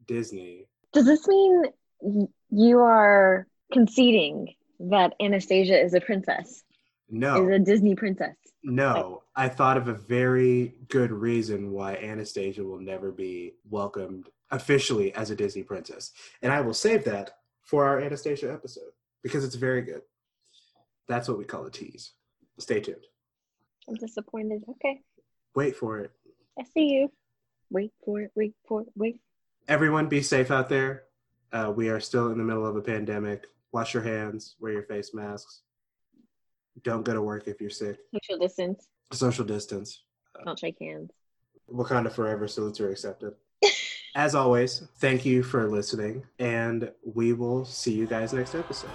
Disney. 0.06 0.66
Does 0.92 1.06
this 1.06 1.26
mean 1.26 1.64
you 2.50 2.80
are 2.80 3.46
conceding 3.72 4.54
that 4.80 5.14
Anastasia 5.20 5.80
is 5.80 5.94
a 5.94 6.00
princess? 6.00 6.62
No, 7.08 7.46
Is 7.46 7.54
a 7.54 7.58
Disney 7.58 7.94
princess? 7.94 8.36
No, 8.64 9.22
I 9.36 9.48
thought 9.48 9.76
of 9.76 9.88
a 9.88 9.94
very 9.94 10.74
good 10.88 11.10
reason 11.10 11.72
why 11.72 11.96
Anastasia 11.96 12.64
will 12.64 12.78
never 12.78 13.10
be 13.10 13.54
welcomed 13.68 14.28
officially 14.50 15.14
as 15.14 15.30
a 15.30 15.36
Disney 15.36 15.62
princess. 15.62 16.12
And 16.42 16.52
I 16.52 16.60
will 16.60 16.74
save 16.74 17.04
that 17.04 17.32
for 17.62 17.84
our 17.84 18.00
Anastasia 18.00 18.52
episode 18.52 18.92
because 19.22 19.44
it's 19.44 19.56
very 19.56 19.82
good. 19.82 20.02
That's 21.08 21.28
what 21.28 21.38
we 21.38 21.44
call 21.44 21.66
a 21.66 21.70
tease. 21.70 22.12
Stay 22.58 22.80
tuned. 22.80 23.04
I'm 23.88 23.94
disappointed. 23.94 24.62
Okay. 24.70 25.00
Wait 25.54 25.76
for 25.76 25.98
it. 26.00 26.12
I 26.58 26.64
see 26.64 26.88
you. 26.88 27.10
Wait 27.70 27.92
for 28.04 28.20
it. 28.20 28.30
Wait 28.34 28.54
for 28.68 28.82
it. 28.82 28.88
Wait. 28.94 29.20
Everyone 29.68 30.08
be 30.08 30.22
safe 30.22 30.50
out 30.50 30.68
there. 30.68 31.04
Uh, 31.52 31.72
we 31.74 31.88
are 31.88 32.00
still 32.00 32.30
in 32.32 32.38
the 32.38 32.44
middle 32.44 32.66
of 32.66 32.76
a 32.76 32.80
pandemic. 32.80 33.46
Wash 33.72 33.94
your 33.94 34.02
hands, 34.02 34.56
wear 34.60 34.72
your 34.72 34.82
face 34.82 35.14
masks. 35.14 35.60
Don't 36.82 37.04
go 37.04 37.14
to 37.14 37.22
work 37.22 37.46
if 37.46 37.60
you're 37.60 37.70
sick. 37.70 37.98
Social 38.22 38.40
distance. 38.40 38.88
Social 39.12 39.44
distance. 39.44 40.02
Don't 40.44 40.58
shake 40.58 40.78
hands. 40.80 41.10
Wakanda 41.70 42.12
forever, 42.12 42.48
salutes 42.48 42.80
are 42.80 42.90
accepted. 42.90 43.34
As 44.14 44.34
always, 44.34 44.82
thank 44.98 45.24
you 45.24 45.42
for 45.42 45.70
listening, 45.70 46.24
and 46.38 46.90
we 47.04 47.32
will 47.32 47.64
see 47.64 47.92
you 47.92 48.06
guys 48.06 48.32
next 48.32 48.54
episode. 48.54 48.90